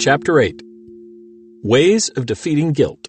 Chapter 0.00 0.40
8 0.40 0.60
Ways 1.62 2.08
of 2.08 2.26
Defeating 2.26 2.72
Guilt. 2.72 3.08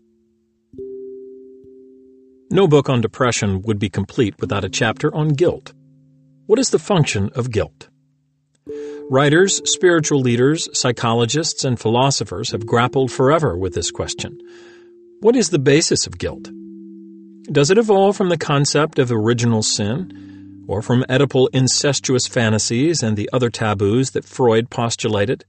No 2.51 2.67
book 2.67 2.89
on 2.89 3.01
depression 3.01 3.63
would 3.63 3.79
be 3.79 3.89
complete 3.89 4.35
without 4.39 4.63
a 4.63 4.69
chapter 4.69 5.13
on 5.13 5.29
guilt. 5.29 5.73
What 6.45 6.59
is 6.59 6.69
the 6.69 6.77
function 6.77 7.31
of 7.33 7.49
guilt? 7.49 7.89
Writers, 9.09 9.61
spiritual 9.65 10.21
leaders, 10.21 10.69
psychologists, 10.79 11.63
and 11.63 11.79
philosophers 11.79 12.51
have 12.51 12.67
grappled 12.67 13.11
forever 13.11 13.57
with 13.57 13.73
this 13.73 13.89
question. 13.89 14.39
What 15.21 15.35
is 15.35 15.49
the 15.49 15.59
basis 15.59 16.05
of 16.05 16.19
guilt? 16.19 16.51
Does 17.51 17.71
it 17.71 17.79
evolve 17.79 18.15
from 18.15 18.29
the 18.29 18.37
concept 18.37 18.99
of 18.99 19.11
original 19.11 19.63
sin, 19.63 20.65
or 20.67 20.83
from 20.83 21.03
Oedipal 21.09 21.49
incestuous 21.51 22.27
fantasies 22.27 23.01
and 23.01 23.17
the 23.17 23.29
other 23.33 23.49
taboos 23.49 24.11
that 24.11 24.23
Freud 24.23 24.69
postulated? 24.69 25.45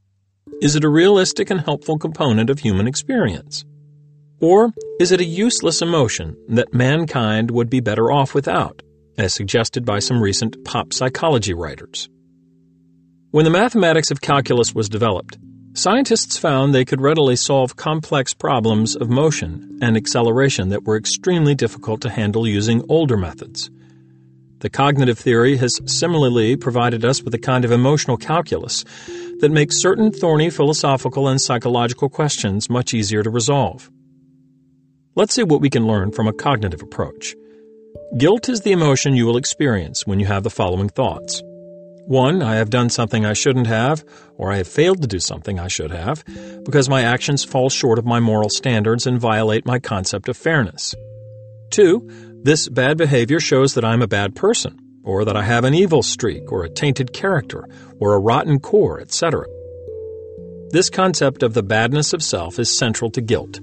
Is 0.62 0.74
it 0.74 0.84
a 0.84 0.88
realistic 0.88 1.50
and 1.50 1.60
helpful 1.60 1.98
component 1.98 2.48
of 2.48 2.60
human 2.60 2.86
experience? 2.86 3.66
Or 4.40 4.72
is 4.98 5.12
it 5.12 5.20
a 5.20 5.24
useless 5.24 5.82
emotion 5.82 6.34
that 6.48 6.72
mankind 6.72 7.50
would 7.50 7.68
be 7.68 7.80
better 7.80 8.10
off 8.10 8.32
without, 8.32 8.80
as 9.18 9.34
suggested 9.34 9.84
by 9.84 9.98
some 9.98 10.18
recent 10.18 10.64
pop 10.64 10.94
psychology 10.94 11.52
writers? 11.52 12.08
When 13.32 13.44
the 13.44 13.50
mathematics 13.50 14.10
of 14.10 14.22
calculus 14.22 14.74
was 14.74 14.88
developed, 14.88 15.36
scientists 15.74 16.38
found 16.38 16.74
they 16.74 16.86
could 16.86 17.02
readily 17.02 17.36
solve 17.36 17.76
complex 17.76 18.32
problems 18.32 18.96
of 18.96 19.10
motion 19.10 19.78
and 19.82 19.94
acceleration 19.94 20.70
that 20.70 20.84
were 20.84 20.96
extremely 20.96 21.54
difficult 21.54 22.00
to 22.00 22.08
handle 22.08 22.46
using 22.46 22.82
older 22.88 23.18
methods. 23.18 23.70
The 24.66 24.70
cognitive 24.70 25.16
theory 25.16 25.58
has 25.58 25.80
similarly 25.84 26.56
provided 26.56 27.04
us 27.04 27.22
with 27.22 27.32
a 27.34 27.38
kind 27.38 27.64
of 27.64 27.70
emotional 27.70 28.16
calculus 28.16 28.84
that 29.38 29.52
makes 29.52 29.80
certain 29.80 30.10
thorny 30.10 30.50
philosophical 30.50 31.28
and 31.28 31.40
psychological 31.40 32.08
questions 32.08 32.68
much 32.68 32.92
easier 32.92 33.22
to 33.22 33.30
resolve. 33.30 33.88
Let's 35.14 35.34
see 35.34 35.44
what 35.44 35.60
we 35.60 35.70
can 35.70 35.86
learn 35.86 36.10
from 36.10 36.26
a 36.26 36.32
cognitive 36.32 36.82
approach. 36.82 37.36
Guilt 38.18 38.48
is 38.48 38.62
the 38.62 38.72
emotion 38.72 39.14
you 39.14 39.26
will 39.26 39.36
experience 39.36 40.04
when 40.04 40.18
you 40.18 40.26
have 40.26 40.42
the 40.42 40.50
following 40.50 40.88
thoughts. 40.88 41.40
1. 42.06 42.42
I 42.42 42.56
have 42.56 42.68
done 42.68 42.90
something 42.90 43.24
I 43.24 43.34
shouldn't 43.34 43.68
have, 43.68 44.04
or 44.36 44.50
I 44.50 44.56
have 44.56 44.66
failed 44.66 45.00
to 45.02 45.06
do 45.06 45.20
something 45.20 45.60
I 45.60 45.68
should 45.68 45.92
have, 45.92 46.24
because 46.64 46.88
my 46.88 47.02
actions 47.02 47.44
fall 47.44 47.70
short 47.70 48.00
of 48.00 48.04
my 48.04 48.18
moral 48.18 48.48
standards 48.48 49.06
and 49.06 49.20
violate 49.20 49.64
my 49.64 49.78
concept 49.78 50.28
of 50.28 50.36
fairness. 50.36 50.92
2. 51.70 52.25
This 52.46 52.68
bad 52.68 52.96
behavior 52.96 53.40
shows 53.40 53.74
that 53.74 53.84
I'm 53.84 54.02
a 54.02 54.06
bad 54.06 54.36
person, 54.36 54.78
or 55.02 55.24
that 55.24 55.36
I 55.36 55.42
have 55.42 55.64
an 55.64 55.74
evil 55.74 56.00
streak, 56.00 56.52
or 56.52 56.62
a 56.62 56.68
tainted 56.68 57.12
character, 57.12 57.66
or 57.98 58.14
a 58.14 58.20
rotten 58.20 58.60
core, 58.60 59.00
etc. 59.00 59.46
This 60.70 60.88
concept 60.88 61.42
of 61.42 61.54
the 61.54 61.64
badness 61.64 62.12
of 62.12 62.22
self 62.22 62.60
is 62.60 62.78
central 62.78 63.10
to 63.10 63.20
guilt. 63.20 63.58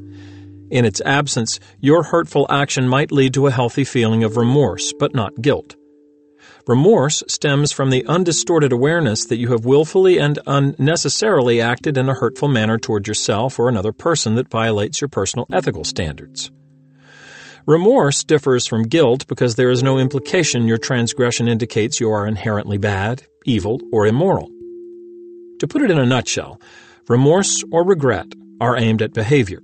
In 0.70 0.84
its 0.84 1.00
absence, 1.06 1.62
your 1.80 2.04
hurtful 2.04 2.46
action 2.50 2.90
might 2.90 3.14
lead 3.14 3.34
to 3.36 3.48
a 3.48 3.52
healthy 3.52 3.86
feeling 3.86 4.26
of 4.26 4.36
remorse, 4.36 4.92
but 5.00 5.16
not 5.16 5.42
guilt. 5.42 5.78
Remorse 6.68 7.24
stems 7.30 7.72
from 7.72 7.90
the 7.90 8.06
undistorted 8.06 8.74
awareness 8.74 9.24
that 9.28 9.38
you 9.38 9.48
have 9.52 9.64
willfully 9.64 10.18
and 10.18 10.40
unnecessarily 10.46 11.62
acted 11.62 11.98
in 11.98 12.10
a 12.10 12.16
hurtful 12.16 12.50
manner 12.50 12.78
toward 12.78 13.08
yourself 13.08 13.60
or 13.60 13.70
another 13.70 13.94
person 13.94 14.36
that 14.36 14.52
violates 14.52 15.00
your 15.00 15.08
personal 15.08 15.48
ethical 15.54 15.86
standards. 15.86 16.52
Remorse 17.66 18.26
differs 18.26 18.68
from 18.68 18.84
guilt 18.84 19.26
because 19.28 19.56
there 19.56 19.70
is 19.70 19.82
no 19.82 19.98
implication 19.98 20.68
your 20.68 20.78
transgression 20.78 21.48
indicates 21.48 21.98
you 21.98 22.12
are 22.12 22.28
inherently 22.28 22.78
bad, 22.78 23.24
evil, 23.46 23.80
or 23.94 24.06
immoral. 24.06 24.50
To 25.60 25.68
put 25.68 25.82
it 25.82 25.90
in 25.90 25.98
a 25.98 26.06
nutshell, 26.06 26.60
remorse 27.08 27.64
or 27.72 27.86
regret 27.86 28.28
are 28.60 28.76
aimed 28.76 29.02
at 29.02 29.14
behavior, 29.14 29.62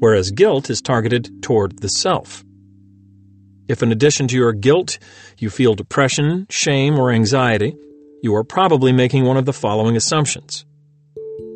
whereas 0.00 0.32
guilt 0.32 0.70
is 0.70 0.82
targeted 0.82 1.40
toward 1.40 1.78
the 1.78 1.88
self. 1.88 2.44
If 3.68 3.80
in 3.80 3.92
addition 3.92 4.26
to 4.28 4.36
your 4.36 4.52
guilt 4.52 4.98
you 5.38 5.48
feel 5.48 5.74
depression, 5.74 6.48
shame, 6.50 6.98
or 6.98 7.12
anxiety, 7.12 7.76
you 8.24 8.34
are 8.34 8.44
probably 8.44 8.90
making 8.90 9.24
one 9.24 9.36
of 9.36 9.44
the 9.44 9.52
following 9.52 9.96
assumptions. 9.96 10.66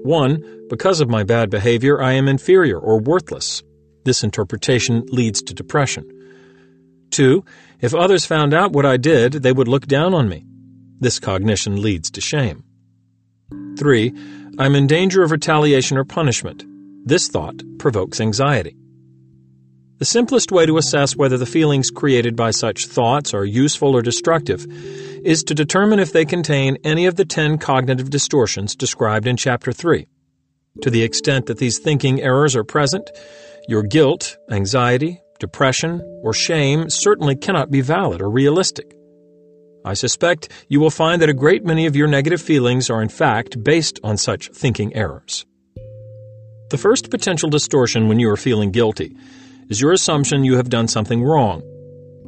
1. 0.05 0.69
Because 0.69 1.01
of 1.01 1.09
my 1.09 1.25
bad 1.25 1.51
behavior, 1.51 2.01
I 2.01 2.13
am 2.13 2.29
inferior 2.29 2.79
or 2.79 3.01
worthless. 3.01 3.65
This 4.05 4.25
interpretation 4.25 5.05
leads 5.09 5.43
to 5.43 5.55
depression. 5.55 6.05
2. 7.11 7.45
If 7.81 7.95
others 7.95 8.25
found 8.25 8.55
out 8.55 8.73
what 8.73 8.87
I 8.87 8.97
did, 8.97 9.33
they 9.35 9.53
would 9.53 9.69
look 9.69 9.87
down 9.87 10.15
on 10.15 10.29
me. 10.29 10.45
This 11.01 11.19
cognition 11.19 11.81
leads 11.81 12.11
to 12.13 12.21
shame. 12.21 12.65
3. 13.79 14.13
I'm 14.59 14.75
in 14.75 14.87
danger 14.87 15.23
of 15.23 15.31
retaliation 15.31 15.97
or 15.97 16.05
punishment. 16.05 16.65
This 17.07 17.29
thought 17.29 17.63
provokes 17.79 18.21
anxiety. 18.21 18.77
The 19.99 20.05
simplest 20.07 20.51
way 20.51 20.65
to 20.65 20.79
assess 20.79 21.15
whether 21.15 21.37
the 21.37 21.47
feelings 21.47 21.91
created 21.91 22.35
by 22.35 22.53
such 22.53 22.87
thoughts 22.87 23.35
are 23.35 23.45
useful 23.45 23.95
or 23.95 24.01
destructive 24.01 24.67
is 25.25 25.45
to 25.45 25.55
determine 25.55 25.99
if 25.99 26.13
they 26.13 26.25
contain 26.25 26.79
any 26.85 27.05
of 27.05 27.17
the 27.17 27.27
10 27.27 27.59
cognitive 27.59 28.09
distortions 28.09 28.75
described 28.75 29.27
in 29.27 29.37
Chapter 29.37 29.73
3. 29.73 30.07
To 30.83 30.91
the 30.91 31.03
extent 31.03 31.47
that 31.47 31.59
these 31.59 31.79
thinking 31.79 32.23
errors 32.23 32.57
are 32.57 32.65
present, 32.65 33.11
your 33.71 33.85
guilt, 33.85 34.37
anxiety, 34.51 35.23
depression, 35.39 36.03
or 36.25 36.33
shame 36.33 36.91
certainly 36.91 37.37
cannot 37.37 37.71
be 37.71 37.81
valid 37.81 38.21
or 38.21 38.29
realistic. 38.29 38.97
I 39.85 39.95
suspect 39.95 40.49
you 40.69 40.81
will 40.81 40.91
find 40.91 41.23
that 41.23 41.29
a 41.29 41.35
great 41.35 41.65
many 41.65 41.87
of 41.87 41.95
your 41.95 42.09
negative 42.09 42.43
feelings 42.43 42.91
are 42.91 43.01
in 43.01 43.09
fact 43.09 43.63
based 43.63 44.01
on 44.03 44.17
such 44.17 44.49
thinking 44.49 44.97
errors. 44.97 45.47
The 46.71 46.79
first 46.79 47.13
potential 47.13 47.49
distortion 47.49 48.09
when 48.09 48.19
you 48.19 48.29
are 48.31 48.37
feeling 48.37 48.73
guilty 48.73 49.17
is 49.69 49.81
your 49.81 49.93
assumption 49.93 50.43
you 50.43 50.57
have 50.57 50.69
done 50.69 50.89
something 50.89 51.23
wrong. 51.23 51.63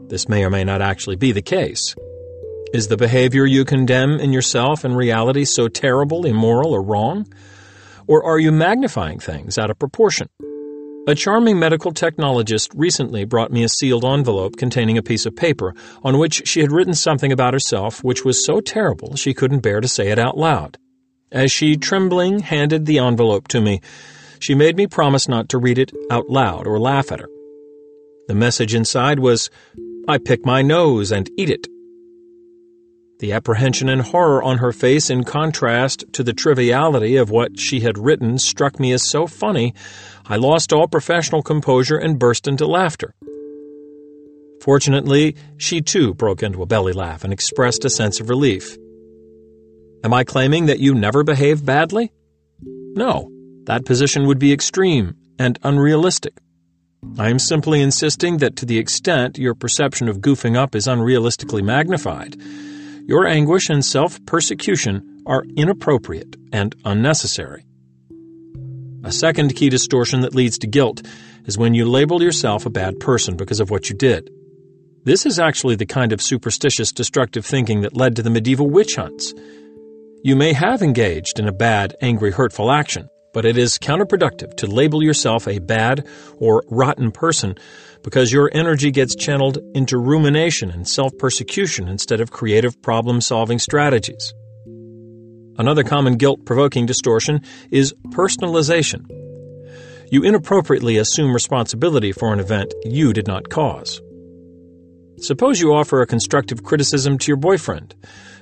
This 0.08 0.28
may 0.28 0.44
or 0.44 0.50
may 0.50 0.62
not 0.62 0.80
actually 0.80 1.16
be 1.16 1.32
the 1.32 1.42
case. 1.42 1.96
Is 2.72 2.86
the 2.86 2.96
behavior 2.96 3.44
you 3.46 3.64
condemn 3.64 4.20
in 4.20 4.32
yourself 4.32 4.84
and 4.84 4.96
reality 4.96 5.44
so 5.44 5.66
terrible, 5.66 6.24
immoral, 6.24 6.72
or 6.72 6.84
wrong? 6.84 7.26
Or 8.06 8.24
are 8.24 8.38
you 8.38 8.52
magnifying 8.52 9.18
things 9.18 9.58
out 9.58 9.70
of 9.70 9.78
proportion? 9.80 10.28
A 11.08 11.16
charming 11.16 11.58
medical 11.58 11.92
technologist 11.92 12.70
recently 12.76 13.24
brought 13.24 13.50
me 13.50 13.64
a 13.64 13.68
sealed 13.68 14.04
envelope 14.04 14.56
containing 14.56 14.96
a 14.96 15.02
piece 15.02 15.26
of 15.26 15.34
paper 15.34 15.74
on 16.04 16.16
which 16.16 16.46
she 16.46 16.60
had 16.60 16.70
written 16.70 16.94
something 16.94 17.32
about 17.32 17.54
herself 17.54 18.04
which 18.04 18.24
was 18.24 18.44
so 18.44 18.60
terrible 18.60 19.16
she 19.16 19.34
couldn't 19.34 19.64
bear 19.64 19.80
to 19.80 19.88
say 19.88 20.12
it 20.12 20.18
out 20.20 20.38
loud. 20.38 20.78
As 21.32 21.50
she 21.50 21.76
trembling 21.76 22.38
handed 22.38 22.86
the 22.86 23.00
envelope 23.00 23.48
to 23.48 23.60
me, 23.60 23.80
she 24.38 24.54
made 24.54 24.76
me 24.76 24.86
promise 24.86 25.26
not 25.26 25.48
to 25.48 25.58
read 25.58 25.78
it 25.78 25.90
out 26.08 26.30
loud 26.30 26.68
or 26.68 26.78
laugh 26.78 27.10
at 27.10 27.18
her. 27.18 27.28
The 28.28 28.36
message 28.36 28.72
inside 28.72 29.18
was, 29.18 29.50
I 30.06 30.18
pick 30.18 30.46
my 30.46 30.62
nose 30.62 31.10
and 31.10 31.28
eat 31.36 31.50
it. 31.50 31.66
The 33.22 33.30
apprehension 33.30 33.88
and 33.88 34.02
horror 34.02 34.42
on 34.42 34.58
her 34.58 34.72
face, 34.72 35.08
in 35.08 35.22
contrast 35.22 36.04
to 36.14 36.24
the 36.24 36.32
triviality 36.32 37.14
of 37.14 37.30
what 37.30 37.56
she 37.56 37.78
had 37.78 37.96
written, 37.96 38.36
struck 38.36 38.80
me 38.80 38.90
as 38.92 39.08
so 39.08 39.28
funny, 39.28 39.74
I 40.26 40.34
lost 40.34 40.72
all 40.72 40.88
professional 40.88 41.40
composure 41.40 41.96
and 41.96 42.18
burst 42.18 42.48
into 42.48 42.66
laughter. 42.66 43.14
Fortunately, 44.60 45.36
she 45.56 45.80
too 45.80 46.14
broke 46.14 46.42
into 46.42 46.62
a 46.62 46.66
belly 46.66 46.92
laugh 46.92 47.22
and 47.22 47.32
expressed 47.32 47.84
a 47.84 47.90
sense 47.90 48.18
of 48.18 48.28
relief. 48.28 48.76
Am 50.02 50.12
I 50.12 50.24
claiming 50.24 50.66
that 50.66 50.80
you 50.80 50.92
never 50.92 51.22
behave 51.22 51.64
badly? 51.64 52.10
No, 52.60 53.30
that 53.66 53.84
position 53.84 54.26
would 54.26 54.40
be 54.40 54.52
extreme 54.52 55.14
and 55.38 55.60
unrealistic. 55.62 56.40
I 57.16 57.30
am 57.30 57.38
simply 57.38 57.82
insisting 57.82 58.38
that 58.38 58.56
to 58.56 58.66
the 58.66 58.78
extent 58.78 59.38
your 59.38 59.54
perception 59.54 60.08
of 60.08 60.18
goofing 60.18 60.56
up 60.56 60.74
is 60.74 60.88
unrealistically 60.88 61.62
magnified, 61.62 62.34
your 63.06 63.26
anguish 63.26 63.68
and 63.68 63.84
self 63.84 64.24
persecution 64.26 65.22
are 65.26 65.44
inappropriate 65.56 66.36
and 66.52 66.74
unnecessary. 66.84 67.64
A 69.04 69.12
second 69.12 69.56
key 69.56 69.68
distortion 69.68 70.20
that 70.20 70.34
leads 70.34 70.58
to 70.58 70.66
guilt 70.66 71.02
is 71.44 71.58
when 71.58 71.74
you 71.74 71.84
label 71.84 72.22
yourself 72.22 72.66
a 72.66 72.70
bad 72.70 73.00
person 73.00 73.36
because 73.36 73.60
of 73.60 73.70
what 73.70 73.88
you 73.90 73.96
did. 73.96 74.30
This 75.04 75.26
is 75.26 75.40
actually 75.40 75.74
the 75.74 75.86
kind 75.86 76.12
of 76.12 76.22
superstitious 76.22 76.92
destructive 76.92 77.44
thinking 77.44 77.80
that 77.80 77.96
led 77.96 78.14
to 78.16 78.22
the 78.22 78.30
medieval 78.30 78.70
witch 78.70 78.94
hunts. 78.94 79.34
You 80.22 80.36
may 80.36 80.52
have 80.52 80.82
engaged 80.82 81.40
in 81.40 81.48
a 81.48 81.52
bad, 81.52 81.96
angry, 82.00 82.30
hurtful 82.30 82.70
action, 82.70 83.08
but 83.32 83.44
it 83.44 83.56
is 83.56 83.78
counterproductive 83.78 84.54
to 84.56 84.66
label 84.66 85.02
yourself 85.02 85.48
a 85.48 85.58
bad 85.58 86.06
or 86.38 86.62
rotten 86.68 87.10
person 87.10 87.56
because 88.02 88.32
your 88.32 88.50
energy 88.52 88.90
gets 88.90 89.14
channeled 89.14 89.58
into 89.74 89.98
rumination 89.98 90.70
and 90.70 90.86
self 90.86 91.16
persecution 91.18 91.88
instead 91.88 92.20
of 92.20 92.30
creative 92.30 92.80
problem 92.82 93.20
solving 93.20 93.58
strategies. 93.58 94.32
Another 95.58 95.84
common 95.84 96.16
guilt 96.16 96.44
provoking 96.44 96.86
distortion 96.86 97.42
is 97.70 97.94
personalization. 98.08 99.06
You 100.10 100.22
inappropriately 100.22 100.98
assume 100.98 101.32
responsibility 101.32 102.12
for 102.12 102.32
an 102.32 102.40
event 102.40 102.74
you 102.84 103.12
did 103.12 103.26
not 103.26 103.48
cause. 103.48 104.00
Suppose 105.18 105.60
you 105.60 105.72
offer 105.72 106.00
a 106.00 106.06
constructive 106.06 106.64
criticism 106.64 107.16
to 107.18 107.28
your 107.28 107.36
boyfriend, 107.36 107.94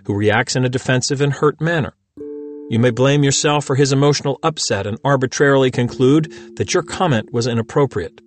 who 0.06 0.14
reacts 0.14 0.56
in 0.56 0.64
a 0.64 0.68
defensive 0.68 1.20
and 1.20 1.32
hurt 1.32 1.60
manner. 1.60 1.94
You 2.70 2.78
may 2.78 2.90
blame 2.90 3.24
yourself 3.24 3.64
for 3.64 3.74
his 3.74 3.90
emotional 3.90 4.38
upset 4.44 4.86
and 4.86 4.96
arbitrarily 5.04 5.72
conclude 5.72 6.32
that 6.54 6.72
your 6.72 6.84
comment 6.84 7.32
was 7.32 7.48
inappropriate. 7.48 8.20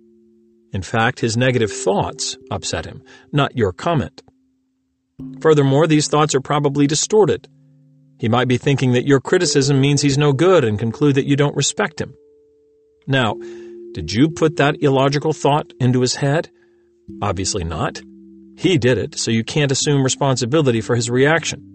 In 0.70 0.82
fact, 0.82 1.20
his 1.20 1.34
negative 1.34 1.72
thoughts 1.72 2.36
upset 2.50 2.84
him, 2.84 3.02
not 3.32 3.56
your 3.56 3.72
comment. 3.72 4.22
Furthermore, 5.40 5.86
these 5.86 6.08
thoughts 6.08 6.34
are 6.34 6.42
probably 6.42 6.86
distorted. 6.86 7.48
He 8.18 8.28
might 8.28 8.46
be 8.46 8.58
thinking 8.58 8.92
that 8.92 9.06
your 9.06 9.18
criticism 9.18 9.80
means 9.80 10.02
he's 10.02 10.18
no 10.18 10.34
good 10.34 10.62
and 10.62 10.78
conclude 10.78 11.14
that 11.14 11.26
you 11.26 11.36
don't 11.36 11.56
respect 11.56 11.98
him. 11.98 12.12
Now, 13.06 13.36
did 13.92 14.12
you 14.12 14.28
put 14.28 14.56
that 14.56 14.76
illogical 14.82 15.32
thought 15.32 15.72
into 15.80 16.02
his 16.02 16.16
head? 16.16 16.50
Obviously 17.22 17.64
not. 17.64 18.02
He 18.58 18.76
did 18.76 18.98
it, 18.98 19.18
so 19.18 19.30
you 19.30 19.42
can't 19.42 19.72
assume 19.72 20.04
responsibility 20.04 20.82
for 20.82 20.96
his 20.96 21.08
reaction. 21.08 21.73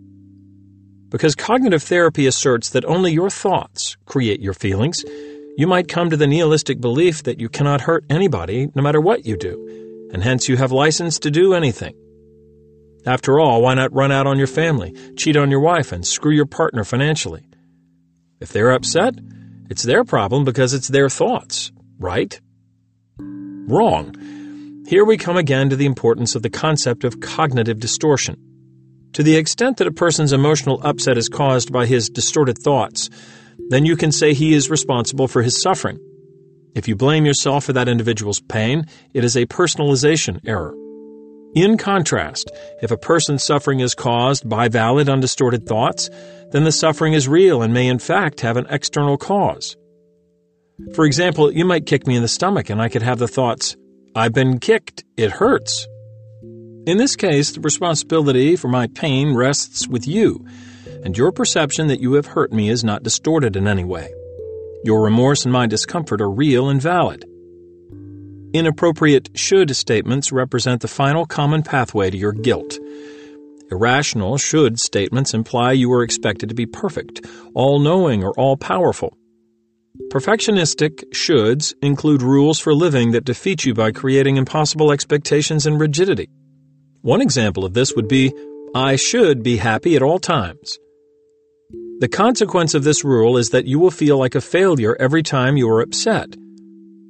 Because 1.09 1.35
cognitive 1.35 1.83
therapy 1.83 2.27
asserts 2.27 2.69
that 2.69 2.85
only 2.85 3.11
your 3.11 3.29
thoughts 3.29 3.97
create 4.05 4.41
your 4.41 4.53
feelings, 4.53 5.03
you 5.57 5.67
might 5.67 5.87
come 5.87 6.09
to 6.09 6.17
the 6.17 6.27
nihilistic 6.27 6.79
belief 6.79 7.23
that 7.23 7.39
you 7.39 7.49
cannot 7.49 7.81
hurt 7.81 8.05
anybody 8.09 8.69
no 8.75 8.81
matter 8.81 9.01
what 9.01 9.25
you 9.25 9.35
do, 9.35 10.09
and 10.13 10.23
hence 10.23 10.47
you 10.47 10.57
have 10.57 10.71
license 10.71 11.19
to 11.19 11.31
do 11.31 11.53
anything. 11.53 11.95
After 13.05 13.39
all, 13.39 13.61
why 13.61 13.73
not 13.73 13.93
run 13.93 14.11
out 14.11 14.27
on 14.27 14.37
your 14.37 14.47
family, 14.47 14.93
cheat 15.17 15.35
on 15.35 15.49
your 15.49 15.61
wife, 15.61 15.91
and 15.91 16.05
screw 16.05 16.33
your 16.33 16.45
partner 16.45 16.83
financially? 16.83 17.43
If 18.39 18.53
they're 18.53 18.71
upset, 18.71 19.15
it's 19.69 19.83
their 19.83 20.03
problem 20.03 20.45
because 20.45 20.73
it's 20.73 20.87
their 20.87 21.09
thoughts, 21.09 21.71
right? 21.97 22.39
Wrong. 23.17 24.15
Here 24.87 25.05
we 25.05 25.17
come 25.17 25.37
again 25.37 25.69
to 25.69 25.75
the 25.75 25.85
importance 25.85 26.35
of 26.35 26.41
the 26.41 26.49
concept 26.49 27.03
of 27.03 27.19
cognitive 27.19 27.79
distortion. 27.79 28.48
To 29.13 29.23
the 29.23 29.35
extent 29.35 29.77
that 29.77 29.87
a 29.87 29.91
person's 29.91 30.33
emotional 30.33 30.79
upset 30.83 31.17
is 31.17 31.29
caused 31.29 31.71
by 31.71 31.85
his 31.85 32.09
distorted 32.09 32.57
thoughts, 32.57 33.09
then 33.69 33.85
you 33.85 33.95
can 33.95 34.11
say 34.11 34.33
he 34.33 34.53
is 34.53 34.69
responsible 34.69 35.27
for 35.27 35.41
his 35.41 35.61
suffering. 35.61 35.99
If 36.75 36.87
you 36.87 36.95
blame 36.95 37.25
yourself 37.25 37.65
for 37.65 37.73
that 37.73 37.89
individual's 37.89 38.41
pain, 38.41 38.85
it 39.13 39.23
is 39.23 39.35
a 39.35 39.47
personalization 39.47 40.39
error. 40.45 40.75
In 41.55 41.77
contrast, 41.77 42.51
if 42.81 42.91
a 42.91 42.97
person's 42.97 43.43
suffering 43.43 43.79
is 43.79 43.95
caused 43.95 44.47
by 44.47 44.67
valid, 44.67 45.09
undistorted 45.09 45.65
thoughts, 45.65 46.09
then 46.51 46.63
the 46.63 46.71
suffering 46.71 47.13
is 47.13 47.27
real 47.27 47.63
and 47.63 47.73
may 47.73 47.87
in 47.87 47.97
fact 47.97 48.41
have 48.41 48.55
an 48.55 48.67
external 48.69 49.17
cause. 49.17 49.75
For 50.93 51.05
example, 51.05 51.51
you 51.51 51.65
might 51.65 51.87
kick 51.87 52.05
me 52.05 52.15
in 52.15 52.21
the 52.21 52.27
stomach 52.27 52.69
and 52.69 52.79
I 52.79 52.87
could 52.87 53.01
have 53.01 53.17
the 53.17 53.27
thoughts, 53.27 53.75
I've 54.15 54.33
been 54.33 54.59
kicked, 54.59 55.03
it 55.17 55.31
hurts. 55.31 55.87
In 56.85 56.97
this 56.97 57.15
case, 57.15 57.51
the 57.51 57.61
responsibility 57.61 58.55
for 58.55 58.67
my 58.67 58.87
pain 58.87 59.35
rests 59.35 59.87
with 59.87 60.07
you, 60.07 60.45
and 61.03 61.17
your 61.17 61.31
perception 61.31 61.87
that 61.87 61.99
you 61.99 62.13
have 62.13 62.25
hurt 62.25 62.51
me 62.51 62.69
is 62.69 62.83
not 62.83 63.03
distorted 63.03 63.55
in 63.55 63.67
any 63.67 63.83
way. 63.83 64.11
Your 64.83 65.03
remorse 65.03 65.43
and 65.43 65.51
my 65.51 65.67
discomfort 65.67 66.21
are 66.21 66.31
real 66.31 66.69
and 66.69 66.81
valid. 66.81 67.25
Inappropriate 68.53 69.29
should 69.35 69.75
statements 69.75 70.31
represent 70.31 70.81
the 70.81 70.87
final 70.87 71.25
common 71.25 71.63
pathway 71.63 72.09
to 72.09 72.17
your 72.17 72.31
guilt. 72.31 72.79
Irrational 73.69 74.37
should 74.37 74.79
statements 74.79 75.33
imply 75.33 75.73
you 75.73 75.91
are 75.91 76.01
expected 76.01 76.49
to 76.49 76.55
be 76.55 76.65
perfect, 76.65 77.25
all 77.53 77.79
knowing, 77.79 78.23
or 78.23 78.31
all 78.31 78.57
powerful. 78.57 79.15
Perfectionistic 80.07 81.03
shoulds 81.11 81.73
include 81.83 82.23
rules 82.23 82.59
for 82.59 82.73
living 82.73 83.11
that 83.11 83.25
defeat 83.25 83.65
you 83.65 83.75
by 83.75 83.91
creating 83.91 84.37
impossible 84.37 84.91
expectations 84.91 85.67
and 85.67 85.79
rigidity. 85.79 86.29
One 87.01 87.21
example 87.21 87.65
of 87.65 87.73
this 87.73 87.95
would 87.95 88.07
be 88.07 88.33
I 88.75 88.95
should 88.95 89.41
be 89.41 89.57
happy 89.57 89.95
at 89.95 90.03
all 90.03 90.19
times. 90.19 90.77
The 91.99 92.07
consequence 92.07 92.73
of 92.73 92.83
this 92.83 93.03
rule 93.03 93.37
is 93.37 93.49
that 93.49 93.65
you 93.65 93.79
will 93.79 93.91
feel 93.91 94.17
like 94.17 94.35
a 94.35 94.41
failure 94.41 94.95
every 94.99 95.23
time 95.23 95.57
you 95.57 95.69
are 95.69 95.81
upset 95.81 96.35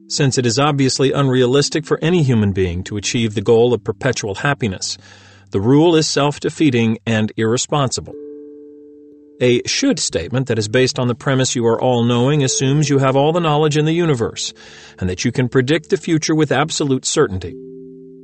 since 0.09 0.39
it 0.39 0.45
is 0.45 0.59
obviously 0.59 1.11
unrealistic 1.11 1.85
for 1.85 1.99
any 2.01 2.23
human 2.23 2.51
being 2.51 2.83
to 2.83 2.97
achieve 2.97 3.35
the 3.35 3.41
goal 3.41 3.73
of 3.73 3.83
perpetual 3.83 4.35
happiness. 4.35 4.97
The 5.51 5.61
rule 5.61 5.95
is 5.95 6.07
self 6.07 6.39
defeating 6.39 6.97
and 7.05 7.31
irresponsible. 7.37 8.15
A 9.41 9.61
should 9.65 9.99
statement 9.99 10.47
that 10.47 10.59
is 10.59 10.67
based 10.67 10.99
on 10.99 11.07
the 11.07 11.15
premise 11.15 11.55
you 11.55 11.65
are 11.65 11.79
all 11.79 12.03
knowing 12.03 12.43
assumes 12.43 12.89
you 12.89 12.97
have 12.97 13.15
all 13.15 13.31
the 13.31 13.39
knowledge 13.39 13.77
in 13.77 13.85
the 13.85 13.93
universe 13.93 14.53
and 14.99 15.09
that 15.09 15.23
you 15.23 15.31
can 15.31 15.47
predict 15.47 15.89
the 15.89 15.97
future 15.97 16.35
with 16.35 16.51
absolute 16.51 17.05
certainty. 17.05 17.55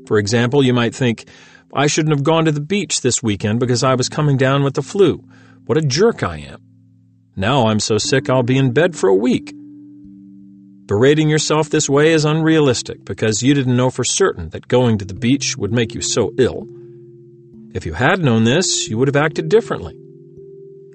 For 0.07 0.17
example, 0.17 0.63
you 0.63 0.73
might 0.73 0.93
think, 0.93 1.25
I 1.73 1.87
shouldn't 1.87 2.15
have 2.15 2.23
gone 2.23 2.45
to 2.45 2.51
the 2.51 2.61
beach 2.61 3.01
this 3.01 3.21
weekend 3.21 3.59
because 3.59 3.83
I 3.83 3.95
was 3.95 4.09
coming 4.09 4.37
down 4.37 4.63
with 4.63 4.75
the 4.75 4.81
flu. 4.81 5.23
What 5.65 5.77
a 5.77 5.81
jerk 5.81 6.23
I 6.23 6.37
am. 6.37 6.61
Now 7.35 7.67
I'm 7.67 7.79
so 7.79 7.97
sick 7.97 8.29
I'll 8.29 8.43
be 8.43 8.57
in 8.57 8.71
bed 8.71 8.95
for 8.95 9.09
a 9.09 9.15
week. 9.15 9.53
Berating 10.85 11.29
yourself 11.29 11.69
this 11.69 11.89
way 11.89 12.13
is 12.13 12.25
unrealistic 12.25 13.03
because 13.03 13.41
you 13.41 13.53
didn't 13.53 13.75
know 13.75 13.89
for 13.89 14.03
certain 14.03 14.49
that 14.49 14.67
going 14.67 14.99
to 14.99 15.05
the 15.05 15.15
beach 15.15 15.57
would 15.57 15.73
make 15.73 15.95
you 15.95 16.01
so 16.01 16.31
ill. 16.37 16.67
If 17.73 17.85
you 17.85 17.93
had 17.93 18.19
known 18.19 18.43
this, 18.43 18.87
you 18.87 18.97
would 18.97 19.07
have 19.07 19.15
acted 19.15 19.49
differently. 19.49 19.99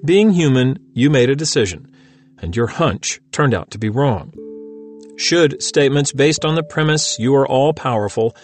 Being 0.03 0.31
human, 0.31 0.79
you 0.93 1.09
made 1.09 1.29
a 1.29 1.35
decision, 1.35 1.91
and 2.39 2.55
your 2.55 2.67
hunch 2.67 3.19
turned 3.31 3.53
out 3.53 3.69
to 3.71 3.77
be 3.77 3.89
wrong. 3.89 4.33
Should 5.17 5.61
statements 5.61 6.11
based 6.11 6.43
on 6.43 6.55
the 6.55 6.63
premise 6.63 7.19
you 7.19 7.35
are 7.35 7.47
all 7.47 7.73
powerful 7.73 8.35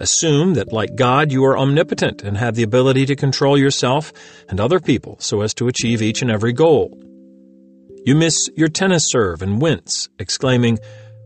assume 0.00 0.54
that, 0.54 0.72
like 0.72 0.96
God, 0.96 1.30
you 1.30 1.44
are 1.44 1.58
omnipotent 1.58 2.22
and 2.22 2.36
have 2.36 2.56
the 2.56 2.62
ability 2.62 3.06
to 3.06 3.14
control 3.14 3.56
yourself 3.56 4.12
and 4.48 4.58
other 4.58 4.80
people 4.80 5.16
so 5.20 5.42
as 5.42 5.54
to 5.54 5.68
achieve 5.68 6.02
each 6.02 6.22
and 6.22 6.30
every 6.30 6.52
goal. 6.52 6.98
You 8.04 8.14
miss 8.16 8.48
your 8.56 8.68
tennis 8.68 9.04
serve 9.08 9.42
and 9.42 9.60
wince, 9.60 10.08
exclaiming, 10.18 10.78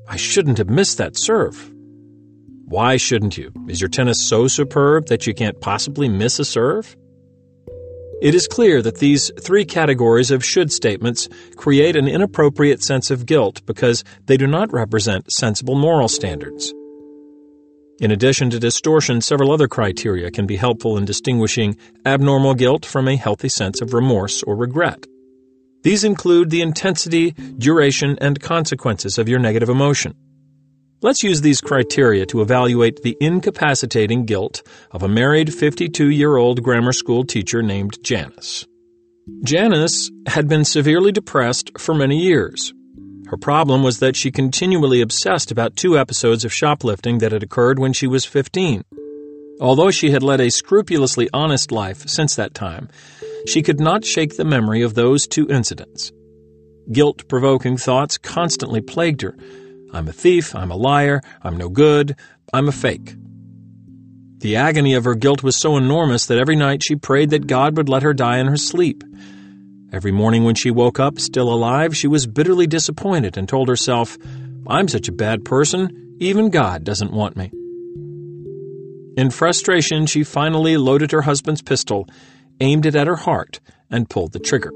I 0.08 0.16
shouldn't 0.16 0.58
have 0.58 0.68
missed 0.68 0.98
that 0.98 1.16
serve. 1.16 1.70
Why 2.66 2.96
shouldn't 2.96 3.38
you? 3.38 3.52
Is 3.68 3.80
your 3.80 3.88
tennis 3.88 4.26
so 4.26 4.48
superb 4.48 5.06
that 5.06 5.26
you 5.26 5.34
can't 5.34 5.60
possibly 5.60 6.08
miss 6.08 6.38
a 6.38 6.44
serve? 6.44 6.96
It 8.20 8.34
is 8.34 8.48
clear 8.48 8.82
that 8.82 8.98
these 8.98 9.30
three 9.40 9.64
categories 9.64 10.30
of 10.30 10.44
should 10.44 10.72
statements 10.72 11.28
create 11.56 11.94
an 11.94 12.08
inappropriate 12.08 12.82
sense 12.82 13.10
of 13.10 13.26
guilt 13.26 13.64
because 13.66 14.02
they 14.26 14.36
do 14.36 14.46
not 14.46 14.72
represent 14.72 15.30
sensible 15.30 15.74
moral 15.74 16.08
standards. 16.08 16.72
In 18.00 18.10
addition 18.10 18.50
to 18.50 18.58
distortion, 18.58 19.20
several 19.20 19.52
other 19.52 19.68
criteria 19.68 20.30
can 20.30 20.46
be 20.46 20.56
helpful 20.56 20.98
in 20.98 21.04
distinguishing 21.04 21.76
abnormal 22.04 22.54
guilt 22.54 22.84
from 22.84 23.06
a 23.06 23.16
healthy 23.16 23.48
sense 23.48 23.80
of 23.80 23.94
remorse 23.94 24.42
or 24.42 24.56
regret. 24.56 25.06
These 25.82 26.02
include 26.02 26.50
the 26.50 26.62
intensity, 26.62 27.32
duration, 27.32 28.18
and 28.20 28.40
consequences 28.40 29.18
of 29.18 29.28
your 29.28 29.38
negative 29.38 29.68
emotion. 29.68 30.14
Let's 31.02 31.22
use 31.22 31.42
these 31.42 31.60
criteria 31.60 32.24
to 32.26 32.40
evaluate 32.40 33.02
the 33.02 33.16
incapacitating 33.20 34.24
guilt 34.24 34.62
of 34.90 35.02
a 35.02 35.08
married 35.08 35.52
52 35.52 36.08
year 36.08 36.36
old 36.36 36.62
grammar 36.62 36.92
school 36.92 37.24
teacher 37.24 37.62
named 37.62 38.02
Janice. 38.02 38.66
Janice 39.44 40.10
had 40.26 40.48
been 40.48 40.64
severely 40.64 41.12
depressed 41.12 41.78
for 41.78 41.94
many 41.94 42.18
years. 42.18 42.72
Her 43.34 43.38
problem 43.38 43.82
was 43.82 43.98
that 43.98 44.14
she 44.14 44.30
continually 44.30 45.00
obsessed 45.00 45.50
about 45.50 45.74
two 45.74 45.98
episodes 45.98 46.44
of 46.44 46.52
shoplifting 46.52 47.18
that 47.18 47.32
had 47.32 47.42
occurred 47.42 47.80
when 47.80 47.92
she 47.92 48.06
was 48.06 48.24
15. 48.24 48.84
Although 49.60 49.90
she 49.90 50.12
had 50.12 50.22
led 50.22 50.40
a 50.40 50.52
scrupulously 50.52 51.28
honest 51.32 51.72
life 51.72 52.08
since 52.08 52.36
that 52.36 52.54
time, 52.54 52.88
she 53.48 53.60
could 53.60 53.80
not 53.80 54.04
shake 54.04 54.36
the 54.36 54.44
memory 54.44 54.82
of 54.82 54.94
those 54.94 55.26
two 55.26 55.48
incidents. 55.48 56.12
Guilt 56.92 57.26
provoking 57.26 57.76
thoughts 57.76 58.18
constantly 58.18 58.80
plagued 58.80 59.22
her. 59.22 59.36
I'm 59.92 60.06
a 60.06 60.12
thief, 60.12 60.54
I'm 60.54 60.70
a 60.70 60.76
liar, 60.76 61.20
I'm 61.42 61.56
no 61.56 61.68
good, 61.68 62.14
I'm 62.52 62.68
a 62.68 62.72
fake. 62.72 63.16
The 64.38 64.54
agony 64.54 64.94
of 64.94 65.02
her 65.06 65.16
guilt 65.16 65.42
was 65.42 65.56
so 65.56 65.76
enormous 65.76 66.26
that 66.26 66.38
every 66.38 66.54
night 66.54 66.84
she 66.84 66.94
prayed 66.94 67.30
that 67.30 67.48
God 67.48 67.76
would 67.76 67.88
let 67.88 68.04
her 68.04 68.14
die 68.14 68.38
in 68.38 68.46
her 68.46 68.56
sleep. 68.56 69.02
Every 69.94 70.10
morning 70.10 70.42
when 70.42 70.56
she 70.56 70.72
woke 70.72 70.98
up, 70.98 71.20
still 71.20 71.52
alive, 71.52 71.96
she 71.96 72.08
was 72.08 72.26
bitterly 72.26 72.66
disappointed 72.66 73.36
and 73.36 73.48
told 73.48 73.68
herself, 73.68 74.18
I'm 74.66 74.88
such 74.88 75.06
a 75.06 75.12
bad 75.12 75.44
person, 75.44 76.16
even 76.18 76.50
God 76.50 76.82
doesn't 76.82 77.12
want 77.12 77.36
me. 77.36 77.52
In 79.16 79.30
frustration, 79.30 80.06
she 80.06 80.24
finally 80.24 80.76
loaded 80.76 81.12
her 81.12 81.22
husband's 81.22 81.62
pistol 81.62 82.08
aimed 82.60 82.86
it 82.86 82.96
at 82.96 83.06
her 83.06 83.16
heart, 83.16 83.60
and 83.90 84.10
pulled 84.10 84.32
the 84.32 84.38
trigger. 84.38 84.72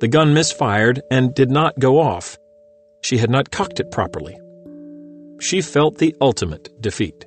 The 0.00 0.08
gun 0.08 0.34
misfired 0.34 1.00
and 1.10 1.34
did 1.34 1.50
not 1.50 1.78
go 1.78 1.98
off. 1.98 2.36
She 3.02 3.18
had 3.18 3.30
not 3.30 3.50
cocked 3.50 3.80
it 3.80 3.90
properly. 3.90 4.36
She 5.40 5.60
felt 5.62 5.98
the 5.98 6.14
ultimate 6.20 6.68
defeat. 6.80 7.24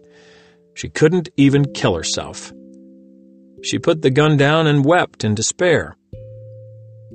She 0.75 0.89
couldn't 0.89 1.29
even 1.35 1.73
kill 1.73 1.95
herself. 1.95 2.51
She 3.63 3.79
put 3.79 4.01
the 4.01 4.11
gun 4.11 4.37
down 4.37 4.67
and 4.67 4.85
wept 4.85 5.23
in 5.23 5.35
despair. 5.35 5.95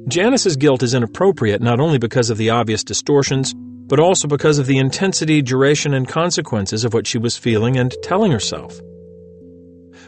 Janice's 0.09 0.57
guilt 0.57 0.83
is 0.83 0.95
inappropriate 0.95 1.63
not 1.63 1.81
only 1.81 1.99
because 1.99 2.29
of 2.29 2.37
the 2.37 2.51
obvious 2.51 2.85
distortions, 2.85 3.55
but 3.55 4.01
also 4.01 4.27
because 4.27 4.59
of 4.59 4.67
the 4.67 4.79
intensity, 4.79 5.41
duration, 5.41 5.95
and 5.95 6.09
consequences 6.09 6.85
of 6.85 6.93
what 6.93 7.07
she 7.07 7.19
was 7.19 7.37
feeling 7.37 7.77
and 7.77 7.95
telling 8.03 8.33
herself. 8.33 8.81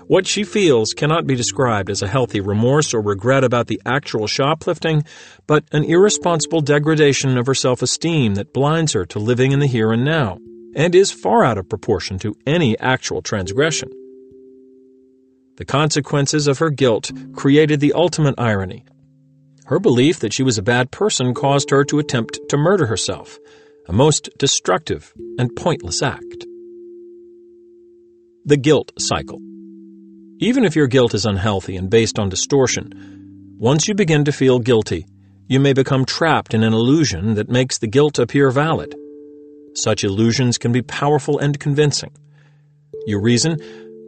What 0.09 0.27
she 0.27 0.45
feels 0.45 0.93
cannot 0.93 1.27
be 1.27 1.35
described 1.35 1.91
as 1.91 2.03
a 2.03 2.09
healthy 2.09 2.41
remorse 2.41 2.95
or 2.95 3.01
regret 3.01 3.43
about 3.43 3.67
the 3.67 3.81
actual 3.85 4.27
shoplifting, 4.27 5.05
but 5.47 5.65
an 5.73 5.85
irresponsible 5.85 6.61
degradation 6.61 7.37
of 7.37 7.47
her 7.47 7.55
self 7.55 7.83
esteem 7.83 8.35
that 8.35 8.53
blinds 8.53 8.93
her 8.93 9.05
to 9.07 9.19
living 9.19 9.53
in 9.53 9.61
the 9.61 9.67
here 9.67 9.93
and 9.93 10.05
now, 10.05 10.39
and 10.75 10.95
is 10.95 11.11
far 11.11 11.45
out 11.45 11.59
of 11.59 11.69
proportion 11.69 12.19
to 12.21 12.37
any 12.47 12.79
actual 12.79 13.21
transgression. 13.21 13.91
The 15.57 15.65
consequences 15.65 16.47
of 16.47 16.59
her 16.59 16.71
guilt 16.71 17.11
created 17.35 17.81
the 17.81 17.95
ultimate 17.95 18.35
irony. 18.39 18.85
Her 19.67 19.81
belief 19.81 20.21
that 20.21 20.33
she 20.33 20.45
was 20.45 20.59
a 20.59 20.63
bad 20.63 20.93
person 20.93 21.35
caused 21.35 21.71
her 21.71 21.85
to 21.87 21.99
attempt 21.99 22.39
to 22.51 22.57
murder 22.57 22.87
herself, 22.87 23.37
a 23.89 23.93
most 23.93 24.31
destructive 24.39 25.13
and 25.39 25.57
pointless 25.57 26.03
act. 26.03 26.47
The 28.45 28.57
guilt 28.57 28.93
cycle. 28.97 29.41
Even 30.39 30.65
if 30.65 30.77
your 30.77 30.87
guilt 30.87 31.15
is 31.15 31.27
unhealthy 31.27 31.75
and 31.77 31.91
based 31.91 32.17
on 32.17 32.29
distortion, 32.29 33.57
once 33.59 33.89
you 33.89 33.95
begin 33.97 34.25
to 34.27 34.33
feel 34.33 34.61
guilty, 34.61 35.05
you 35.49 35.59
may 35.59 35.73
become 35.73 36.05
trapped 36.05 36.55
in 36.55 36.63
an 36.63 36.73
illusion 36.73 37.35
that 37.35 37.49
makes 37.49 37.79
the 37.79 37.89
guilt 37.89 38.21
appear 38.21 38.51
valid. 38.51 38.95
Such 39.75 40.05
illusions 40.05 40.59
can 40.59 40.71
be 40.71 40.83
powerful 40.83 41.41
and 41.41 41.59
convincing. 41.59 42.13
You 43.05 43.21
reason, 43.21 43.59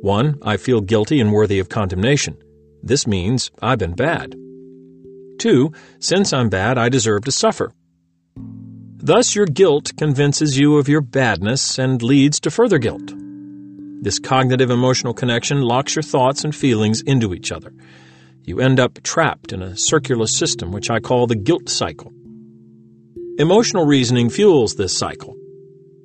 1. 0.02 0.38
I 0.42 0.56
feel 0.56 0.80
guilty 0.80 1.18
and 1.18 1.32
worthy 1.32 1.58
of 1.58 1.68
condemnation. 1.68 2.36
This 2.80 3.08
means 3.08 3.50
I've 3.60 3.78
been 3.78 3.94
bad. 3.94 4.36
2. 5.38 5.72
Since 5.98 6.32
I'm 6.32 6.48
bad, 6.48 6.78
I 6.78 6.88
deserve 6.88 7.24
to 7.24 7.32
suffer. 7.32 7.72
Thus, 8.36 9.34
your 9.34 9.46
guilt 9.46 9.92
convinces 9.96 10.58
you 10.58 10.76
of 10.76 10.88
your 10.88 11.00
badness 11.00 11.78
and 11.78 12.02
leads 12.02 12.40
to 12.40 12.50
further 12.50 12.78
guilt. 12.78 13.14
This 14.00 14.18
cognitive 14.18 14.70
emotional 14.70 15.14
connection 15.14 15.62
locks 15.62 15.96
your 15.96 16.02
thoughts 16.02 16.44
and 16.44 16.54
feelings 16.54 17.00
into 17.02 17.34
each 17.34 17.50
other. 17.50 17.72
You 18.44 18.60
end 18.60 18.80
up 18.80 19.02
trapped 19.02 19.52
in 19.52 19.62
a 19.62 19.76
circular 19.76 20.26
system 20.26 20.72
which 20.72 20.90
I 20.90 21.00
call 21.00 21.26
the 21.26 21.36
guilt 21.36 21.68
cycle. 21.68 22.12
Emotional 23.38 23.86
reasoning 23.86 24.30
fuels 24.30 24.74
this 24.74 24.96
cycle. 24.96 25.34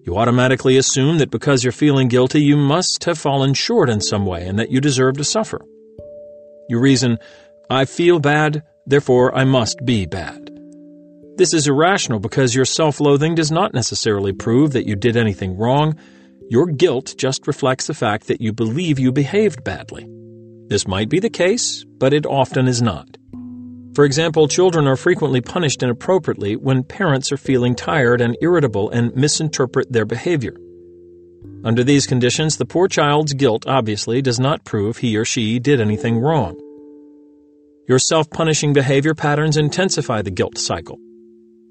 You 0.05 0.17
automatically 0.17 0.77
assume 0.77 1.19
that 1.19 1.31
because 1.31 1.63
you're 1.63 1.71
feeling 1.71 2.09
guilty, 2.09 2.41
you 2.41 2.57
must 2.57 3.05
have 3.05 3.17
fallen 3.17 3.53
short 3.53 3.89
in 3.89 4.01
some 4.01 4.25
way 4.25 4.45
and 4.45 4.59
that 4.59 4.69
you 4.69 4.81
deserve 4.81 5.17
to 5.17 5.23
suffer. 5.23 5.61
You 6.67 6.79
reason, 6.79 7.17
I 7.69 7.85
feel 7.85 8.19
bad, 8.19 8.63
therefore 8.85 9.35
I 9.35 9.43
must 9.43 9.83
be 9.85 10.05
bad. 10.05 10.49
This 11.37 11.53
is 11.53 11.67
irrational 11.67 12.19
because 12.19 12.55
your 12.55 12.65
self 12.65 12.99
loathing 12.99 13.35
does 13.35 13.51
not 13.51 13.73
necessarily 13.73 14.33
prove 14.33 14.73
that 14.73 14.87
you 14.87 14.95
did 14.95 15.17
anything 15.17 15.57
wrong 15.57 15.97
your 16.49 16.67
guilt 16.67 17.15
just 17.17 17.47
reflects 17.47 17.87
the 17.87 17.93
fact 17.93 18.27
that 18.27 18.41
you 18.41 18.53
believe 18.53 18.99
you 18.99 19.11
behaved 19.11 19.63
badly. 19.63 20.07
This 20.67 20.87
might 20.87 21.09
be 21.09 21.19
the 21.19 21.29
case, 21.29 21.83
but 21.97 22.13
it 22.13 22.25
often 22.25 22.67
is 22.67 22.81
not. 22.81 23.17
For 23.95 24.05
example, 24.05 24.47
children 24.47 24.87
are 24.87 24.95
frequently 24.95 25.41
punished 25.41 25.83
inappropriately 25.83 26.55
when 26.55 26.83
parents 26.83 27.31
are 27.31 27.37
feeling 27.37 27.75
tired 27.75 28.21
and 28.21 28.37
irritable 28.41 28.89
and 28.89 29.15
misinterpret 29.15 29.91
their 29.91 30.05
behavior. 30.05 30.55
Under 31.63 31.83
these 31.83 32.07
conditions, 32.07 32.57
the 32.57 32.65
poor 32.65 32.87
child's 32.87 33.33
guilt 33.33 33.65
obviously 33.65 34.21
does 34.21 34.39
not 34.39 34.65
prove 34.65 34.97
he 34.97 35.15
or 35.15 35.25
she 35.25 35.59
did 35.59 35.79
anything 35.79 36.17
wrong. 36.17 36.55
Your 37.85 37.99
self 37.99 38.29
punishing 38.29 38.71
behavior 38.71 39.13
patterns 39.13 39.57
intensify 39.57 40.21
the 40.21 40.31
guilt 40.31 40.57
cycle. 40.57 40.97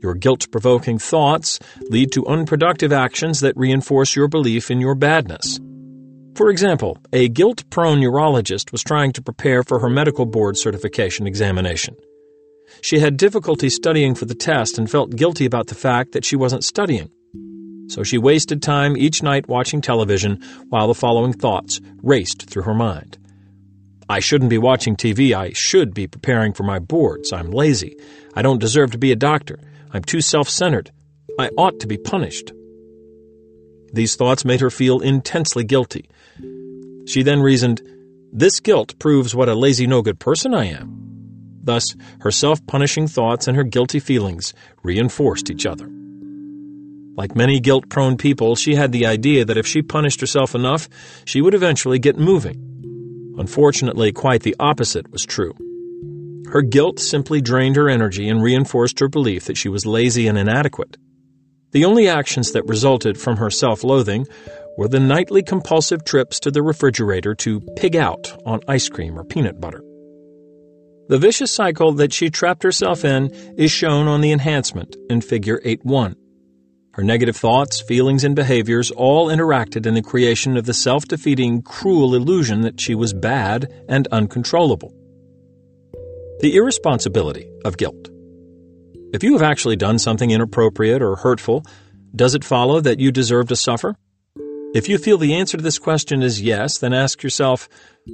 Your 0.02 0.14
guilt 0.14 0.50
provoking 0.50 0.98
thoughts 0.98 1.58
lead 1.88 2.12
to 2.12 2.26
unproductive 2.26 2.92
actions 2.92 3.40
that 3.40 3.56
reinforce 3.56 4.14
your 4.14 4.28
belief 4.28 4.70
in 4.70 4.78
your 4.78 4.94
badness. 4.94 5.58
For 6.34 6.50
example, 6.50 6.98
a 7.14 7.28
guilt 7.28 7.64
prone 7.70 8.00
neurologist 8.00 8.72
was 8.72 8.82
trying 8.82 9.12
to 9.12 9.22
prepare 9.22 9.62
for 9.62 9.78
her 9.78 9.88
medical 9.88 10.26
board 10.26 10.58
certification 10.58 11.26
examination. 11.26 11.96
She 12.82 12.98
had 12.98 13.16
difficulty 13.16 13.70
studying 13.70 14.14
for 14.14 14.26
the 14.26 14.34
test 14.34 14.76
and 14.76 14.90
felt 14.90 15.16
guilty 15.16 15.46
about 15.46 15.68
the 15.68 15.74
fact 15.74 16.12
that 16.12 16.26
she 16.26 16.36
wasn't 16.36 16.64
studying. 16.64 17.10
So 17.88 18.02
she 18.02 18.18
wasted 18.18 18.62
time 18.62 18.98
each 18.98 19.22
night 19.22 19.48
watching 19.48 19.80
television 19.80 20.42
while 20.68 20.88
the 20.88 20.94
following 20.94 21.32
thoughts 21.32 21.80
raced 22.02 22.50
through 22.50 22.64
her 22.64 22.74
mind. 22.74 23.16
I 24.12 24.20
shouldn't 24.20 24.50
be 24.50 24.58
watching 24.58 24.94
TV. 24.94 25.32
I 25.32 25.52
should 25.54 25.94
be 25.94 26.06
preparing 26.06 26.52
for 26.52 26.64
my 26.64 26.78
boards. 26.78 27.32
I'm 27.32 27.50
lazy. 27.50 27.96
I 28.34 28.42
don't 28.42 28.60
deserve 28.60 28.90
to 28.90 28.98
be 28.98 29.10
a 29.10 29.16
doctor. 29.16 29.58
I'm 29.90 30.04
too 30.04 30.20
self 30.20 30.50
centered. 30.50 30.90
I 31.38 31.48
ought 31.56 31.80
to 31.80 31.86
be 31.86 31.96
punished. 31.96 32.52
These 33.90 34.16
thoughts 34.16 34.44
made 34.44 34.60
her 34.60 34.68
feel 34.68 35.00
intensely 35.00 35.64
guilty. 35.64 36.10
She 37.06 37.22
then 37.22 37.40
reasoned, 37.40 37.80
This 38.30 38.60
guilt 38.60 38.98
proves 38.98 39.34
what 39.34 39.48
a 39.48 39.54
lazy, 39.54 39.86
no 39.86 40.02
good 40.02 40.20
person 40.20 40.52
I 40.52 40.66
am. 40.66 41.58
Thus, 41.62 41.96
her 42.20 42.30
self 42.30 42.66
punishing 42.66 43.08
thoughts 43.08 43.48
and 43.48 43.56
her 43.56 43.64
guilty 43.64 43.98
feelings 43.98 44.52
reinforced 44.82 45.48
each 45.48 45.64
other. 45.64 45.88
Like 47.16 47.34
many 47.34 47.60
guilt 47.60 47.88
prone 47.88 48.18
people, 48.18 48.56
she 48.56 48.74
had 48.74 48.92
the 48.92 49.06
idea 49.06 49.46
that 49.46 49.56
if 49.56 49.66
she 49.66 49.80
punished 49.80 50.20
herself 50.20 50.54
enough, 50.54 50.86
she 51.24 51.40
would 51.40 51.54
eventually 51.54 51.98
get 51.98 52.18
moving. 52.18 52.71
Unfortunately, 53.38 54.12
quite 54.12 54.42
the 54.42 54.56
opposite 54.58 55.10
was 55.10 55.24
true. 55.24 55.54
Her 56.50 56.62
guilt 56.62 56.98
simply 56.98 57.40
drained 57.40 57.76
her 57.76 57.88
energy 57.88 58.28
and 58.28 58.42
reinforced 58.42 59.00
her 59.00 59.08
belief 59.08 59.46
that 59.46 59.56
she 59.56 59.68
was 59.68 59.86
lazy 59.86 60.26
and 60.26 60.36
inadequate. 60.36 60.98
The 61.70 61.86
only 61.86 62.08
actions 62.08 62.52
that 62.52 62.66
resulted 62.66 63.18
from 63.18 63.38
her 63.38 63.48
self 63.48 63.82
loathing 63.82 64.26
were 64.76 64.88
the 64.88 65.00
nightly 65.00 65.42
compulsive 65.42 66.04
trips 66.04 66.38
to 66.40 66.50
the 66.50 66.62
refrigerator 66.62 67.34
to 67.36 67.60
pig 67.76 67.96
out 67.96 68.36
on 68.44 68.60
ice 68.68 68.88
cream 68.88 69.18
or 69.18 69.24
peanut 69.24 69.60
butter. 69.60 69.82
The 71.08 71.18
vicious 71.18 71.50
cycle 71.50 71.92
that 71.92 72.12
she 72.12 72.30
trapped 72.30 72.62
herself 72.62 73.04
in 73.04 73.30
is 73.56 73.70
shown 73.70 74.06
on 74.08 74.20
the 74.20 74.32
enhancement 74.32 74.96
in 75.10 75.20
Figure 75.20 75.60
8.1. 75.64 76.16
Her 76.94 77.02
negative 77.02 77.36
thoughts, 77.36 77.80
feelings, 77.80 78.22
and 78.22 78.36
behaviors 78.36 78.90
all 78.90 79.28
interacted 79.28 79.86
in 79.86 79.94
the 79.94 80.02
creation 80.02 80.58
of 80.58 80.66
the 80.66 80.74
self 80.74 81.06
defeating, 81.06 81.62
cruel 81.62 82.14
illusion 82.14 82.60
that 82.62 82.80
she 82.80 82.94
was 82.94 83.14
bad 83.14 83.72
and 83.88 84.06
uncontrollable. 84.08 84.92
The 86.40 86.54
irresponsibility 86.54 87.48
of 87.64 87.78
guilt. 87.78 88.10
If 89.14 89.22
you 89.22 89.32
have 89.32 89.42
actually 89.42 89.76
done 89.76 89.98
something 89.98 90.30
inappropriate 90.30 91.00
or 91.00 91.16
hurtful, 91.16 91.64
does 92.14 92.34
it 92.34 92.44
follow 92.44 92.80
that 92.80 93.00
you 93.00 93.10
deserve 93.10 93.48
to 93.48 93.56
suffer? 93.56 93.96
If 94.74 94.88
you 94.88 94.98
feel 94.98 95.16
the 95.16 95.34
answer 95.34 95.56
to 95.56 95.62
this 95.62 95.78
question 95.78 96.22
is 96.22 96.42
yes, 96.42 96.78
then 96.78 96.92
ask 96.92 97.22
yourself, 97.22 97.68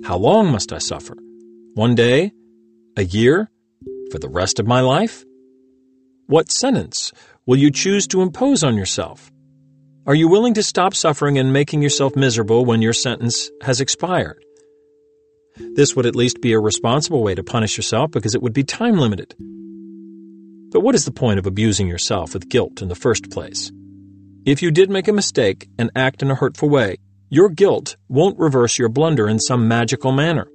how 0.05 0.17
long 0.19 0.51
must 0.53 0.73
I 0.73 0.79
suffer? 0.79 1.17
One 1.75 1.95
day? 1.95 2.33
A 2.97 3.05
year? 3.05 3.51
For 4.11 4.19
the 4.19 4.29
rest 4.29 4.59
of 4.61 4.67
my 4.67 4.81
life? 4.81 5.25
What 6.27 6.51
sentence 6.51 7.13
will 7.49 7.57
you 7.57 7.71
choose 7.71 8.07
to 8.07 8.21
impose 8.21 8.63
on 8.63 8.77
yourself? 8.77 9.33
Are 10.07 10.15
you 10.15 10.29
willing 10.29 10.53
to 10.53 10.63
stop 10.63 10.93
suffering 10.93 11.39
and 11.39 11.51
making 11.51 11.81
yourself 11.81 12.15
miserable 12.15 12.67
when 12.67 12.83
your 12.83 12.93
sentence 12.93 13.51
has 13.63 13.81
expired? 13.81 14.45
This 15.57 15.97
would 15.97 16.05
at 16.05 16.15
least 16.15 16.43
be 16.43 16.53
a 16.53 16.61
responsible 16.61 17.23
way 17.23 17.35
to 17.35 17.43
punish 17.43 17.79
yourself 17.79 18.11
because 18.11 18.35
it 18.35 18.43
would 18.43 18.53
be 18.53 18.65
time 18.65 18.99
limited. 18.99 19.35
But 20.73 20.83
what 20.83 20.95
is 20.95 21.07
the 21.07 21.11
point 21.11 21.39
of 21.39 21.47
abusing 21.47 21.89
yourself 21.89 22.35
with 22.35 22.51
guilt 22.51 22.83
in 22.83 22.89
the 22.89 22.95
first 22.95 23.31
place? 23.31 23.73
If 24.45 24.61
you 24.61 24.71
did 24.71 24.91
make 24.91 25.09
a 25.09 25.13
mistake 25.15 25.71
and 25.79 25.91
act 25.97 26.21
in 26.21 26.31
a 26.31 26.35
hurtful 26.35 26.69
way, 26.69 26.99
your 27.31 27.49
guilt 27.49 27.97
won't 28.11 28.39
reverse 28.39 28.79
your 28.79 28.91
blunder 28.91 29.27
in 29.27 29.39
some 29.39 29.67
magical 29.67 30.13
manner. 30.13 30.49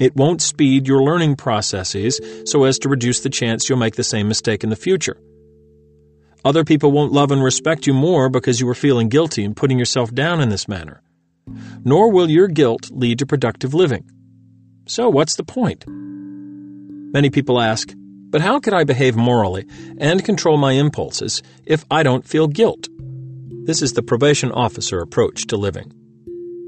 It 0.00 0.16
won't 0.16 0.42
speed 0.42 0.88
your 0.88 1.04
learning 1.04 1.36
processes 1.36 2.20
so 2.46 2.64
as 2.64 2.80
to 2.80 2.88
reduce 2.88 3.20
the 3.20 3.30
chance 3.30 3.68
you'll 3.68 3.78
make 3.78 3.94
the 3.94 4.02
same 4.02 4.26
mistake 4.26 4.64
in 4.64 4.70
the 4.70 4.76
future. 4.76 5.16
Other 6.44 6.64
people 6.64 6.92
won't 6.92 7.12
love 7.12 7.30
and 7.30 7.42
respect 7.42 7.86
you 7.86 7.94
more 7.94 8.28
because 8.28 8.60
you 8.60 8.66
were 8.66 8.74
feeling 8.74 9.08
guilty 9.08 9.44
and 9.44 9.56
putting 9.56 9.78
yourself 9.78 10.14
down 10.14 10.40
in 10.40 10.48
this 10.48 10.68
manner 10.68 11.02
nor 11.84 12.10
will 12.10 12.30
your 12.30 12.48
guilt 12.48 12.90
lead 12.90 13.18
to 13.18 13.26
productive 13.26 13.74
living. 13.74 14.08
So, 14.86 15.08
what's 15.08 15.36
the 15.36 15.44
point? 15.44 15.84
Many 15.86 17.30
people 17.30 17.60
ask, 17.60 17.92
but 17.96 18.40
how 18.40 18.60
could 18.60 18.74
I 18.74 18.84
behave 18.84 19.16
morally 19.16 19.66
and 19.98 20.24
control 20.24 20.56
my 20.56 20.72
impulses 20.72 21.42
if 21.64 21.84
I 21.90 22.02
don't 22.02 22.26
feel 22.26 22.46
guilt? 22.46 22.88
This 23.64 23.82
is 23.82 23.92
the 23.92 24.02
probation 24.02 24.52
officer 24.52 25.00
approach 25.00 25.46
to 25.48 25.56
living. 25.56 25.92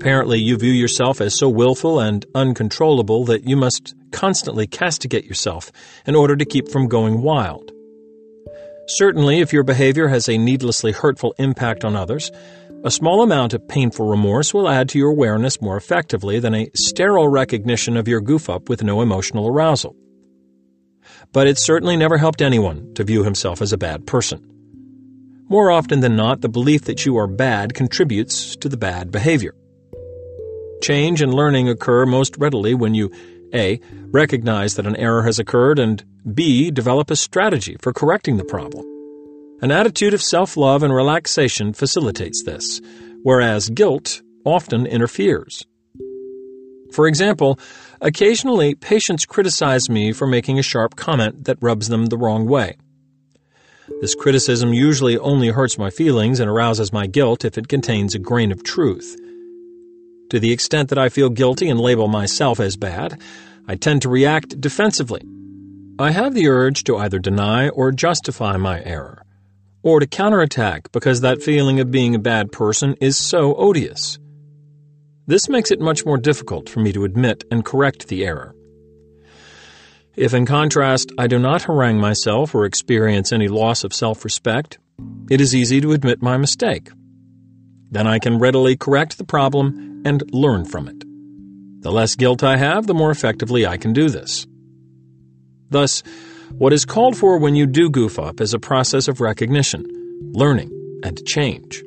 Apparently, 0.00 0.38
you 0.38 0.56
view 0.56 0.72
yourself 0.72 1.20
as 1.20 1.38
so 1.38 1.48
willful 1.48 2.00
and 2.00 2.26
uncontrollable 2.34 3.24
that 3.26 3.44
you 3.44 3.56
must 3.56 3.94
constantly 4.10 4.66
castigate 4.66 5.24
yourself 5.24 5.70
in 6.06 6.16
order 6.16 6.36
to 6.36 6.44
keep 6.44 6.68
from 6.68 6.88
going 6.88 7.22
wild. 7.22 7.71
Certainly, 8.96 9.40
if 9.40 9.54
your 9.54 9.62
behavior 9.62 10.08
has 10.08 10.28
a 10.28 10.36
needlessly 10.36 10.92
hurtful 10.92 11.34
impact 11.38 11.82
on 11.82 11.96
others, 11.96 12.30
a 12.84 12.90
small 12.90 13.22
amount 13.22 13.54
of 13.54 13.66
painful 13.66 14.06
remorse 14.06 14.52
will 14.52 14.68
add 14.68 14.90
to 14.90 14.98
your 14.98 15.08
awareness 15.08 15.62
more 15.62 15.78
effectively 15.78 16.38
than 16.38 16.54
a 16.54 16.70
sterile 16.74 17.28
recognition 17.28 17.96
of 17.96 18.06
your 18.06 18.20
goof 18.20 18.50
up 18.50 18.68
with 18.68 18.82
no 18.82 19.00
emotional 19.00 19.48
arousal. 19.48 19.96
But 21.32 21.46
it 21.46 21.58
certainly 21.58 21.96
never 21.96 22.18
helped 22.18 22.42
anyone 22.42 22.92
to 22.94 23.04
view 23.04 23.24
himself 23.24 23.62
as 23.62 23.72
a 23.72 23.78
bad 23.78 24.06
person. 24.06 24.46
More 25.48 25.70
often 25.70 26.00
than 26.00 26.14
not, 26.14 26.42
the 26.42 26.50
belief 26.50 26.82
that 26.82 27.06
you 27.06 27.16
are 27.16 27.26
bad 27.26 27.72
contributes 27.72 28.56
to 28.56 28.68
the 28.68 28.76
bad 28.76 29.10
behavior. 29.10 29.54
Change 30.82 31.22
and 31.22 31.32
learning 31.32 31.70
occur 31.70 32.04
most 32.04 32.36
readily 32.36 32.74
when 32.74 32.92
you 32.92 33.10
A. 33.54 33.80
Recognize 34.10 34.76
that 34.76 34.86
an 34.86 34.96
error 34.96 35.22
has 35.22 35.38
occurred 35.38 35.78
and 35.78 36.04
B. 36.34 36.70
Develop 36.70 37.10
a 37.10 37.16
strategy 37.16 37.76
for 37.80 37.92
correcting 37.92 38.36
the 38.36 38.44
problem. 38.44 38.86
An 39.60 39.70
attitude 39.70 40.14
of 40.14 40.22
self 40.22 40.56
love 40.56 40.82
and 40.82 40.94
relaxation 40.94 41.72
facilitates 41.72 42.42
this, 42.44 42.80
whereas 43.22 43.68
guilt 43.70 44.22
often 44.44 44.86
interferes. 44.86 45.64
For 46.92 47.06
example, 47.06 47.58
occasionally 48.00 48.74
patients 48.74 49.24
criticize 49.24 49.88
me 49.88 50.12
for 50.12 50.26
making 50.26 50.58
a 50.58 50.62
sharp 50.62 50.96
comment 50.96 51.44
that 51.44 51.58
rubs 51.60 51.88
them 51.88 52.06
the 52.06 52.18
wrong 52.18 52.46
way. 52.46 52.76
This 54.00 54.14
criticism 54.14 54.72
usually 54.72 55.18
only 55.18 55.48
hurts 55.48 55.78
my 55.78 55.90
feelings 55.90 56.40
and 56.40 56.50
arouses 56.50 56.92
my 56.92 57.06
guilt 57.06 57.44
if 57.44 57.56
it 57.56 57.68
contains 57.68 58.14
a 58.14 58.18
grain 58.18 58.52
of 58.52 58.62
truth. 58.62 59.16
To 60.32 60.40
the 60.40 60.50
extent 60.50 60.88
that 60.88 60.98
I 60.98 61.10
feel 61.10 61.28
guilty 61.28 61.68
and 61.68 61.78
label 61.78 62.08
myself 62.08 62.58
as 62.58 62.78
bad, 62.78 63.20
I 63.68 63.74
tend 63.74 64.00
to 64.00 64.08
react 64.08 64.58
defensively. 64.58 65.20
I 65.98 66.10
have 66.12 66.32
the 66.32 66.48
urge 66.48 66.84
to 66.84 66.96
either 66.96 67.18
deny 67.18 67.68
or 67.68 67.92
justify 67.92 68.56
my 68.56 68.82
error 68.82 69.26
or 69.82 70.00
to 70.00 70.06
counterattack 70.06 70.90
because 70.90 71.20
that 71.20 71.42
feeling 71.42 71.80
of 71.80 71.90
being 71.90 72.14
a 72.14 72.18
bad 72.18 72.50
person 72.50 72.96
is 72.98 73.18
so 73.18 73.54
odious. 73.56 74.18
This 75.26 75.50
makes 75.50 75.70
it 75.70 75.80
much 75.82 76.06
more 76.06 76.16
difficult 76.16 76.70
for 76.70 76.80
me 76.80 76.94
to 76.94 77.04
admit 77.04 77.44
and 77.50 77.62
correct 77.62 78.08
the 78.08 78.24
error. 78.24 78.54
If, 80.16 80.32
in 80.32 80.46
contrast, 80.46 81.12
I 81.18 81.26
do 81.26 81.38
not 81.38 81.64
harangue 81.64 82.00
myself 82.00 82.54
or 82.54 82.64
experience 82.64 83.32
any 83.32 83.48
loss 83.48 83.84
of 83.84 83.92
self 83.92 84.24
respect, 84.24 84.78
it 85.28 85.42
is 85.42 85.54
easy 85.54 85.82
to 85.82 85.92
admit 85.92 86.22
my 86.22 86.38
mistake. 86.38 86.88
Then 87.90 88.06
I 88.06 88.18
can 88.18 88.38
readily 88.38 88.78
correct 88.78 89.18
the 89.18 89.24
problem 89.24 89.91
and 90.04 90.22
learn 90.32 90.64
from 90.64 90.88
it. 90.88 91.04
The 91.82 91.92
less 91.92 92.14
guilt 92.14 92.42
I 92.42 92.56
have, 92.56 92.86
the 92.86 92.94
more 92.94 93.10
effectively 93.10 93.66
I 93.66 93.76
can 93.76 93.92
do 93.92 94.08
this. 94.08 94.46
Thus, 95.70 96.02
what 96.50 96.72
is 96.72 96.84
called 96.84 97.16
for 97.16 97.38
when 97.38 97.54
you 97.54 97.66
do 97.66 97.90
goof 97.90 98.18
up 98.18 98.40
is 98.40 98.54
a 98.54 98.58
process 98.58 99.08
of 99.08 99.20
recognition, 99.20 99.86
learning, 100.32 100.70
and 101.02 101.24
change. 101.26 101.82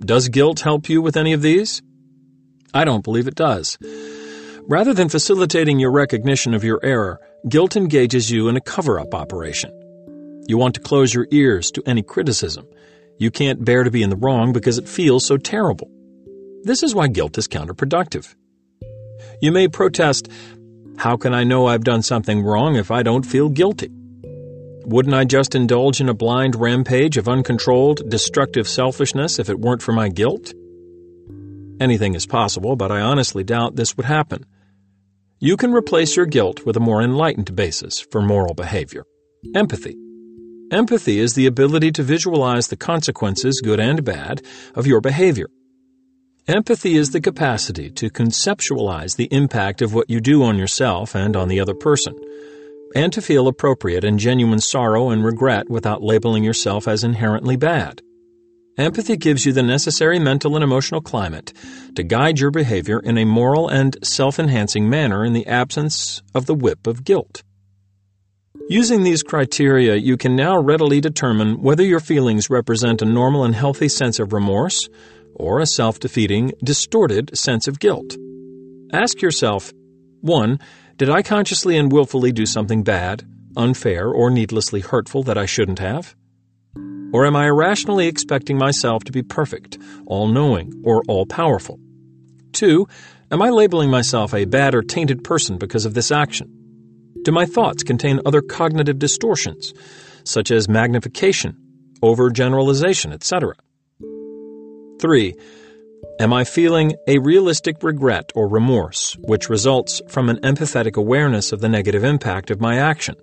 Does 0.00 0.28
guilt 0.28 0.60
help 0.60 0.88
you 0.88 1.00
with 1.00 1.16
any 1.16 1.32
of 1.32 1.42
these? 1.42 1.82
I 2.74 2.84
don't 2.84 3.04
believe 3.04 3.28
it 3.28 3.34
does. 3.34 3.78
Rather 4.66 4.92
than 4.92 5.08
facilitating 5.08 5.78
your 5.78 5.90
recognition 5.90 6.54
of 6.54 6.64
your 6.64 6.80
error, 6.82 7.20
guilt 7.48 7.76
engages 7.76 8.30
you 8.30 8.48
in 8.48 8.56
a 8.56 8.60
cover 8.60 9.00
up 9.00 9.14
operation. 9.14 9.72
You 10.46 10.58
want 10.58 10.74
to 10.74 10.80
close 10.80 11.14
your 11.14 11.26
ears 11.30 11.70
to 11.72 11.82
any 11.86 12.02
criticism. 12.02 12.66
You 13.18 13.30
can't 13.30 13.64
bear 13.64 13.84
to 13.84 13.90
be 13.90 14.02
in 14.02 14.10
the 14.10 14.16
wrong 14.16 14.52
because 14.52 14.78
it 14.78 14.88
feels 14.88 15.26
so 15.26 15.36
terrible. 15.36 15.90
This 16.62 16.82
is 16.82 16.94
why 16.94 17.08
guilt 17.08 17.38
is 17.38 17.48
counterproductive. 17.48 18.34
You 19.40 19.50
may 19.52 19.68
protest, 19.68 20.28
how 20.98 21.16
can 21.16 21.32
I 21.32 21.44
know 21.44 21.66
I've 21.66 21.84
done 21.84 22.02
something 22.02 22.42
wrong 22.42 22.76
if 22.76 22.90
I 22.90 23.02
don't 23.02 23.24
feel 23.24 23.48
guilty? 23.48 23.90
Wouldn't 24.84 25.14
I 25.14 25.24
just 25.24 25.54
indulge 25.54 26.00
in 26.00 26.08
a 26.08 26.14
blind 26.14 26.56
rampage 26.56 27.16
of 27.16 27.28
uncontrolled, 27.28 28.08
destructive 28.10 28.68
selfishness 28.68 29.38
if 29.38 29.48
it 29.48 29.60
weren't 29.60 29.82
for 29.82 29.92
my 29.92 30.08
guilt? 30.08 30.52
Anything 31.80 32.14
is 32.14 32.26
possible, 32.26 32.76
but 32.76 32.92
I 32.92 33.00
honestly 33.00 33.42
doubt 33.42 33.76
this 33.76 33.96
would 33.96 34.06
happen. 34.06 34.44
You 35.38 35.56
can 35.56 35.72
replace 35.72 36.16
your 36.16 36.26
guilt 36.26 36.66
with 36.66 36.76
a 36.76 36.80
more 36.80 37.00
enlightened 37.00 37.56
basis 37.56 38.00
for 38.00 38.20
moral 38.20 38.52
behavior 38.52 39.04
empathy. 39.54 39.96
Empathy 40.70 41.18
is 41.18 41.32
the 41.32 41.46
ability 41.46 41.90
to 41.92 42.02
visualize 42.02 42.68
the 42.68 42.76
consequences, 42.76 43.62
good 43.64 43.80
and 43.80 44.04
bad, 44.04 44.42
of 44.74 44.86
your 44.86 45.00
behavior. 45.00 45.48
Empathy 46.48 46.96
is 46.96 47.10
the 47.10 47.20
capacity 47.20 47.90
to 47.90 48.08
conceptualize 48.08 49.16
the 49.16 49.28
impact 49.30 49.82
of 49.82 49.92
what 49.92 50.08
you 50.08 50.20
do 50.20 50.42
on 50.42 50.56
yourself 50.56 51.14
and 51.14 51.36
on 51.36 51.48
the 51.48 51.60
other 51.60 51.74
person, 51.74 52.14
and 52.94 53.12
to 53.12 53.20
feel 53.20 53.46
appropriate 53.46 54.04
and 54.04 54.18
genuine 54.18 54.58
sorrow 54.58 55.10
and 55.10 55.22
regret 55.22 55.68
without 55.68 56.02
labeling 56.02 56.42
yourself 56.42 56.88
as 56.88 57.04
inherently 57.04 57.56
bad. 57.56 58.00
Empathy 58.78 59.16
gives 59.16 59.44
you 59.44 59.52
the 59.52 59.62
necessary 59.62 60.18
mental 60.18 60.56
and 60.56 60.64
emotional 60.64 61.02
climate 61.02 61.52
to 61.94 62.02
guide 62.02 62.38
your 62.38 62.50
behavior 62.50 62.98
in 63.00 63.18
a 63.18 63.26
moral 63.26 63.68
and 63.68 63.98
self 64.02 64.38
enhancing 64.38 64.88
manner 64.88 65.24
in 65.24 65.34
the 65.34 65.46
absence 65.46 66.22
of 66.34 66.46
the 66.46 66.54
whip 66.54 66.86
of 66.86 67.04
guilt. 67.04 67.42
Using 68.68 69.02
these 69.02 69.22
criteria, 69.22 69.96
you 69.96 70.16
can 70.16 70.36
now 70.36 70.58
readily 70.58 71.00
determine 71.00 71.60
whether 71.60 71.84
your 71.84 72.00
feelings 72.00 72.48
represent 72.48 73.02
a 73.02 73.04
normal 73.04 73.44
and 73.44 73.54
healthy 73.54 73.88
sense 73.88 74.18
of 74.18 74.32
remorse 74.32 74.88
or 75.40 75.58
a 75.58 75.66
self 75.66 75.98
defeating, 75.98 76.52
distorted 76.62 77.36
sense 77.36 77.66
of 77.66 77.80
guilt. 77.80 78.16
Ask 78.92 79.22
yourself 79.22 79.72
1. 80.20 80.58
Did 80.98 81.08
I 81.08 81.22
consciously 81.22 81.76
and 81.76 81.90
willfully 81.90 82.30
do 82.30 82.44
something 82.44 82.82
bad, 82.82 83.24
unfair, 83.56 84.08
or 84.08 84.30
needlessly 84.30 84.80
hurtful 84.80 85.22
that 85.24 85.38
I 85.38 85.46
shouldn't 85.46 85.78
have? 85.78 86.14
Or 87.12 87.26
am 87.26 87.34
I 87.34 87.46
irrationally 87.46 88.06
expecting 88.06 88.58
myself 88.58 89.04
to 89.04 89.12
be 89.12 89.22
perfect, 89.22 89.78
all 90.06 90.28
knowing, 90.28 90.82
or 90.84 91.02
all 91.08 91.26
powerful? 91.26 91.80
2. 92.52 92.86
Am 93.30 93.40
I 93.40 93.50
labeling 93.50 93.90
myself 93.90 94.34
a 94.34 94.44
bad 94.44 94.74
or 94.74 94.82
tainted 94.82 95.24
person 95.24 95.56
because 95.56 95.86
of 95.86 95.94
this 95.94 96.12
action? 96.12 96.52
Do 97.22 97.32
my 97.32 97.46
thoughts 97.46 97.82
contain 97.82 98.20
other 98.26 98.42
cognitive 98.42 98.98
distortions, 98.98 99.72
such 100.24 100.50
as 100.50 100.68
magnification, 100.68 101.56
overgeneralization, 102.02 103.12
etc.? 103.12 103.54
3. 105.00 105.34
Am 106.20 106.32
I 106.32 106.44
feeling 106.44 106.94
a 107.06 107.18
realistic 107.18 107.82
regret 107.82 108.30
or 108.34 108.48
remorse, 108.48 109.16
which 109.20 109.48
results 109.48 110.02
from 110.08 110.28
an 110.28 110.36
empathetic 110.40 110.96
awareness 110.96 111.52
of 111.52 111.60
the 111.60 111.68
negative 111.68 112.04
impact 112.04 112.50
of 112.50 112.60
my 112.60 112.78
action? 112.78 113.16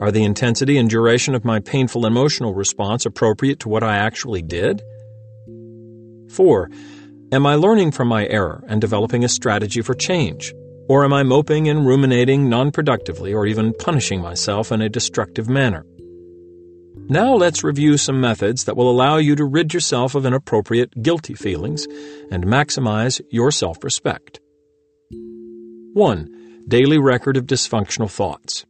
Are 0.00 0.10
the 0.10 0.24
intensity 0.24 0.78
and 0.78 0.88
duration 0.88 1.34
of 1.34 1.44
my 1.44 1.60
painful 1.60 2.06
emotional 2.06 2.54
response 2.54 3.04
appropriate 3.04 3.60
to 3.60 3.68
what 3.68 3.82
I 3.82 3.98
actually 3.98 4.40
did? 4.40 4.82
4. 6.30 6.70
Am 7.30 7.46
I 7.46 7.54
learning 7.54 7.92
from 7.92 8.08
my 8.08 8.26
error 8.26 8.64
and 8.68 8.80
developing 8.80 9.24
a 9.24 9.28
strategy 9.28 9.82
for 9.82 9.94
change? 9.94 10.54
Or 10.88 11.04
am 11.04 11.12
I 11.12 11.22
moping 11.24 11.68
and 11.68 11.86
ruminating 11.86 12.48
non 12.48 12.70
productively 12.70 13.34
or 13.34 13.44
even 13.44 13.74
punishing 13.74 14.22
myself 14.22 14.72
in 14.72 14.80
a 14.80 14.88
destructive 14.88 15.48
manner? 15.48 15.84
Now 17.06 17.34
let's 17.34 17.64
review 17.64 17.96
some 17.96 18.20
methods 18.20 18.64
that 18.64 18.76
will 18.76 18.90
allow 18.90 19.16
you 19.16 19.36
to 19.36 19.44
rid 19.44 19.72
yourself 19.72 20.14
of 20.14 20.26
inappropriate 20.26 21.02
guilty 21.02 21.34
feelings 21.34 21.86
and 22.30 22.44
maximize 22.44 23.20
your 23.30 23.50
self 23.50 23.84
respect. 23.84 24.40
1. 25.10 26.64
Daily 26.68 26.98
record 26.98 27.36
of 27.36 27.46
dysfunctional 27.46 28.10
thoughts. 28.10 28.66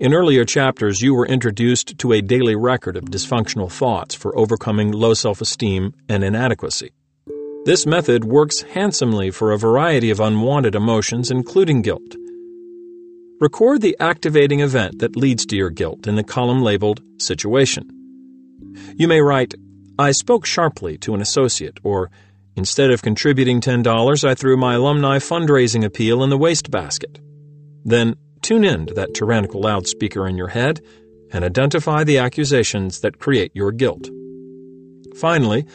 In 0.00 0.14
earlier 0.14 0.44
chapters, 0.44 1.00
you 1.00 1.14
were 1.14 1.26
introduced 1.26 1.98
to 1.98 2.12
a 2.12 2.20
daily 2.20 2.56
record 2.56 2.96
of 2.96 3.04
dysfunctional 3.04 3.70
thoughts 3.70 4.14
for 4.14 4.36
overcoming 4.38 4.90
low 4.90 5.14
self 5.14 5.40
esteem 5.40 5.94
and 6.08 6.24
inadequacy. 6.24 6.90
This 7.64 7.86
method 7.86 8.24
works 8.24 8.62
handsomely 8.62 9.30
for 9.30 9.52
a 9.52 9.58
variety 9.58 10.10
of 10.10 10.18
unwanted 10.18 10.74
emotions, 10.74 11.30
including 11.30 11.82
guilt. 11.82 12.16
Record 13.42 13.80
the 13.80 13.96
activating 13.98 14.60
event 14.60 15.00
that 15.00 15.16
leads 15.16 15.44
to 15.46 15.56
your 15.56 15.68
guilt 15.68 16.06
in 16.06 16.14
the 16.14 16.22
column 16.22 16.62
labeled 16.62 17.02
Situation. 17.18 17.90
You 18.94 19.08
may 19.08 19.20
write, 19.20 19.52
I 19.98 20.12
spoke 20.12 20.46
sharply 20.46 20.96
to 20.98 21.12
an 21.12 21.20
associate, 21.20 21.80
or 21.82 22.08
Instead 22.54 22.92
of 22.92 23.02
contributing 23.02 23.60
$10, 23.60 24.24
I 24.24 24.34
threw 24.36 24.56
my 24.56 24.74
alumni 24.74 25.18
fundraising 25.18 25.84
appeal 25.84 26.22
in 26.22 26.30
the 26.30 26.38
wastebasket. 26.38 27.18
Then 27.84 28.14
tune 28.42 28.62
in 28.62 28.86
to 28.86 28.94
that 28.94 29.12
tyrannical 29.12 29.60
loudspeaker 29.60 30.28
in 30.28 30.36
your 30.36 30.48
head 30.48 30.80
and 31.32 31.44
identify 31.44 32.04
the 32.04 32.18
accusations 32.18 33.00
that 33.00 33.18
create 33.18 33.50
your 33.56 33.72
guilt. 33.72 34.08
Finally, 35.16 35.66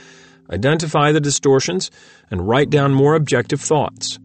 identify 0.50 1.12
the 1.12 1.20
distortions 1.20 1.92
and 2.32 2.48
write 2.48 2.70
down 2.70 2.94
more 2.94 3.16
objective 3.16 3.60
thoughts. 3.60 4.20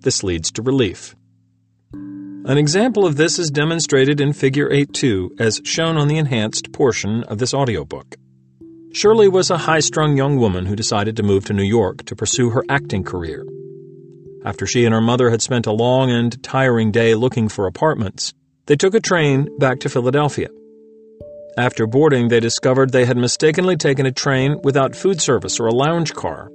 This 0.00 0.24
leads 0.24 0.50
to 0.52 0.62
relief. 0.62 1.14
An 2.48 2.56
example 2.56 3.04
of 3.04 3.16
this 3.16 3.38
is 3.38 3.50
demonstrated 3.50 4.22
in 4.22 4.32
Figure 4.32 4.70
8.2 4.70 5.38
as 5.38 5.60
shown 5.64 5.98
on 5.98 6.08
the 6.08 6.16
enhanced 6.16 6.72
portion 6.72 7.22
of 7.24 7.36
this 7.36 7.52
audiobook. 7.52 8.16
Shirley 8.94 9.28
was 9.28 9.50
a 9.50 9.58
high 9.58 9.80
strung 9.80 10.16
young 10.16 10.38
woman 10.38 10.64
who 10.64 10.74
decided 10.74 11.14
to 11.16 11.22
move 11.22 11.44
to 11.44 11.52
New 11.52 11.62
York 11.62 12.06
to 12.06 12.16
pursue 12.16 12.48
her 12.48 12.64
acting 12.70 13.04
career. 13.04 13.44
After 14.46 14.66
she 14.66 14.86
and 14.86 14.94
her 14.94 15.00
mother 15.02 15.28
had 15.28 15.42
spent 15.42 15.66
a 15.66 15.72
long 15.72 16.10
and 16.10 16.42
tiring 16.42 16.90
day 16.90 17.14
looking 17.14 17.50
for 17.50 17.66
apartments, 17.66 18.32
they 18.64 18.76
took 18.76 18.94
a 18.94 19.00
train 19.00 19.58
back 19.58 19.80
to 19.80 19.90
Philadelphia. 19.90 20.48
After 21.58 21.86
boarding, 21.86 22.28
they 22.28 22.40
discovered 22.40 22.92
they 22.92 23.04
had 23.04 23.18
mistakenly 23.18 23.76
taken 23.76 24.06
a 24.06 24.10
train 24.10 24.58
without 24.64 24.96
food 24.96 25.20
service 25.20 25.60
or 25.60 25.66
a 25.66 25.74
lounge 25.74 26.14
car. 26.14 26.50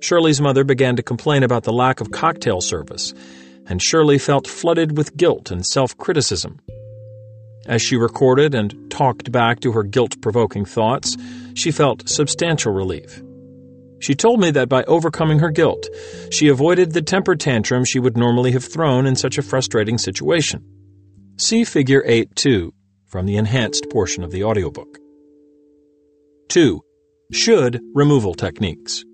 Shirley's 0.00 0.40
mother 0.40 0.64
began 0.64 0.96
to 0.96 1.04
complain 1.04 1.44
about 1.44 1.62
the 1.62 1.72
lack 1.72 2.00
of 2.00 2.10
cocktail 2.10 2.60
service 2.60 3.14
and 3.68 3.82
Shirley 3.82 4.18
felt 4.18 4.46
flooded 4.46 4.96
with 4.96 5.16
guilt 5.16 5.50
and 5.50 5.64
self 5.64 5.96
criticism. 5.96 6.60
As 7.66 7.82
she 7.82 7.96
recorded 7.96 8.54
and 8.54 8.90
talked 8.90 9.30
back 9.30 9.60
to 9.60 9.72
her 9.72 9.82
guilt 9.82 10.20
provoking 10.22 10.64
thoughts, 10.64 11.16
she 11.54 11.70
felt 11.70 12.08
substantial 12.08 12.72
relief. 12.72 13.22
She 14.00 14.14
told 14.14 14.40
me 14.40 14.50
that 14.52 14.68
by 14.68 14.84
overcoming 14.84 15.40
her 15.40 15.50
guilt, 15.50 15.86
she 16.30 16.48
avoided 16.48 16.92
the 16.92 17.02
temper 17.02 17.36
tantrum 17.36 17.84
she 17.84 17.98
would 17.98 18.16
normally 18.16 18.52
have 18.52 18.64
thrown 18.64 19.06
in 19.06 19.16
such 19.16 19.38
a 19.38 19.42
frustrating 19.42 19.98
situation. 19.98 20.64
See 21.36 21.64
Figure 21.64 22.02
8 22.06 22.34
2 22.36 22.72
from 23.06 23.26
the 23.26 23.36
enhanced 23.36 23.90
portion 23.90 24.22
of 24.22 24.30
the 24.30 24.44
audiobook. 24.44 24.98
2. 26.48 26.80
Should 27.32 27.80
removal 27.94 28.34
techniques. 28.34 29.04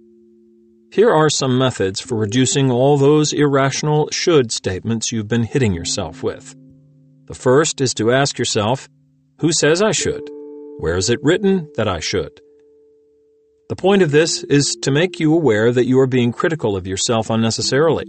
Here 0.94 1.10
are 1.10 1.28
some 1.28 1.58
methods 1.58 2.00
for 2.00 2.14
reducing 2.14 2.70
all 2.70 2.96
those 2.96 3.32
irrational 3.32 4.08
should 4.12 4.52
statements 4.52 5.10
you've 5.10 5.26
been 5.26 5.42
hitting 5.42 5.74
yourself 5.74 6.22
with. 6.22 6.54
The 7.26 7.34
first 7.34 7.80
is 7.80 7.94
to 7.94 8.12
ask 8.12 8.38
yourself, 8.38 8.88
Who 9.40 9.50
says 9.50 9.82
I 9.82 9.90
should? 9.90 10.30
Where 10.78 10.96
is 10.96 11.10
it 11.10 11.18
written 11.20 11.68
that 11.74 11.88
I 11.88 11.98
should? 11.98 12.40
The 13.68 13.74
point 13.74 14.02
of 14.02 14.12
this 14.12 14.44
is 14.44 14.76
to 14.82 14.92
make 14.92 15.18
you 15.18 15.34
aware 15.34 15.72
that 15.72 15.86
you 15.86 15.98
are 15.98 16.06
being 16.06 16.30
critical 16.30 16.76
of 16.76 16.86
yourself 16.86 17.28
unnecessarily. 17.28 18.06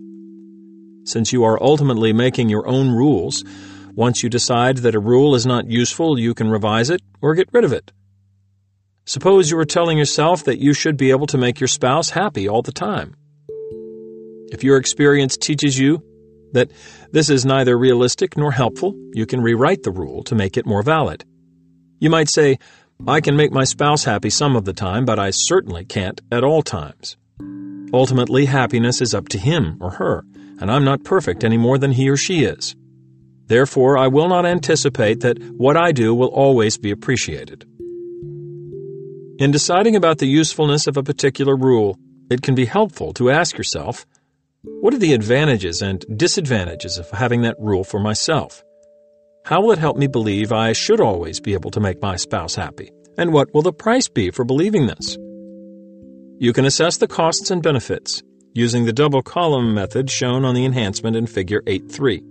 Since 1.05 1.33
you 1.33 1.43
are 1.43 1.57
ultimately 1.63 2.13
making 2.13 2.49
your 2.49 2.67
own 2.67 2.91
rules, 2.91 3.43
once 3.95 4.21
you 4.21 4.29
decide 4.29 4.77
that 4.77 4.93
a 4.93 4.99
rule 4.99 5.33
is 5.33 5.47
not 5.47 5.71
useful, 5.71 6.19
you 6.19 6.35
can 6.35 6.51
revise 6.51 6.91
it 6.91 7.01
or 7.19 7.33
get 7.33 7.49
rid 7.51 7.63
of 7.63 7.73
it. 7.73 7.91
Suppose 9.07 9.51
you 9.51 9.57
were 9.57 9.65
telling 9.65 9.99
yourself 9.99 10.45
that 10.45 10.57
you 10.57 10.73
should 10.73 10.97
be 10.97 11.11
able 11.11 11.27
to 11.27 11.37
make 11.37 11.59
your 11.59 11.67
spouse 11.67 12.09
happy 12.09 12.49
all 12.49 12.63
the 12.63 12.71
time. 12.71 13.15
If 14.51 14.63
your 14.63 14.77
experience 14.77 15.37
teaches 15.37 15.77
you 15.77 16.03
that 16.53 16.71
this 17.11 17.29
is 17.29 17.45
neither 17.45 17.77
realistic 17.77 18.35
nor 18.35 18.51
helpful, 18.51 18.95
you 19.13 19.27
can 19.27 19.41
rewrite 19.41 19.83
the 19.83 19.91
rule 19.91 20.23
to 20.23 20.33
make 20.33 20.57
it 20.57 20.65
more 20.65 20.81
valid. 20.81 21.23
You 21.99 22.09
might 22.09 22.29
say, 22.29 22.57
I 23.07 23.21
can 23.21 23.35
make 23.35 23.51
my 23.51 23.63
spouse 23.63 24.05
happy 24.05 24.31
some 24.31 24.55
of 24.55 24.65
the 24.65 24.73
time, 24.73 25.05
but 25.05 25.19
I 25.19 25.29
certainly 25.31 25.85
can't 25.85 26.19
at 26.31 26.43
all 26.43 26.63
times. 26.63 27.15
Ultimately, 27.93 28.45
happiness 28.45 29.01
is 29.01 29.13
up 29.13 29.29
to 29.29 29.37
him 29.37 29.77
or 29.81 29.91
her, 29.91 30.25
and 30.59 30.71
I'm 30.71 30.83
not 30.83 31.03
perfect 31.03 31.43
any 31.43 31.57
more 31.57 31.77
than 31.77 31.91
he 31.91 32.09
or 32.09 32.17
she 32.17 32.43
is. 32.43 32.75
Therefore, 33.45 33.99
I 33.99 34.07
will 34.07 34.29
not 34.29 34.47
anticipate 34.47 35.19
that 35.19 35.37
what 35.51 35.77
I 35.77 35.91
do 35.91 36.15
will 36.15 36.29
always 36.29 36.79
be 36.79 36.89
appreciated. 36.89 37.67
In 39.37 39.51
deciding 39.51 39.97
about 39.97 40.19
the 40.19 40.27
usefulness 40.27 40.87
of 40.87 40.95
a 40.95 41.03
particular 41.03 41.57
rule, 41.57 41.99
it 42.29 42.41
can 42.41 42.55
be 42.55 42.63
helpful 42.63 43.11
to 43.15 43.29
ask 43.29 43.57
yourself, 43.57 44.05
what 44.61 44.93
are 44.93 44.97
the 44.97 45.11
advantages 45.11 45.81
and 45.81 46.05
disadvantages 46.15 46.97
of 46.97 47.09
having 47.09 47.41
that 47.41 47.59
rule 47.59 47.83
for 47.83 47.99
myself? 47.99 48.63
How 49.43 49.61
will 49.61 49.73
it 49.73 49.77
help 49.77 49.97
me 49.97 50.07
believe 50.07 50.53
I 50.53 50.71
should 50.71 51.01
always 51.01 51.41
be 51.41 51.53
able 51.53 51.69
to 51.71 51.81
make 51.81 52.01
my 52.01 52.15
spouse 52.15 52.55
happy? 52.55 52.91
And 53.17 53.33
what 53.33 53.53
will 53.53 53.61
the 53.61 53.73
price 53.73 54.07
be 54.07 54.31
for 54.31 54.45
believing 54.45 54.87
this? 54.87 55.17
You 56.39 56.53
can 56.53 56.63
assess 56.63 56.95
the 56.95 57.07
costs 57.07 57.51
and 57.51 57.61
benefits 57.61 58.23
using 58.53 58.85
the 58.85 58.93
double 58.93 59.21
column 59.21 59.73
method 59.73 60.09
shown 60.09 60.45
on 60.45 60.55
the 60.55 60.63
enhancement 60.63 61.17
in 61.17 61.27
Figure 61.27 61.61
8.3. 61.63 62.21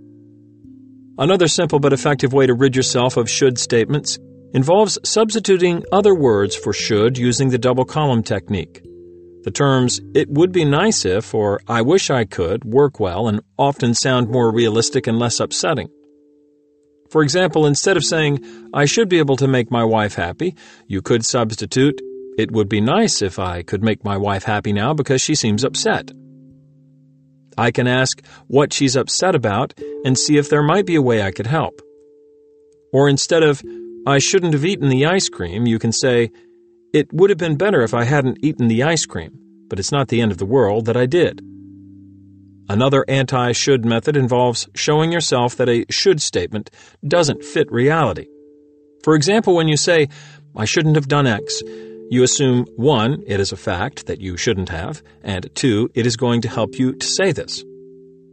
Another 1.19 1.47
simple 1.47 1.79
but 1.79 1.93
effective 1.93 2.33
way 2.33 2.47
to 2.47 2.55
rid 2.55 2.75
yourself 2.75 3.15
of 3.15 3.29
should 3.29 3.59
statements 3.59 4.17
involves 4.55 4.97
substituting 5.03 5.83
other 5.91 6.15
words 6.15 6.55
for 6.55 6.71
should 6.71 7.17
using 7.17 7.49
the 7.49 7.57
double 7.57 7.83
column 7.83 8.23
technique. 8.23 8.81
The 9.43 9.51
terms 9.51 9.99
it 10.15 10.29
would 10.29 10.53
be 10.53 10.63
nice 10.63 11.03
if 11.03 11.35
or 11.35 11.59
I 11.67 11.81
wish 11.81 12.09
I 12.09 12.23
could 12.23 12.63
work 12.63 12.99
well 12.99 13.27
and 13.27 13.41
often 13.57 13.93
sound 13.93 14.29
more 14.29 14.51
realistic 14.51 15.07
and 15.07 15.19
less 15.19 15.41
upsetting. 15.41 15.89
For 17.09 17.21
example, 17.21 17.67
instead 17.67 17.97
of 17.97 18.05
saying, 18.05 18.43
I 18.73 18.85
should 18.85 19.09
be 19.09 19.19
able 19.19 19.35
to 19.37 19.47
make 19.47 19.69
my 19.69 19.83
wife 19.83 20.15
happy, 20.15 20.55
you 20.87 21.01
could 21.01 21.25
substitute, 21.25 22.01
It 22.37 22.51
would 22.51 22.67
be 22.67 22.81
nice 22.81 23.21
if 23.21 23.39
I 23.39 23.63
could 23.63 23.81
make 23.81 24.03
my 24.03 24.17
wife 24.17 24.43
happy 24.43 24.73
now 24.73 24.93
because 24.93 25.21
she 25.21 25.35
seems 25.35 25.63
upset. 25.63 26.11
I 27.57 27.71
can 27.71 27.87
ask 27.87 28.21
what 28.47 28.73
she's 28.73 28.97
upset 28.97 29.35
about 29.35 29.73
and 30.03 30.17
see 30.17 30.37
if 30.37 30.49
there 30.49 30.63
might 30.63 30.85
be 30.85 30.95
a 30.95 31.01
way 31.01 31.21
I 31.21 31.31
could 31.31 31.47
help. 31.47 31.81
Or 32.91 33.07
instead 33.07 33.43
of, 33.43 33.63
I 34.07 34.19
shouldn't 34.19 34.53
have 34.53 34.65
eaten 34.65 34.89
the 34.89 35.07
ice 35.07 35.29
cream, 35.29 35.65
you 35.65 35.79
can 35.79 35.91
say, 35.91 36.31
It 36.93 37.11
would 37.11 37.31
have 37.31 37.39
been 37.39 37.57
better 37.57 37.81
if 37.81 37.93
I 37.93 38.03
hadn't 38.03 38.37
eaten 38.43 38.67
the 38.67 38.83
ice 38.83 39.05
cream, 39.05 39.31
but 39.67 39.79
it's 39.79 39.91
not 39.91 40.09
the 40.09 40.21
end 40.21 40.31
of 40.31 40.37
the 40.37 40.45
world 40.45 40.85
that 40.85 40.95
I 40.95 41.07
did. 41.07 41.41
Another 42.69 43.03
anti 43.07 43.51
should 43.51 43.83
method 43.83 44.15
involves 44.15 44.67
showing 44.75 45.11
yourself 45.11 45.55
that 45.55 45.69
a 45.69 45.85
should 45.89 46.21
statement 46.21 46.69
doesn't 47.07 47.43
fit 47.43 47.71
reality. 47.71 48.27
For 49.03 49.15
example, 49.15 49.55
when 49.55 49.67
you 49.67 49.77
say, 49.77 50.09
I 50.55 50.65
shouldn't 50.65 50.95
have 50.95 51.07
done 51.07 51.25
X, 51.25 51.63
you 52.11 52.21
assume 52.21 52.65
1. 52.75 53.23
It 53.25 53.39
is 53.39 53.51
a 53.51 53.57
fact 53.57 54.05
that 54.05 54.21
you 54.21 54.37
shouldn't 54.37 54.69
have, 54.69 55.01
and 55.23 55.49
2. 55.55 55.89
It 55.95 56.05
is 56.05 56.15
going 56.15 56.41
to 56.41 56.49
help 56.49 56.77
you 56.77 56.93
to 56.93 57.05
say 57.05 57.31
this. 57.31 57.63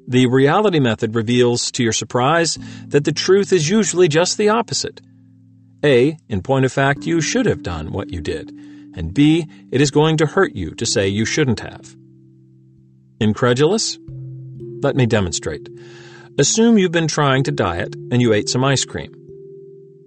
The 0.06 0.26
reality 0.26 0.80
method 0.80 1.14
reveals, 1.14 1.70
to 1.72 1.82
your 1.82 1.92
surprise, 1.92 2.58
that 2.88 3.04
the 3.04 3.12
truth 3.12 3.52
is 3.52 3.70
usually 3.70 4.08
just 4.08 4.36
the 4.36 4.50
opposite. 4.50 5.00
A. 5.84 6.16
In 6.28 6.42
point 6.42 6.64
of 6.64 6.72
fact, 6.72 7.06
you 7.06 7.20
should 7.20 7.46
have 7.46 7.62
done 7.62 7.92
what 7.92 8.12
you 8.12 8.20
did, 8.20 8.50
and 8.94 9.12
B. 9.12 9.46
It 9.70 9.80
is 9.80 9.90
going 9.90 10.16
to 10.18 10.26
hurt 10.26 10.54
you 10.54 10.74
to 10.76 10.86
say 10.86 11.08
you 11.08 11.24
shouldn't 11.24 11.60
have. 11.60 11.96
Incredulous? 13.20 13.98
Let 14.82 14.96
me 14.96 15.06
demonstrate. 15.06 15.68
Assume 16.38 16.78
you've 16.78 16.92
been 16.92 17.08
trying 17.08 17.44
to 17.44 17.52
diet 17.52 17.94
and 17.94 18.20
you 18.22 18.32
ate 18.32 18.48
some 18.48 18.64
ice 18.64 18.84
cream. 18.84 19.14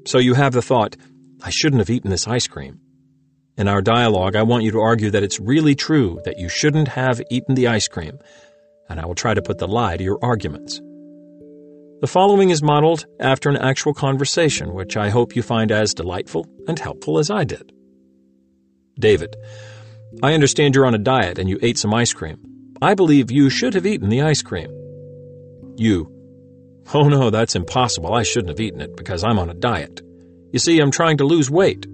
So 0.05 0.17
you 0.17 0.33
have 0.33 0.53
the 0.53 0.61
thought, 0.61 0.95
I 1.43 1.49
shouldn't 1.49 1.79
have 1.79 1.89
eaten 1.89 2.09
this 2.09 2.27
ice 2.27 2.47
cream. 2.47 2.79
In 3.57 3.67
our 3.67 3.81
dialogue, 3.81 4.35
I 4.35 4.43
want 4.43 4.63
you 4.63 4.71
to 4.71 4.81
argue 4.81 5.11
that 5.11 5.23
it's 5.23 5.39
really 5.39 5.75
true 5.75 6.19
that 6.25 6.37
you 6.37 6.49
shouldn't 6.49 6.89
have 6.89 7.21
eaten 7.29 7.55
the 7.55 7.67
ice 7.67 7.87
cream, 7.87 8.19
and 8.89 8.99
I 8.99 9.05
will 9.05 9.15
try 9.15 9.33
to 9.33 9.41
put 9.41 9.59
the 9.59 9.67
lie 9.67 9.97
to 9.97 10.03
your 10.03 10.19
arguments. 10.21 10.81
The 12.05 12.11
following 12.11 12.51
is 12.51 12.61
modeled 12.61 13.07
after 13.19 13.49
an 13.49 13.57
actual 13.57 13.95
conversation, 13.95 14.75
which 14.75 14.95
I 14.95 15.09
hope 15.09 15.35
you 15.35 15.41
find 15.41 15.71
as 15.71 15.95
delightful 15.95 16.45
and 16.67 16.77
helpful 16.77 17.17
as 17.17 17.31
I 17.31 17.45
did. 17.45 17.71
David, 18.99 19.35
I 20.21 20.35
understand 20.35 20.75
you're 20.75 20.85
on 20.85 20.93
a 20.93 20.99
diet 20.99 21.39
and 21.39 21.49
you 21.49 21.57
ate 21.63 21.79
some 21.79 21.95
ice 21.95 22.13
cream. 22.13 22.37
I 22.79 22.93
believe 22.93 23.31
you 23.31 23.49
should 23.49 23.73
have 23.73 23.87
eaten 23.87 24.09
the 24.09 24.21
ice 24.21 24.43
cream. 24.43 24.69
You. 25.77 26.11
Oh 26.93 27.09
no, 27.09 27.31
that's 27.31 27.55
impossible. 27.55 28.13
I 28.13 28.21
shouldn't 28.21 28.49
have 28.49 28.59
eaten 28.59 28.81
it 28.81 28.95
because 28.95 29.23
I'm 29.23 29.39
on 29.39 29.49
a 29.49 29.55
diet. 29.55 30.03
You 30.53 30.59
see, 30.59 30.79
I'm 30.79 30.91
trying 30.91 31.17
to 31.17 31.25
lose 31.25 31.49
weight. 31.49 31.87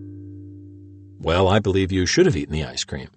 Well, 1.20 1.48
I 1.48 1.60
believe 1.60 1.94
you 1.94 2.06
should 2.06 2.26
have 2.26 2.36
eaten 2.36 2.52
the 2.52 2.66
ice 2.66 2.84
cream. 2.84 3.08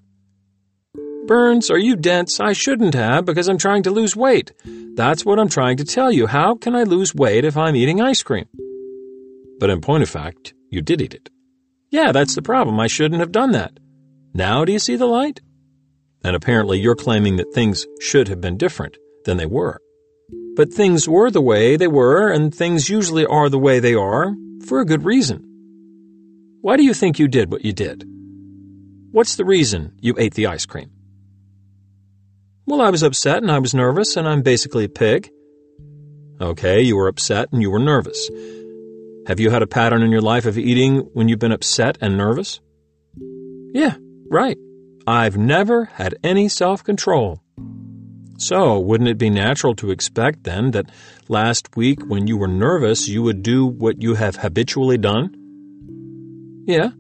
Burns, 1.26 1.70
are 1.70 1.78
you 1.78 1.96
dense? 1.96 2.38
I 2.38 2.52
shouldn't 2.52 2.92
have 2.94 3.24
because 3.24 3.48
I'm 3.48 3.56
trying 3.56 3.82
to 3.84 3.90
lose 3.90 4.14
weight. 4.14 4.52
That's 4.94 5.24
what 5.24 5.38
I'm 5.38 5.48
trying 5.48 5.78
to 5.78 5.84
tell 5.84 6.12
you. 6.12 6.26
How 6.26 6.54
can 6.54 6.76
I 6.76 6.82
lose 6.82 7.14
weight 7.14 7.46
if 7.46 7.56
I'm 7.56 7.76
eating 7.76 8.00
ice 8.00 8.22
cream? 8.22 8.46
But 9.58 9.70
in 9.70 9.80
point 9.80 10.02
of 10.02 10.10
fact, 10.10 10.52
you 10.70 10.82
did 10.82 11.00
eat 11.00 11.14
it. 11.14 11.30
Yeah, 11.90 12.12
that's 12.12 12.34
the 12.34 12.42
problem. 12.42 12.78
I 12.78 12.88
shouldn't 12.88 13.20
have 13.20 13.32
done 13.32 13.52
that. 13.52 13.78
Now 14.34 14.66
do 14.66 14.72
you 14.72 14.78
see 14.78 14.96
the 14.96 15.06
light? 15.06 15.40
And 16.22 16.37
apparently 16.37 16.78
you're 16.78 16.94
claiming 16.94 17.37
that 17.37 17.54
things 17.54 17.87
should 18.00 18.28
have 18.28 18.40
been 18.42 18.58
different 18.58 18.98
than 19.24 19.38
they 19.38 19.46
were. 19.46 19.80
But 20.56 20.72
things 20.72 21.08
were 21.08 21.30
the 21.30 21.40
way 21.40 21.76
they 21.76 21.88
were, 21.88 22.30
and 22.30 22.54
things 22.54 22.90
usually 22.90 23.24
are 23.24 23.48
the 23.48 23.58
way 23.58 23.80
they 23.80 23.94
are, 23.94 24.34
for 24.66 24.80
a 24.80 24.84
good 24.84 25.04
reason. 25.04 25.42
Why 26.60 26.76
do 26.76 26.82
you 26.82 26.94
think 26.94 27.18
you 27.18 27.28
did 27.28 27.50
what 27.50 27.64
you 27.64 27.72
did? 27.72 28.04
What's 29.10 29.37
the 29.37 29.44
reason 29.44 29.92
you 30.00 30.14
ate 30.18 30.34
the 30.34 30.46
ice 30.46 30.66
cream? 30.66 30.90
Well, 32.66 32.81
I 32.81 32.90
was 32.90 33.03
upset 33.03 33.42
and 33.42 33.53
I 33.53 33.59
was 33.59 33.74
nervous, 33.74 34.16
and 34.16 34.27
I'm 34.27 34.42
basically 34.42 34.85
a 34.85 34.88
pig. 34.88 35.31
Okay, 36.40 36.81
you 36.81 36.96
were 36.96 37.09
upset 37.09 37.48
and 37.53 37.61
you 37.61 37.70
were 37.70 37.79
nervous. 37.79 38.31
Have 39.27 39.40
you 39.40 39.50
had 39.50 39.62
a 39.62 39.66
pattern 39.66 40.03
in 40.03 40.11
your 40.11 40.20
life 40.20 40.46
of 40.46 40.59
eating 40.59 40.98
when 41.12 41.29
you've 41.29 41.38
been 41.38 41.53
upset 41.53 41.98
and 42.00 42.16
nervous? 42.16 42.61
Yeah, 43.72 43.96
right. 44.31 44.59
I've 45.07 45.37
never 45.37 45.85
had 45.85 46.16
any 46.24 46.48
self 46.48 46.83
control. 46.83 47.40
So, 48.37 48.79
wouldn't 48.79 49.09
it 49.09 49.18
be 49.18 49.31
natural 49.31 49.74
to 49.77 49.90
expect 49.90 50.44
then 50.44 50.72
that 50.72 50.90
last 51.29 51.77
week 51.77 52.05
when 52.07 52.27
you 52.27 52.37
were 52.37 52.48
nervous 52.48 53.09
you 53.09 53.22
would 53.22 53.42
do 53.42 53.64
what 53.64 54.03
you 54.03 54.14
have 54.14 54.37
habitually 54.37 54.98
done? 54.98 55.35
Yeah. 56.66 56.90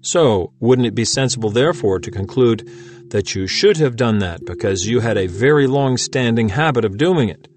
So, 0.00 0.52
wouldn't 0.60 0.86
it 0.86 0.94
be 0.94 1.04
sensible 1.04 1.50
therefore 1.50 1.98
to 1.98 2.10
conclude 2.10 2.70
that 3.10 3.34
you 3.34 3.46
should 3.46 3.76
have 3.78 3.96
done 3.96 4.18
that 4.18 4.44
because 4.44 4.86
you 4.86 5.00
had 5.00 5.16
a 5.16 5.26
very 5.26 5.66
long 5.66 5.96
standing 5.96 6.48
habit 6.48 6.84
of 6.84 6.98
doing 6.98 7.28
it? 7.28 7.48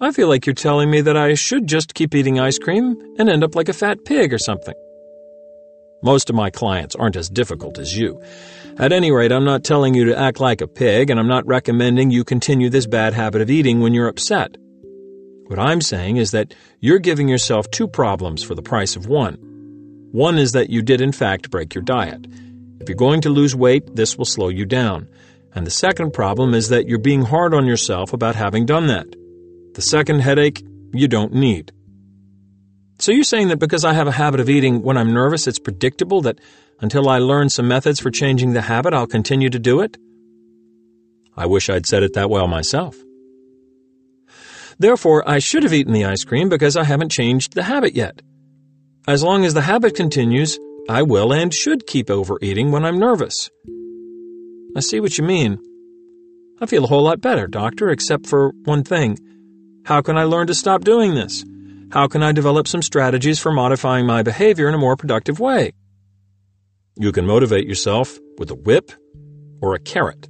I 0.00 0.12
feel 0.12 0.28
like 0.28 0.46
you're 0.46 0.54
telling 0.54 0.90
me 0.90 1.02
that 1.02 1.16
I 1.16 1.34
should 1.34 1.66
just 1.66 1.94
keep 1.94 2.14
eating 2.14 2.40
ice 2.40 2.58
cream 2.58 2.96
and 3.18 3.28
end 3.28 3.44
up 3.44 3.54
like 3.54 3.68
a 3.68 3.74
fat 3.74 4.04
pig 4.04 4.32
or 4.32 4.38
something. 4.38 4.74
Most 6.02 6.30
of 6.30 6.36
my 6.36 6.48
clients 6.48 6.96
aren't 6.96 7.16
as 7.16 7.28
difficult 7.28 7.78
as 7.78 7.96
you. 7.96 8.22
At 8.78 8.92
any 8.92 9.12
rate, 9.12 9.32
I'm 9.32 9.44
not 9.44 9.64
telling 9.64 9.92
you 9.92 10.06
to 10.06 10.18
act 10.18 10.40
like 10.40 10.62
a 10.62 10.66
pig, 10.66 11.10
and 11.10 11.20
I'm 11.20 11.28
not 11.28 11.46
recommending 11.46 12.10
you 12.10 12.24
continue 12.24 12.70
this 12.70 12.86
bad 12.86 13.12
habit 13.12 13.42
of 13.42 13.50
eating 13.50 13.80
when 13.80 13.92
you're 13.92 14.08
upset. 14.08 14.56
What 15.48 15.58
I'm 15.58 15.82
saying 15.82 16.16
is 16.16 16.30
that 16.30 16.54
you're 16.78 16.98
giving 16.98 17.28
yourself 17.28 17.70
two 17.70 17.86
problems 17.86 18.42
for 18.42 18.54
the 18.54 18.62
price 18.62 18.96
of 18.96 19.06
one. 19.06 19.34
One 20.12 20.38
is 20.38 20.52
that 20.52 20.70
you 20.70 20.80
did 20.80 21.02
in 21.02 21.12
fact 21.12 21.50
break 21.50 21.74
your 21.74 21.84
diet. 21.84 22.26
If 22.80 22.88
you're 22.88 22.96
going 22.96 23.20
to 23.22 23.30
lose 23.30 23.54
weight, 23.54 23.94
this 23.94 24.16
will 24.16 24.24
slow 24.24 24.48
you 24.48 24.64
down. 24.64 25.08
And 25.54 25.66
the 25.66 25.70
second 25.70 26.12
problem 26.12 26.54
is 26.54 26.68
that 26.68 26.88
you're 26.88 26.98
being 26.98 27.22
hard 27.22 27.54
on 27.54 27.66
yourself 27.66 28.12
about 28.12 28.36
having 28.36 28.66
done 28.66 28.86
that. 28.86 29.06
The 29.74 29.82
second 29.82 30.20
headache 30.20 30.64
you 30.92 31.08
don't 31.08 31.34
need. 31.34 31.72
So 32.98 33.12
you're 33.12 33.24
saying 33.24 33.48
that 33.48 33.58
because 33.58 33.84
I 33.84 33.94
have 33.94 34.06
a 34.06 34.12
habit 34.12 34.40
of 34.40 34.50
eating 34.50 34.82
when 34.82 34.96
I'm 34.96 35.12
nervous, 35.12 35.46
it's 35.46 35.58
predictable 35.58 36.22
that 36.22 36.38
until 36.80 37.08
I 37.08 37.18
learn 37.18 37.48
some 37.48 37.68
methods 37.68 38.00
for 38.00 38.10
changing 38.10 38.52
the 38.52 38.62
habit, 38.62 38.94
I'll 38.94 39.06
continue 39.06 39.50
to 39.50 39.58
do 39.58 39.80
it? 39.80 39.96
I 41.36 41.46
wish 41.46 41.68
I'd 41.70 41.86
said 41.86 42.02
it 42.02 42.14
that 42.14 42.30
well 42.30 42.46
myself. 42.46 42.96
Therefore, 44.78 45.28
I 45.28 45.38
should 45.38 45.62
have 45.62 45.74
eaten 45.74 45.92
the 45.92 46.06
ice 46.06 46.24
cream 46.24 46.48
because 46.48 46.76
I 46.76 46.84
haven't 46.84 47.10
changed 47.10 47.54
the 47.54 47.62
habit 47.62 47.94
yet. 47.94 48.22
As 49.06 49.22
long 49.22 49.44
as 49.44 49.54
the 49.54 49.60
habit 49.60 49.94
continues, 49.94 50.58
I 50.90 51.02
will 51.02 51.32
and 51.32 51.54
should 51.54 51.86
keep 51.86 52.10
overeating 52.10 52.72
when 52.72 52.84
I'm 52.84 52.98
nervous. 52.98 53.48
I 54.76 54.80
see 54.80 54.98
what 54.98 55.16
you 55.16 55.22
mean. 55.22 55.60
I 56.60 56.66
feel 56.66 56.82
a 56.82 56.88
whole 56.88 57.04
lot 57.04 57.20
better, 57.20 57.46
Doctor, 57.46 57.90
except 57.90 58.26
for 58.26 58.50
one 58.64 58.82
thing. 58.82 59.16
How 59.84 60.02
can 60.02 60.18
I 60.18 60.24
learn 60.24 60.48
to 60.48 60.54
stop 60.54 60.82
doing 60.82 61.14
this? 61.14 61.44
How 61.92 62.08
can 62.08 62.24
I 62.24 62.32
develop 62.32 62.66
some 62.66 62.82
strategies 62.82 63.38
for 63.38 63.52
modifying 63.52 64.04
my 64.04 64.24
behavior 64.24 64.66
in 64.66 64.74
a 64.74 64.78
more 64.78 64.96
productive 64.96 65.38
way? 65.38 65.74
You 66.96 67.12
can 67.12 67.24
motivate 67.24 67.68
yourself 67.68 68.18
with 68.38 68.50
a 68.50 68.56
whip 68.56 68.90
or 69.62 69.76
a 69.76 69.78
carrot. 69.78 70.28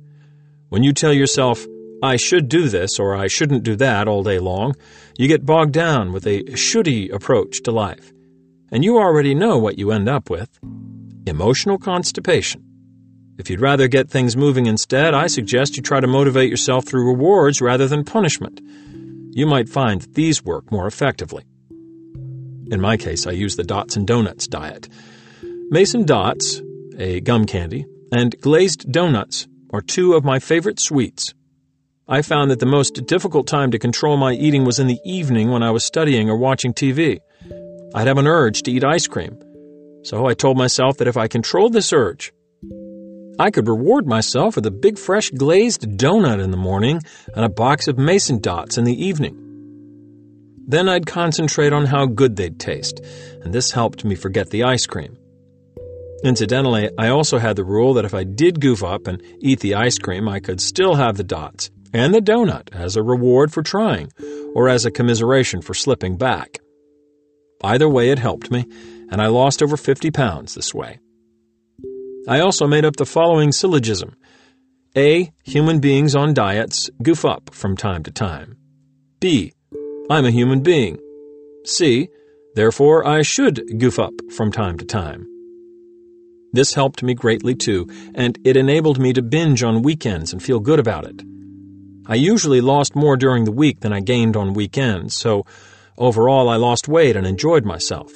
When 0.68 0.82
you 0.82 0.92
tell 0.92 1.14
yourself, 1.14 1.66
I 2.02 2.16
should 2.16 2.50
do 2.50 2.68
this 2.68 2.98
or 2.98 3.16
I 3.16 3.28
shouldn't 3.28 3.62
do 3.62 3.76
that 3.76 4.08
all 4.08 4.22
day 4.22 4.38
long, 4.38 4.74
you 5.16 5.26
get 5.26 5.46
bogged 5.46 5.72
down 5.72 6.12
with 6.12 6.26
a 6.26 6.42
shouldy 6.54 7.10
approach 7.10 7.62
to 7.62 7.72
life. 7.72 8.12
And 8.72 8.84
you 8.84 8.98
already 8.98 9.34
know 9.34 9.58
what 9.58 9.78
you 9.78 9.90
end 9.90 10.08
up 10.08 10.30
with 10.30 10.58
emotional 11.26 11.78
constipation. 11.78 12.64
If 13.38 13.48
you'd 13.48 13.60
rather 13.60 13.88
get 13.88 14.10
things 14.10 14.36
moving 14.36 14.66
instead, 14.66 15.14
I 15.14 15.26
suggest 15.26 15.76
you 15.76 15.82
try 15.82 16.00
to 16.00 16.06
motivate 16.06 16.50
yourself 16.50 16.84
through 16.84 17.06
rewards 17.06 17.60
rather 17.60 17.88
than 17.88 18.04
punishment. 18.04 18.60
You 19.32 19.46
might 19.46 19.68
find 19.68 20.02
that 20.02 20.14
these 20.14 20.44
work 20.44 20.70
more 20.70 20.86
effectively. 20.86 21.44
In 22.70 22.80
my 22.80 22.96
case, 22.96 23.26
I 23.26 23.32
use 23.32 23.56
the 23.56 23.64
Dots 23.64 23.96
and 23.96 24.06
Donuts 24.06 24.46
diet. 24.46 24.88
Mason 25.70 26.04
Dots, 26.04 26.60
a 26.98 27.20
gum 27.20 27.46
candy, 27.46 27.86
and 28.12 28.38
glazed 28.40 28.90
donuts 28.92 29.48
are 29.72 29.80
two 29.80 30.14
of 30.14 30.24
my 30.24 30.38
favorite 30.38 30.80
sweets. 30.80 31.32
I 32.08 32.22
found 32.22 32.50
that 32.50 32.58
the 32.58 32.66
most 32.66 33.06
difficult 33.06 33.46
time 33.46 33.70
to 33.70 33.78
control 33.78 34.16
my 34.16 34.32
eating 34.32 34.64
was 34.64 34.78
in 34.78 34.88
the 34.88 35.00
evening 35.04 35.50
when 35.50 35.62
I 35.62 35.70
was 35.70 35.84
studying 35.84 36.28
or 36.28 36.36
watching 36.36 36.74
TV. 36.74 37.20
I'd 37.94 38.06
have 38.06 38.18
an 38.18 38.28
urge 38.28 38.62
to 38.62 38.70
eat 38.70 38.84
ice 38.84 39.06
cream. 39.06 39.36
So 40.02 40.26
I 40.26 40.34
told 40.34 40.56
myself 40.56 40.98
that 40.98 41.08
if 41.08 41.16
I 41.16 41.28
controlled 41.28 41.72
this 41.72 41.92
urge, 41.92 42.32
I 43.38 43.50
could 43.50 43.66
reward 43.66 44.06
myself 44.06 44.56
with 44.56 44.66
a 44.66 44.70
big 44.70 44.98
fresh 44.98 45.30
glazed 45.30 45.82
donut 45.82 46.42
in 46.42 46.50
the 46.50 46.56
morning 46.56 47.00
and 47.34 47.44
a 47.44 47.48
box 47.48 47.88
of 47.88 47.98
mason 47.98 48.38
dots 48.40 48.78
in 48.78 48.84
the 48.84 49.04
evening. 49.04 49.36
Then 50.66 50.88
I'd 50.88 51.06
concentrate 51.06 51.72
on 51.72 51.86
how 51.86 52.06
good 52.06 52.36
they'd 52.36 52.60
taste, 52.60 53.00
and 53.42 53.52
this 53.52 53.72
helped 53.72 54.04
me 54.04 54.14
forget 54.14 54.50
the 54.50 54.62
ice 54.62 54.86
cream. 54.86 55.16
Incidentally, 56.22 56.90
I 56.96 57.08
also 57.08 57.38
had 57.38 57.56
the 57.56 57.64
rule 57.64 57.94
that 57.94 58.04
if 58.04 58.14
I 58.14 58.24
did 58.24 58.60
goof 58.60 58.84
up 58.84 59.06
and 59.06 59.22
eat 59.40 59.60
the 59.60 59.74
ice 59.74 59.98
cream, 59.98 60.28
I 60.28 60.38
could 60.38 60.60
still 60.60 60.94
have 60.94 61.16
the 61.16 61.24
dots 61.24 61.70
and 61.92 62.14
the 62.14 62.20
donut 62.20 62.72
as 62.72 62.94
a 62.94 63.02
reward 63.02 63.52
for 63.52 63.62
trying, 63.62 64.12
or 64.54 64.68
as 64.68 64.84
a 64.84 64.90
commiseration 64.90 65.60
for 65.60 65.74
slipping 65.74 66.16
back. 66.16 66.60
Either 67.62 67.88
way, 67.88 68.10
it 68.10 68.18
helped 68.18 68.50
me, 68.50 68.64
and 69.10 69.20
I 69.20 69.26
lost 69.26 69.62
over 69.62 69.76
50 69.76 70.10
pounds 70.10 70.54
this 70.54 70.74
way. 70.74 70.98
I 72.28 72.40
also 72.40 72.66
made 72.66 72.84
up 72.84 72.96
the 72.96 73.06
following 73.06 73.52
syllogism 73.52 74.16
A. 74.96 75.32
Human 75.44 75.80
beings 75.80 76.14
on 76.14 76.34
diets 76.34 76.90
goof 77.02 77.24
up 77.24 77.50
from 77.52 77.76
time 77.76 78.02
to 78.04 78.10
time. 78.10 78.56
B. 79.20 79.52
I'm 80.10 80.24
a 80.24 80.30
human 80.30 80.62
being. 80.62 80.98
C. 81.64 82.08
Therefore, 82.54 83.06
I 83.06 83.22
should 83.22 83.78
goof 83.78 83.98
up 83.98 84.14
from 84.32 84.50
time 84.50 84.76
to 84.78 84.84
time. 84.84 85.26
This 86.52 86.74
helped 86.74 87.02
me 87.02 87.14
greatly 87.14 87.54
too, 87.54 87.86
and 88.14 88.36
it 88.44 88.56
enabled 88.56 88.98
me 88.98 89.12
to 89.12 89.22
binge 89.22 89.62
on 89.62 89.82
weekends 89.82 90.32
and 90.32 90.42
feel 90.42 90.58
good 90.58 90.80
about 90.80 91.04
it. 91.06 91.22
I 92.06 92.16
usually 92.16 92.60
lost 92.60 92.96
more 92.96 93.16
during 93.16 93.44
the 93.44 93.52
week 93.52 93.80
than 93.80 93.92
I 93.92 94.00
gained 94.00 94.36
on 94.36 94.54
weekends, 94.54 95.14
so 95.14 95.44
overall 95.98 96.48
I 96.48 96.56
lost 96.56 96.88
weight 96.88 97.16
and 97.16 97.26
enjoyed 97.26 97.64
myself. 97.64 98.12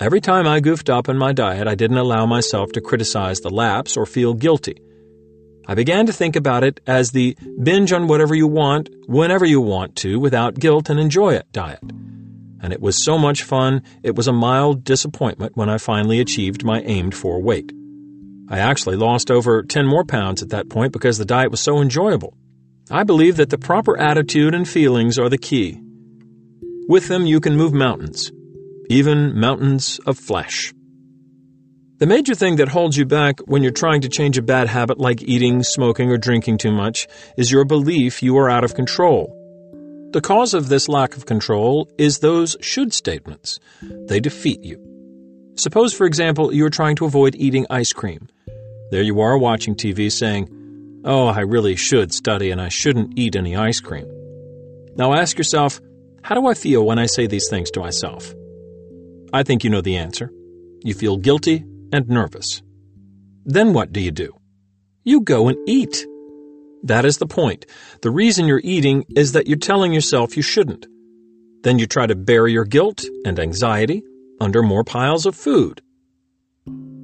Every 0.00 0.20
time 0.20 0.46
I 0.46 0.60
goofed 0.60 0.88
up 0.88 1.08
in 1.08 1.18
my 1.18 1.32
diet, 1.32 1.68
I 1.68 1.74
didn't 1.74 1.98
allow 1.98 2.24
myself 2.24 2.72
to 2.72 2.80
criticize 2.80 3.40
the 3.40 3.50
lapse 3.50 3.96
or 3.96 4.06
feel 4.06 4.32
guilty. 4.32 4.80
I 5.66 5.74
began 5.74 6.06
to 6.06 6.12
think 6.12 6.36
about 6.36 6.64
it 6.64 6.80
as 6.86 7.10
the 7.10 7.36
binge 7.62 7.92
on 7.92 8.08
whatever 8.08 8.34
you 8.34 8.46
want, 8.46 8.88
whenever 9.06 9.44
you 9.44 9.60
want 9.60 9.96
to, 9.96 10.18
without 10.18 10.58
guilt 10.58 10.88
and 10.88 10.98
enjoy 10.98 11.34
it 11.34 11.52
diet. 11.52 11.82
And 12.62 12.72
it 12.72 12.80
was 12.80 13.04
so 13.04 13.18
much 13.18 13.42
fun, 13.42 13.82
it 14.02 14.16
was 14.16 14.26
a 14.26 14.32
mild 14.32 14.84
disappointment 14.84 15.56
when 15.56 15.68
I 15.68 15.78
finally 15.78 16.18
achieved 16.18 16.64
my 16.64 16.80
aimed 16.80 17.14
for 17.14 17.40
weight. 17.40 17.72
I 18.48 18.58
actually 18.58 18.96
lost 18.96 19.30
over 19.30 19.62
10 19.62 19.86
more 19.86 20.04
pounds 20.04 20.42
at 20.42 20.48
that 20.48 20.68
point 20.68 20.92
because 20.92 21.18
the 21.18 21.24
diet 21.24 21.50
was 21.50 21.60
so 21.60 21.80
enjoyable. 21.80 22.36
I 22.90 23.04
believe 23.04 23.36
that 23.36 23.50
the 23.50 23.58
proper 23.58 23.96
attitude 23.96 24.54
and 24.54 24.68
feelings 24.68 25.18
are 25.18 25.28
the 25.28 25.38
key. 25.38 25.80
With 26.90 27.06
them, 27.06 27.24
you 27.24 27.38
can 27.38 27.56
move 27.56 27.72
mountains, 27.72 28.32
even 28.88 29.38
mountains 29.38 30.00
of 30.06 30.18
flesh. 30.18 30.74
The 31.98 32.06
major 32.06 32.34
thing 32.34 32.56
that 32.56 32.66
holds 32.66 32.96
you 32.96 33.06
back 33.06 33.38
when 33.46 33.62
you're 33.62 33.70
trying 33.70 34.00
to 34.00 34.08
change 34.08 34.36
a 34.36 34.42
bad 34.42 34.66
habit 34.66 34.98
like 34.98 35.22
eating, 35.22 35.62
smoking, 35.62 36.10
or 36.10 36.18
drinking 36.18 36.58
too 36.58 36.72
much 36.72 37.06
is 37.36 37.52
your 37.52 37.64
belief 37.64 38.24
you 38.24 38.36
are 38.38 38.50
out 38.50 38.64
of 38.64 38.74
control. 38.74 39.32
The 40.12 40.20
cause 40.20 40.52
of 40.52 40.68
this 40.68 40.88
lack 40.88 41.16
of 41.16 41.26
control 41.26 41.88
is 41.96 42.18
those 42.18 42.56
should 42.60 42.92
statements. 42.92 43.60
They 44.08 44.18
defeat 44.18 44.64
you. 44.64 44.84
Suppose, 45.54 45.94
for 45.94 46.06
example, 46.06 46.52
you 46.52 46.66
are 46.66 46.70
trying 46.70 46.96
to 46.96 47.04
avoid 47.04 47.36
eating 47.36 47.66
ice 47.70 47.92
cream. 47.92 48.26
There 48.90 49.04
you 49.04 49.20
are 49.20 49.38
watching 49.38 49.76
TV 49.76 50.10
saying, 50.10 51.02
Oh, 51.04 51.28
I 51.28 51.42
really 51.42 51.76
should 51.76 52.12
study 52.12 52.50
and 52.50 52.60
I 52.60 52.68
shouldn't 52.68 53.16
eat 53.16 53.36
any 53.36 53.54
ice 53.54 53.78
cream. 53.78 54.10
Now 54.96 55.14
ask 55.14 55.38
yourself, 55.38 55.80
how 56.22 56.34
do 56.34 56.46
I 56.46 56.54
feel 56.54 56.84
when 56.84 56.98
I 56.98 57.06
say 57.06 57.26
these 57.26 57.48
things 57.48 57.70
to 57.72 57.80
myself? 57.80 58.34
I 59.32 59.42
think 59.42 59.64
you 59.64 59.70
know 59.70 59.80
the 59.80 59.96
answer. 59.96 60.30
You 60.82 60.94
feel 60.94 61.16
guilty 61.16 61.64
and 61.92 62.08
nervous. 62.08 62.62
Then 63.44 63.72
what 63.72 63.92
do 63.92 64.00
you 64.00 64.10
do? 64.10 64.34
You 65.04 65.20
go 65.22 65.48
and 65.48 65.56
eat. 65.68 66.06
That 66.82 67.04
is 67.04 67.18
the 67.18 67.26
point. 67.26 67.66
The 68.02 68.10
reason 68.10 68.46
you're 68.46 68.60
eating 68.62 69.04
is 69.16 69.32
that 69.32 69.46
you're 69.46 69.58
telling 69.58 69.92
yourself 69.92 70.36
you 70.36 70.42
shouldn't. 70.42 70.86
Then 71.62 71.78
you 71.78 71.86
try 71.86 72.06
to 72.06 72.14
bury 72.14 72.52
your 72.52 72.64
guilt 72.64 73.04
and 73.24 73.38
anxiety 73.38 74.02
under 74.40 74.62
more 74.62 74.84
piles 74.84 75.26
of 75.26 75.36
food. 75.36 75.82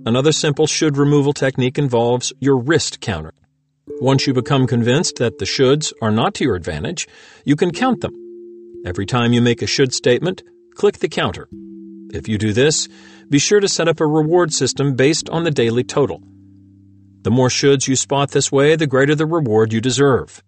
Another 0.06 0.32
simple 0.32 0.66
should 0.66 0.96
removal 0.96 1.32
technique 1.32 1.78
involves 1.78 2.32
your 2.40 2.56
wrist 2.58 3.00
counter. 3.00 3.34
Once 4.00 4.26
you 4.26 4.32
become 4.32 4.66
convinced 4.66 5.16
that 5.16 5.38
the 5.38 5.44
shoulds 5.44 5.92
are 6.00 6.10
not 6.10 6.34
to 6.34 6.44
your 6.44 6.54
advantage, 6.54 7.06
you 7.44 7.56
can 7.56 7.70
count 7.70 8.00
them. 8.00 8.25
Every 8.86 9.04
time 9.04 9.32
you 9.32 9.42
make 9.42 9.62
a 9.62 9.66
should 9.66 9.92
statement, 9.92 10.44
click 10.76 10.98
the 10.98 11.08
counter. 11.08 11.48
If 12.14 12.28
you 12.28 12.38
do 12.38 12.52
this, 12.52 12.86
be 13.28 13.40
sure 13.40 13.58
to 13.58 13.66
set 13.66 13.88
up 13.88 13.98
a 13.98 14.06
reward 14.06 14.52
system 14.52 14.94
based 14.94 15.28
on 15.28 15.42
the 15.42 15.50
daily 15.50 15.82
total. 15.82 16.22
The 17.22 17.32
more 17.32 17.48
shoulds 17.48 17.88
you 17.88 17.96
spot 17.96 18.30
this 18.30 18.52
way, 18.52 18.76
the 18.76 18.86
greater 18.86 19.16
the 19.16 19.26
reward 19.26 19.72
you 19.72 19.80
deserve. 19.80 20.40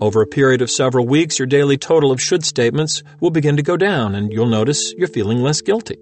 Over 0.00 0.22
a 0.22 0.26
period 0.26 0.62
of 0.62 0.70
several 0.70 1.06
weeks, 1.06 1.38
your 1.38 1.44
daily 1.44 1.76
total 1.76 2.10
of 2.10 2.22
should 2.22 2.42
statements 2.42 3.02
will 3.20 3.30
begin 3.30 3.58
to 3.58 3.62
go 3.62 3.76
down, 3.76 4.14
and 4.14 4.32
you'll 4.32 4.46
notice 4.46 4.94
you're 4.96 5.06
feeling 5.06 5.42
less 5.42 5.60
guilty. 5.60 5.98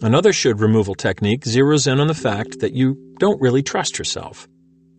Another 0.00 0.32
should 0.32 0.60
removal 0.60 0.94
technique 0.94 1.42
zeroes 1.42 1.90
in 1.90 1.98
on 1.98 2.06
the 2.06 2.14
fact 2.14 2.60
that 2.60 2.72
you 2.72 3.16
don't 3.18 3.40
really 3.40 3.64
trust 3.64 3.98
yourself. 3.98 4.46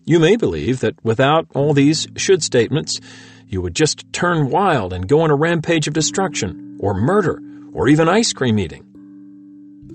You 0.03 0.19
may 0.19 0.35
believe 0.35 0.81
that 0.81 0.95
without 1.03 1.47
all 1.53 1.73
these 1.73 2.07
should 2.17 2.43
statements, 2.43 2.99
you 3.47 3.61
would 3.61 3.75
just 3.75 4.11
turn 4.13 4.49
wild 4.49 4.93
and 4.93 5.07
go 5.07 5.21
on 5.21 5.31
a 5.31 5.35
rampage 5.35 5.87
of 5.87 5.93
destruction, 5.93 6.77
or 6.79 6.93
murder, 6.93 7.41
or 7.73 7.87
even 7.87 8.09
ice 8.09 8.33
cream 8.33 8.59
eating. 8.59 8.83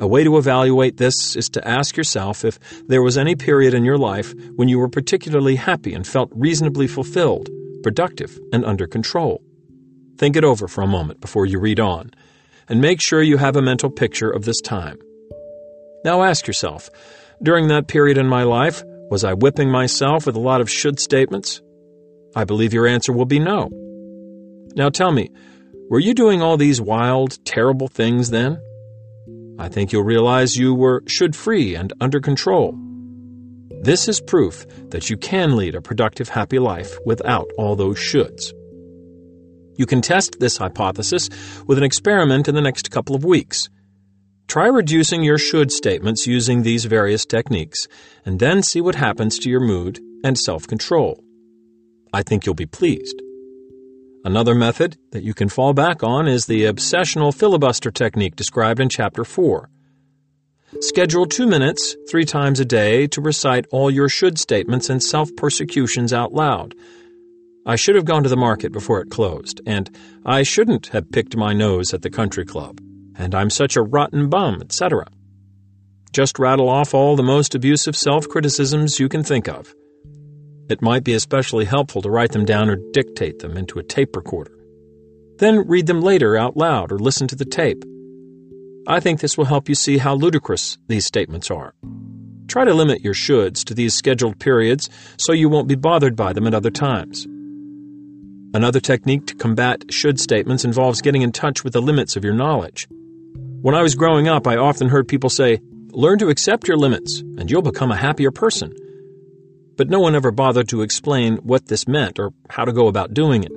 A 0.00 0.06
way 0.06 0.24
to 0.24 0.38
evaluate 0.38 0.96
this 0.96 1.36
is 1.36 1.48
to 1.50 1.68
ask 1.68 1.96
yourself 1.96 2.44
if 2.44 2.58
there 2.88 3.02
was 3.02 3.18
any 3.18 3.36
period 3.36 3.74
in 3.74 3.84
your 3.84 3.98
life 3.98 4.34
when 4.56 4.68
you 4.68 4.78
were 4.78 4.88
particularly 4.88 5.56
happy 5.56 5.92
and 5.92 6.06
felt 6.06 6.32
reasonably 6.34 6.86
fulfilled, 6.86 7.50
productive, 7.82 8.40
and 8.52 8.64
under 8.64 8.86
control. 8.86 9.42
Think 10.16 10.36
it 10.36 10.44
over 10.44 10.66
for 10.66 10.82
a 10.82 10.86
moment 10.86 11.20
before 11.20 11.46
you 11.46 11.58
read 11.58 11.78
on, 11.78 12.12
and 12.68 12.80
make 12.80 13.00
sure 13.00 13.22
you 13.22 13.36
have 13.36 13.56
a 13.56 13.62
mental 13.62 13.90
picture 13.90 14.30
of 14.30 14.44
this 14.44 14.60
time. 14.60 14.98
Now 16.04 16.22
ask 16.22 16.46
yourself 16.46 16.88
during 17.42 17.68
that 17.68 17.88
period 17.88 18.18
in 18.18 18.26
my 18.26 18.44
life, 18.44 18.82
was 19.10 19.24
I 19.24 19.34
whipping 19.34 19.70
myself 19.70 20.26
with 20.26 20.36
a 20.36 20.40
lot 20.40 20.60
of 20.60 20.70
should 20.70 20.98
statements? 20.98 21.60
I 22.34 22.44
believe 22.44 22.72
your 22.72 22.86
answer 22.86 23.12
will 23.12 23.26
be 23.26 23.38
no. 23.38 23.68
Now 24.74 24.88
tell 24.88 25.12
me, 25.12 25.30
were 25.90 26.00
you 26.00 26.14
doing 26.14 26.40
all 26.40 26.56
these 26.56 26.80
wild, 26.80 27.44
terrible 27.44 27.88
things 27.88 28.30
then? 28.30 28.58
I 29.58 29.68
think 29.68 29.92
you'll 29.92 30.04
realize 30.04 30.56
you 30.56 30.74
were 30.74 31.02
should 31.06 31.36
free 31.36 31.74
and 31.74 31.92
under 32.00 32.20
control. 32.20 32.74
This 33.82 34.08
is 34.08 34.20
proof 34.20 34.64
that 34.90 35.10
you 35.10 35.16
can 35.16 35.56
lead 35.56 35.74
a 35.74 35.82
productive, 35.82 36.28
happy 36.28 36.58
life 36.58 36.96
without 37.04 37.50
all 37.58 37.76
those 37.76 37.98
shoulds. 37.98 38.52
You 39.76 39.86
can 39.86 40.00
test 40.00 40.38
this 40.38 40.56
hypothesis 40.56 41.28
with 41.66 41.78
an 41.78 41.84
experiment 41.84 42.48
in 42.48 42.54
the 42.54 42.60
next 42.60 42.90
couple 42.90 43.14
of 43.14 43.24
weeks. 43.24 43.68
Try 44.46 44.66
reducing 44.66 45.22
your 45.22 45.38
should 45.38 45.72
statements 45.72 46.26
using 46.26 46.62
these 46.62 46.84
various 46.84 47.26
techniques, 47.26 47.88
and 48.24 48.38
then 48.38 48.62
see 48.62 48.80
what 48.80 48.94
happens 48.94 49.38
to 49.40 49.50
your 49.50 49.60
mood 49.60 49.98
and 50.24 50.38
self 50.38 50.66
control. 50.66 51.22
I 52.12 52.22
think 52.22 52.44
you'll 52.44 52.54
be 52.54 52.66
pleased. 52.66 53.22
Another 54.24 54.54
method 54.54 54.96
that 55.10 55.24
you 55.24 55.34
can 55.34 55.48
fall 55.48 55.72
back 55.72 56.02
on 56.02 56.28
is 56.28 56.46
the 56.46 56.64
obsessional 56.64 57.34
filibuster 57.34 57.90
technique 57.90 58.36
described 58.36 58.80
in 58.80 58.88
Chapter 58.88 59.24
4. 59.24 59.68
Schedule 60.80 61.26
two 61.26 61.46
minutes, 61.46 61.96
three 62.08 62.24
times 62.24 62.60
a 62.60 62.64
day, 62.64 63.06
to 63.08 63.20
recite 63.20 63.66
all 63.72 63.90
your 63.90 64.08
should 64.08 64.38
statements 64.38 64.88
and 64.88 65.02
self 65.02 65.34
persecutions 65.36 66.12
out 66.12 66.32
loud. 66.32 66.74
I 67.66 67.76
should 67.76 67.94
have 67.94 68.04
gone 68.04 68.22
to 68.22 68.28
the 68.28 68.36
market 68.36 68.72
before 68.72 69.00
it 69.00 69.10
closed, 69.10 69.60
and 69.66 69.94
I 70.24 70.42
shouldn't 70.42 70.88
have 70.88 71.12
picked 71.12 71.36
my 71.36 71.52
nose 71.52 71.92
at 71.92 72.02
the 72.02 72.10
country 72.10 72.44
club, 72.44 72.80
and 73.16 73.34
I'm 73.34 73.50
such 73.50 73.76
a 73.76 73.82
rotten 73.82 74.28
bum, 74.28 74.60
etc. 74.62 75.06
Just 76.12 76.38
rattle 76.38 76.68
off 76.68 76.94
all 76.94 77.16
the 77.16 77.22
most 77.22 77.54
abusive 77.54 77.96
self 77.96 78.28
criticisms 78.28 79.00
you 79.00 79.08
can 79.08 79.22
think 79.22 79.48
of. 79.48 79.74
It 80.68 80.82
might 80.82 81.04
be 81.04 81.14
especially 81.14 81.64
helpful 81.64 82.02
to 82.02 82.10
write 82.10 82.32
them 82.32 82.44
down 82.44 82.70
or 82.70 82.76
dictate 82.92 83.40
them 83.40 83.56
into 83.56 83.78
a 83.78 83.82
tape 83.82 84.14
recorder. 84.16 84.58
Then 85.38 85.66
read 85.66 85.86
them 85.86 86.00
later 86.00 86.36
out 86.36 86.56
loud 86.56 86.92
or 86.92 86.98
listen 86.98 87.26
to 87.28 87.36
the 87.36 87.44
tape. 87.44 87.84
I 88.86 89.00
think 89.00 89.20
this 89.20 89.36
will 89.36 89.44
help 89.44 89.68
you 89.68 89.74
see 89.74 89.98
how 89.98 90.14
ludicrous 90.14 90.78
these 90.88 91.06
statements 91.06 91.50
are. 91.50 91.74
Try 92.48 92.64
to 92.64 92.74
limit 92.74 93.02
your 93.02 93.14
shoulds 93.14 93.64
to 93.64 93.74
these 93.74 93.94
scheduled 93.94 94.38
periods 94.38 94.90
so 95.18 95.32
you 95.32 95.48
won't 95.48 95.68
be 95.68 95.74
bothered 95.74 96.16
by 96.16 96.32
them 96.32 96.46
at 96.46 96.54
other 96.54 96.70
times. 96.70 97.26
Another 98.54 98.80
technique 98.80 99.26
to 99.26 99.34
combat 99.34 99.84
should 99.90 100.20
statements 100.20 100.64
involves 100.64 101.00
getting 101.00 101.22
in 101.22 101.32
touch 101.32 101.64
with 101.64 101.72
the 101.72 101.80
limits 101.80 102.16
of 102.16 102.24
your 102.24 102.34
knowledge. 102.34 102.86
When 103.62 103.74
I 103.74 103.82
was 103.82 103.94
growing 103.94 104.28
up, 104.28 104.46
I 104.46 104.56
often 104.56 104.88
heard 104.88 105.08
people 105.08 105.30
say, 105.30 105.60
Learn 105.90 106.18
to 106.18 106.28
accept 106.28 106.68
your 106.68 106.76
limits, 106.76 107.20
and 107.20 107.50
you'll 107.50 107.62
become 107.62 107.90
a 107.90 107.96
happier 107.96 108.30
person 108.30 108.74
but 109.76 109.88
no 109.88 110.00
one 110.00 110.14
ever 110.14 110.30
bothered 110.30 110.68
to 110.68 110.82
explain 110.82 111.36
what 111.38 111.66
this 111.66 111.88
meant 111.88 112.18
or 112.18 112.32
how 112.50 112.64
to 112.64 112.72
go 112.72 112.88
about 112.88 113.14
doing 113.14 113.44
it. 113.44 113.52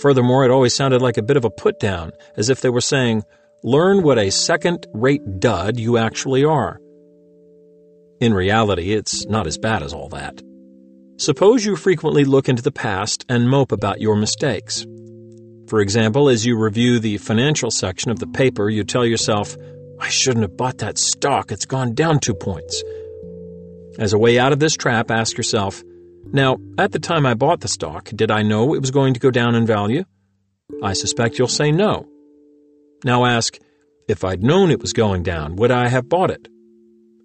Furthermore, 0.00 0.44
it 0.44 0.50
always 0.50 0.74
sounded 0.74 1.02
like 1.02 1.16
a 1.16 1.22
bit 1.22 1.36
of 1.36 1.44
a 1.44 1.50
put 1.50 1.78
down, 1.78 2.12
as 2.36 2.48
if 2.48 2.60
they 2.60 2.70
were 2.70 2.80
saying, 2.80 3.22
Learn 3.62 4.02
what 4.02 4.18
a 4.18 4.30
second 4.30 4.86
rate 4.92 5.38
dud 5.38 5.78
you 5.78 5.96
actually 5.96 6.44
are. 6.44 6.80
In 8.20 8.34
reality, 8.34 8.92
it's 8.92 9.26
not 9.26 9.46
as 9.46 9.58
bad 9.58 9.82
as 9.82 9.92
all 9.92 10.08
that. 10.08 10.42
Suppose 11.18 11.64
you 11.64 11.76
frequently 11.76 12.24
look 12.24 12.48
into 12.48 12.62
the 12.62 12.72
past 12.72 13.24
and 13.28 13.48
mope 13.48 13.70
about 13.70 14.00
your 14.00 14.16
mistakes. 14.16 14.84
For 15.68 15.80
example, 15.80 16.28
as 16.28 16.44
you 16.44 16.58
review 16.58 16.98
the 16.98 17.18
financial 17.18 17.70
section 17.70 18.10
of 18.10 18.18
the 18.18 18.26
paper, 18.26 18.68
you 18.68 18.82
tell 18.82 19.06
yourself, 19.06 19.56
I 20.00 20.08
shouldn't 20.08 20.42
have 20.42 20.56
bought 20.56 20.78
that 20.78 20.98
stock, 20.98 21.52
it's 21.52 21.66
gone 21.66 21.94
down 21.94 22.18
two 22.18 22.34
points. 22.34 22.82
As 23.98 24.12
a 24.12 24.18
way 24.18 24.38
out 24.38 24.52
of 24.52 24.58
this 24.58 24.76
trap, 24.76 25.10
ask 25.10 25.36
yourself 25.36 25.82
Now, 26.32 26.58
at 26.78 26.92
the 26.92 26.98
time 26.98 27.26
I 27.26 27.34
bought 27.34 27.60
the 27.60 27.68
stock, 27.68 28.08
did 28.14 28.30
I 28.30 28.42
know 28.42 28.74
it 28.74 28.80
was 28.80 28.90
going 28.90 29.14
to 29.14 29.20
go 29.20 29.30
down 29.30 29.54
in 29.54 29.66
value? 29.66 30.04
I 30.82 30.94
suspect 30.94 31.38
you'll 31.38 31.48
say 31.48 31.70
no. 31.70 32.08
Now 33.04 33.24
ask 33.24 33.58
If 34.08 34.24
I'd 34.24 34.42
known 34.42 34.70
it 34.70 34.80
was 34.80 34.92
going 34.92 35.22
down, 35.22 35.56
would 35.56 35.70
I 35.70 35.88
have 35.88 36.08
bought 36.08 36.30
it? 36.30 36.48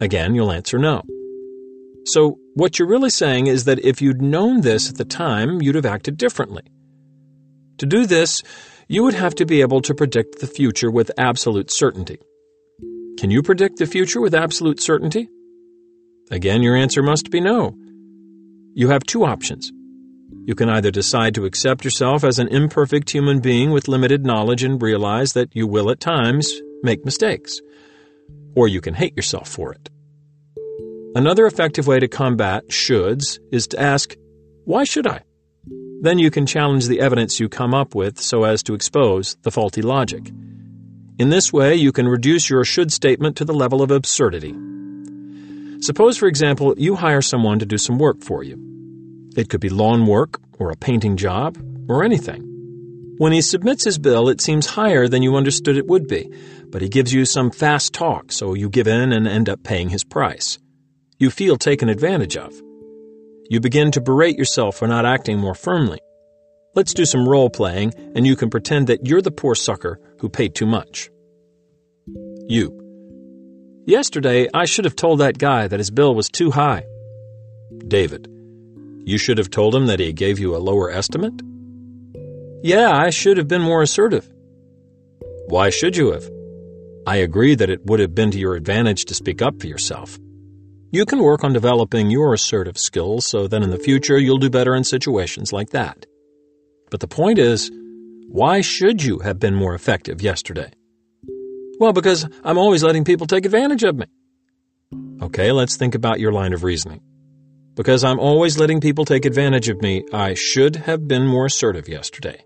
Again, 0.02 0.36
you'll 0.36 0.52
answer 0.52 0.78
no. 0.78 1.04
So, 2.06 2.38
what 2.54 2.80
you're 2.80 2.88
really 2.88 3.10
saying 3.10 3.48
is 3.48 3.66
that 3.66 3.84
if 3.84 4.02
you'd 4.02 4.22
known 4.22 4.62
this 4.62 4.90
at 4.90 4.98
the 4.98 5.06
time, 5.06 5.62
you'd 5.62 5.76
have 5.76 5.86
acted 5.86 6.18
differently. 6.18 6.64
To 7.80 7.86
do 7.86 8.06
this, 8.06 8.44
you 8.88 9.04
would 9.04 9.14
have 9.14 9.36
to 9.36 9.46
be 9.46 9.62
able 9.62 9.82
to 9.82 9.94
predict 9.94 10.40
the 10.40 10.48
future 10.48 10.90
with 10.90 11.12
absolute 11.18 11.70
certainty. 11.72 12.20
Can 13.20 13.32
you 13.32 13.42
predict 13.42 13.78
the 13.78 13.86
future 13.86 14.22
with 14.22 14.34
absolute 14.34 14.80
certainty? 14.80 15.30
Again, 16.30 16.62
your 16.62 16.76
answer 16.76 17.02
must 17.02 17.32
be 17.32 17.40
no. 17.40 17.76
You 18.74 18.90
have 18.90 19.04
two 19.04 19.26
options. 19.26 19.72
You 20.46 20.56
can 20.56 20.70
either 20.70 20.92
decide 20.92 21.36
to 21.36 21.46
accept 21.46 21.84
yourself 21.84 22.24
as 22.24 22.40
an 22.40 22.48
imperfect 22.50 23.10
human 23.10 23.40
being 23.40 23.72
with 23.72 23.88
limited 23.88 24.26
knowledge 24.26 24.64
and 24.64 24.82
realize 24.82 25.34
that 25.34 25.56
you 25.56 25.68
will 25.68 25.90
at 25.90 26.00
times 26.00 26.62
make 26.84 27.04
mistakes, 27.06 27.60
or 28.56 28.68
you 28.68 28.82
can 28.82 28.94
hate 28.94 29.16
yourself 29.16 29.48
for 29.48 29.74
it. 29.74 29.90
Another 31.16 31.48
effective 31.48 31.88
way 31.88 32.00
to 32.00 32.08
combat 32.08 32.68
shoulds 32.68 33.40
is 33.52 33.68
to 33.68 33.80
ask, 33.80 34.16
Why 34.66 34.84
should 34.84 35.08
I? 35.08 35.24
Then 36.02 36.20
you 36.20 36.30
can 36.30 36.46
challenge 36.46 36.88
the 36.88 37.00
evidence 37.00 37.40
you 37.40 37.50
come 37.50 37.74
up 37.74 37.96
with 37.96 38.20
so 38.20 38.44
as 38.44 38.62
to 38.64 38.74
expose 38.74 39.36
the 39.42 39.52
faulty 39.52 39.82
logic. 39.82 40.30
In 41.18 41.30
this 41.30 41.52
way, 41.52 41.74
you 41.76 41.92
can 41.92 42.08
reduce 42.08 42.50
your 42.50 42.64
should 42.64 42.92
statement 42.92 43.38
to 43.38 43.46
the 43.46 43.54
level 43.54 43.82
of 43.82 43.90
absurdity. 43.90 44.56
Suppose, 45.80 46.18
for 46.18 46.28
example, 46.28 46.74
you 46.78 46.96
hire 46.96 47.22
someone 47.22 47.60
to 47.60 47.66
do 47.66 47.78
some 47.78 47.98
work 48.00 48.24
for 48.24 48.44
you. 48.44 48.58
It 49.36 49.50
could 49.50 49.62
be 49.62 49.70
lawn 49.70 50.08
work, 50.08 50.40
or 50.60 50.72
a 50.72 50.76
painting 50.76 51.18
job, 51.18 51.58
or 51.88 52.04
anything. 52.04 52.44
When 53.18 53.32
he 53.32 53.42
submits 53.42 53.84
his 53.84 53.98
bill, 53.98 54.30
it 54.30 54.42
seems 54.42 54.68
higher 54.68 55.08
than 55.08 55.24
you 55.24 55.36
understood 55.36 55.78
it 55.78 55.88
would 55.88 56.08
be, 56.08 56.32
but 56.70 56.82
he 56.82 56.90
gives 56.90 57.14
you 57.14 57.26
some 57.26 57.52
fast 57.52 57.94
talk, 57.94 58.32
so 58.32 58.54
you 58.54 58.70
give 58.70 58.88
in 58.88 59.12
and 59.12 59.28
end 59.28 59.50
up 59.50 59.64
paying 59.64 59.90
his 59.90 60.04
price. 60.04 60.60
You 61.18 61.32
feel 61.32 61.58
taken 61.58 61.90
advantage 61.90 62.38
of. 62.38 62.54
You 63.50 63.60
begin 63.60 63.92
to 63.92 64.02
berate 64.02 64.38
yourself 64.38 64.78
for 64.78 64.88
not 64.88 65.06
acting 65.06 65.40
more 65.40 65.56
firmly. 65.56 66.00
Let's 66.76 66.94
do 66.94 67.06
some 67.06 67.28
role 67.28 67.50
playing, 67.50 67.94
and 68.14 68.28
you 68.28 68.36
can 68.36 68.50
pretend 68.50 68.88
that 68.88 69.08
you're 69.08 69.22
the 69.22 69.32
poor 69.32 69.56
sucker 69.56 70.00
who 70.20 70.30
paid 70.30 70.54
too 70.54 70.68
much. 70.68 71.10
You. 72.48 72.87
Yesterday, 73.88 74.50
I 74.54 74.66
should 74.66 74.84
have 74.84 74.98
told 74.98 75.22
that 75.22 75.38
guy 75.38 75.70
that 75.70 75.80
his 75.80 75.92
bill 75.92 76.14
was 76.14 76.28
too 76.28 76.52
high. 76.52 76.84
David, 77.88 78.28
you 79.06 79.18
should 79.18 79.38
have 79.38 79.50
told 79.50 79.74
him 79.74 79.86
that 79.86 80.02
he 80.02 80.12
gave 80.12 80.40
you 80.40 80.58
a 80.58 80.60
lower 80.60 80.92
estimate? 80.92 81.42
Yeah, 82.62 82.92
I 82.92 83.12
should 83.12 83.38
have 83.38 83.48
been 83.48 83.62
more 83.62 83.82
assertive. 83.82 84.30
Why 85.48 85.70
should 85.70 85.96
you 85.96 86.12
have? 86.12 86.30
I 87.08 87.16
agree 87.16 87.56
that 87.56 87.70
it 87.70 87.86
would 87.86 88.02
have 88.02 88.14
been 88.14 88.30
to 88.32 88.38
your 88.38 88.56
advantage 88.56 89.06
to 89.06 89.14
speak 89.14 89.42
up 89.42 89.62
for 89.62 89.68
yourself. 89.68 90.20
You 90.92 91.06
can 91.06 91.20
work 91.20 91.46
on 91.46 91.54
developing 91.54 92.10
your 92.10 92.34
assertive 92.34 92.78
skills 92.78 93.26
so 93.26 93.48
that 93.48 93.64
in 93.64 93.70
the 93.70 93.80
future 93.80 94.18
you'll 94.18 94.38
do 94.38 94.50
better 94.50 94.76
in 94.76 94.84
situations 94.84 95.54
like 95.54 95.70
that. 95.70 96.06
But 96.92 97.00
the 97.00 97.08
point 97.08 97.40
is, 97.40 97.72
why 98.28 98.60
should 98.60 99.02
you 99.02 99.20
have 99.20 99.40
been 99.40 99.56
more 99.56 99.76
effective 99.76 100.22
yesterday? 100.22 100.72
Well, 101.80 101.94
because 101.94 102.28
I'm 102.44 102.58
always 102.58 102.84
letting 102.84 103.04
people 103.04 103.28
take 103.28 103.46
advantage 103.46 103.84
of 103.84 103.96
me. 103.96 104.06
Okay, 105.22 105.52
let's 105.52 105.78
think 105.78 105.96
about 105.96 106.20
your 106.20 106.32
line 106.32 106.54
of 106.54 106.64
reasoning. 106.64 107.02
Because 107.76 108.04
I'm 108.04 108.20
always 108.20 108.58
letting 108.58 108.82
people 108.82 109.06
take 109.06 109.26
advantage 109.26 109.70
of 109.70 109.82
me, 109.82 110.04
I 110.12 110.34
should 110.34 110.76
have 110.78 111.08
been 111.08 111.28
more 111.28 111.46
assertive 111.46 111.88
yesterday. 111.88 112.44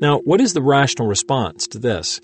Now, 0.00 0.18
what 0.18 0.40
is 0.40 0.52
the 0.52 0.62
rational 0.62 1.06
response 1.06 1.68
to 1.68 1.78
this? 1.78 2.20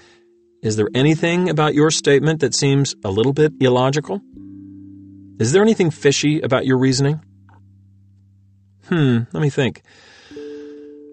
Is 0.63 0.77
there 0.77 0.89
anything 0.95 1.49
about 1.49 1.75
your 1.75 1.91
statement 1.91 2.41
that 2.41 2.55
seems 2.55 2.97
a 3.05 3.11
little 3.11 3.33
bit 3.33 3.53
illogical? 3.61 4.21
Is 5.39 5.53
there 5.53 5.63
anything 5.63 5.91
fishy 5.91 6.41
about 6.41 6.67
your 6.67 6.79
reasoning? 6.79 7.21
Hmm, 8.89 9.21
let 9.33 9.41
me 9.41 9.51
think. 9.51 9.83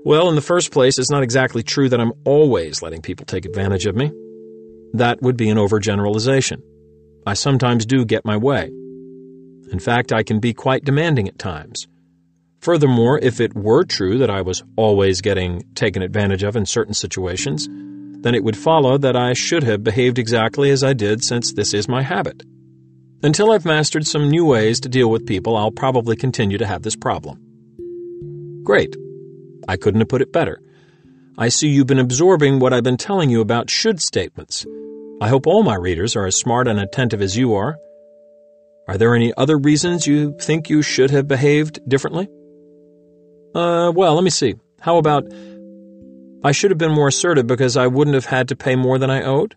Well, 0.03 0.29
in 0.29 0.35
the 0.35 0.41
first 0.41 0.71
place, 0.71 0.97
it's 0.97 1.11
not 1.11 1.23
exactly 1.23 1.61
true 1.61 1.89
that 1.89 1.99
I'm 1.99 2.13
always 2.25 2.81
letting 2.81 3.01
people 3.01 3.25
take 3.25 3.45
advantage 3.45 3.85
of 3.85 3.95
me. 3.95 4.11
That 4.93 5.21
would 5.21 5.37
be 5.37 5.49
an 5.49 5.57
overgeneralization. 5.57 6.61
I 7.25 7.33
sometimes 7.33 7.85
do 7.85 8.05
get 8.05 8.25
my 8.25 8.37
way. 8.37 8.71
In 9.71 9.79
fact, 9.79 10.11
I 10.11 10.23
can 10.23 10.39
be 10.39 10.53
quite 10.53 10.83
demanding 10.83 11.27
at 11.27 11.37
times. 11.37 11.87
Furthermore, 12.61 13.19
if 13.19 13.39
it 13.39 13.55
were 13.55 13.85
true 13.85 14.17
that 14.17 14.29
I 14.29 14.41
was 14.41 14.63
always 14.75 15.21
getting 15.21 15.63
taken 15.75 16.01
advantage 16.01 16.43
of 16.43 16.55
in 16.55 16.65
certain 16.65 16.93
situations, 16.93 17.67
then 18.21 18.35
it 18.35 18.43
would 18.43 18.57
follow 18.57 18.97
that 18.97 19.15
I 19.15 19.33
should 19.33 19.63
have 19.63 19.83
behaved 19.83 20.19
exactly 20.19 20.71
as 20.71 20.83
I 20.83 20.93
did 20.93 21.23
since 21.23 21.53
this 21.53 21.73
is 21.73 21.87
my 21.87 22.01
habit. 22.01 22.43
Until 23.21 23.51
I've 23.51 23.65
mastered 23.65 24.07
some 24.07 24.29
new 24.29 24.45
ways 24.45 24.79
to 24.81 24.89
deal 24.89 25.09
with 25.09 25.25
people, 25.25 25.55
I'll 25.55 25.71
probably 25.71 26.15
continue 26.15 26.57
to 26.57 26.67
have 26.67 26.81
this 26.81 26.95
problem. 26.95 27.39
Great. 28.63 28.95
I 29.67 29.77
couldn't 29.77 30.01
have 30.01 30.09
put 30.09 30.21
it 30.21 30.33
better. 30.33 30.61
I 31.39 31.47
see 31.47 31.69
you've 31.69 31.87
been 31.87 31.99
absorbing 31.99 32.59
what 32.59 32.73
I've 32.73 32.83
been 32.83 32.97
telling 32.97 33.29
you 33.29 33.39
about 33.39 33.69
should 33.69 34.01
statements. 34.01 34.65
I 35.21 35.29
hope 35.29 35.47
all 35.47 35.63
my 35.63 35.75
readers 35.75 36.17
are 36.17 36.25
as 36.25 36.35
smart 36.35 36.67
and 36.67 36.77
attentive 36.77 37.21
as 37.21 37.37
you 37.37 37.55
are. 37.55 37.77
Are 38.89 38.97
there 38.97 39.15
any 39.15 39.33
other 39.37 39.57
reasons 39.57 40.05
you 40.05 40.37
think 40.37 40.69
you 40.69 40.81
should 40.81 41.11
have 41.11 41.29
behaved 41.29 41.79
differently? 41.87 42.27
Uh, 43.55 43.89
well, 43.95 44.15
let 44.15 44.23
me 44.25 44.29
see. 44.29 44.55
How 44.81 44.97
about 44.97 45.31
I 46.43 46.51
should 46.51 46.71
have 46.71 46.77
been 46.77 46.91
more 46.91 47.07
assertive 47.07 47.47
because 47.47 47.77
I 47.77 47.87
wouldn't 47.87 48.15
have 48.15 48.25
had 48.25 48.49
to 48.49 48.57
pay 48.57 48.75
more 48.75 48.97
than 48.97 49.09
I 49.09 49.23
owed? 49.23 49.55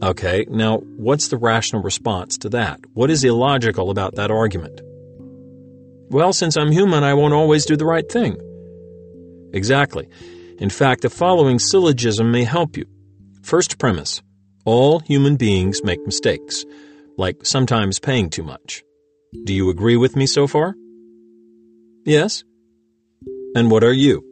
Okay, 0.00 0.46
now 0.48 0.76
what's 0.78 1.26
the 1.26 1.38
rational 1.38 1.82
response 1.82 2.38
to 2.38 2.50
that? 2.50 2.78
What 2.94 3.10
is 3.10 3.24
illogical 3.24 3.90
about 3.90 4.14
that 4.14 4.30
argument? 4.30 4.80
Well, 6.08 6.32
since 6.32 6.56
I'm 6.56 6.70
human, 6.70 7.02
I 7.02 7.14
won't 7.14 7.34
always 7.34 7.66
do 7.66 7.76
the 7.76 7.84
right 7.84 8.08
thing. 8.08 8.36
Exactly. 9.52 10.08
In 10.58 10.70
fact, 10.70 11.02
the 11.02 11.10
following 11.10 11.58
syllogism 11.58 12.30
may 12.30 12.44
help 12.44 12.76
you. 12.76 12.86
First 13.42 13.78
premise 13.78 14.22
All 14.64 15.00
human 15.00 15.36
beings 15.36 15.84
make 15.84 16.04
mistakes, 16.06 16.64
like 17.16 17.44
sometimes 17.44 17.98
paying 18.00 18.30
too 18.30 18.42
much. 18.42 18.82
Do 19.44 19.52
you 19.52 19.70
agree 19.70 19.96
with 19.96 20.16
me 20.16 20.26
so 20.26 20.46
far? 20.46 20.74
Yes. 22.04 22.44
And 23.54 23.70
what 23.70 23.84
are 23.84 23.92
you? 23.92 24.24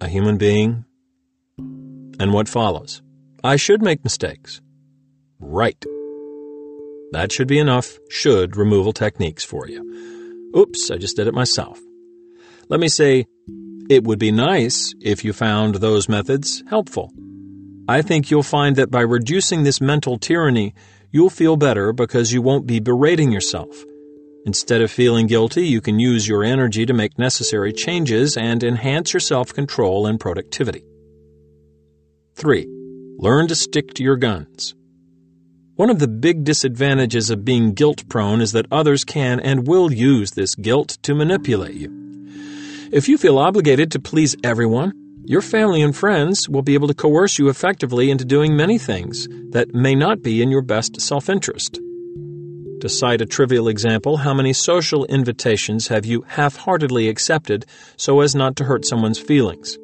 A 0.00 0.08
human 0.08 0.36
being. 0.36 0.84
And 1.58 2.32
what 2.32 2.48
follows? 2.48 3.02
I 3.42 3.56
should 3.56 3.82
make 3.82 4.04
mistakes. 4.04 4.60
Right. 5.40 5.82
That 7.12 7.32
should 7.32 7.48
be 7.48 7.58
enough 7.58 7.98
should 8.10 8.56
removal 8.56 8.92
techniques 8.92 9.44
for 9.44 9.68
you. 9.68 10.52
Oops, 10.56 10.90
I 10.90 10.96
just 10.96 11.16
did 11.16 11.26
it 11.26 11.34
myself. 11.34 11.80
Let 12.68 12.80
me 12.80 12.88
say, 12.88 13.26
it 13.88 14.04
would 14.04 14.18
be 14.18 14.32
nice 14.32 14.94
if 15.00 15.24
you 15.24 15.32
found 15.32 15.76
those 15.76 16.08
methods 16.08 16.62
helpful. 16.68 17.12
I 17.86 18.00
think 18.00 18.30
you'll 18.30 18.42
find 18.42 18.76
that 18.76 18.90
by 18.90 19.02
reducing 19.02 19.62
this 19.62 19.80
mental 19.80 20.18
tyranny, 20.18 20.74
you'll 21.10 21.30
feel 21.30 21.56
better 21.56 21.92
because 21.92 22.32
you 22.32 22.40
won't 22.40 22.66
be 22.66 22.80
berating 22.80 23.30
yourself. 23.30 23.84
Instead 24.46 24.80
of 24.80 24.90
feeling 24.90 25.26
guilty, 25.26 25.66
you 25.66 25.80
can 25.80 25.98
use 25.98 26.26
your 26.26 26.44
energy 26.44 26.86
to 26.86 26.94
make 26.94 27.18
necessary 27.18 27.72
changes 27.72 28.36
and 28.36 28.62
enhance 28.64 29.12
your 29.12 29.20
self 29.20 29.52
control 29.52 30.06
and 30.06 30.18
productivity. 30.18 30.84
3. 32.36 32.66
Learn 33.18 33.48
to 33.48 33.54
stick 33.54 33.94
to 33.94 34.02
your 34.02 34.16
guns. 34.16 34.74
One 35.76 35.90
of 35.90 35.98
the 35.98 36.08
big 36.08 36.44
disadvantages 36.44 37.30
of 37.30 37.44
being 37.44 37.74
guilt 37.74 38.08
prone 38.08 38.40
is 38.40 38.52
that 38.52 38.66
others 38.70 39.04
can 39.04 39.40
and 39.40 39.66
will 39.66 39.92
use 39.92 40.32
this 40.32 40.54
guilt 40.54 40.98
to 41.02 41.14
manipulate 41.14 41.74
you. 41.74 42.03
If 42.94 43.08
you 43.08 43.18
feel 43.18 43.38
obligated 43.38 43.90
to 43.90 43.98
please 43.98 44.36
everyone, 44.44 44.92
your 45.24 45.40
family 45.40 45.82
and 45.82 45.96
friends 45.96 46.48
will 46.48 46.62
be 46.62 46.74
able 46.74 46.86
to 46.86 46.94
coerce 46.94 47.40
you 47.40 47.48
effectively 47.48 48.08
into 48.08 48.24
doing 48.24 48.56
many 48.56 48.78
things 48.78 49.26
that 49.50 49.74
may 49.74 49.96
not 49.96 50.22
be 50.22 50.40
in 50.40 50.48
your 50.48 50.62
best 50.62 51.00
self 51.00 51.28
interest. 51.28 51.80
To 52.82 52.88
cite 52.88 53.20
a 53.20 53.26
trivial 53.26 53.66
example, 53.66 54.18
how 54.18 54.32
many 54.32 54.52
social 54.52 55.06
invitations 55.06 55.88
have 55.88 56.06
you 56.06 56.22
half 56.28 56.54
heartedly 56.54 57.08
accepted 57.08 57.66
so 57.96 58.20
as 58.20 58.36
not 58.36 58.54
to 58.58 58.64
hurt 58.64 58.84
someone's 58.84 59.18
feelings? 59.18 59.76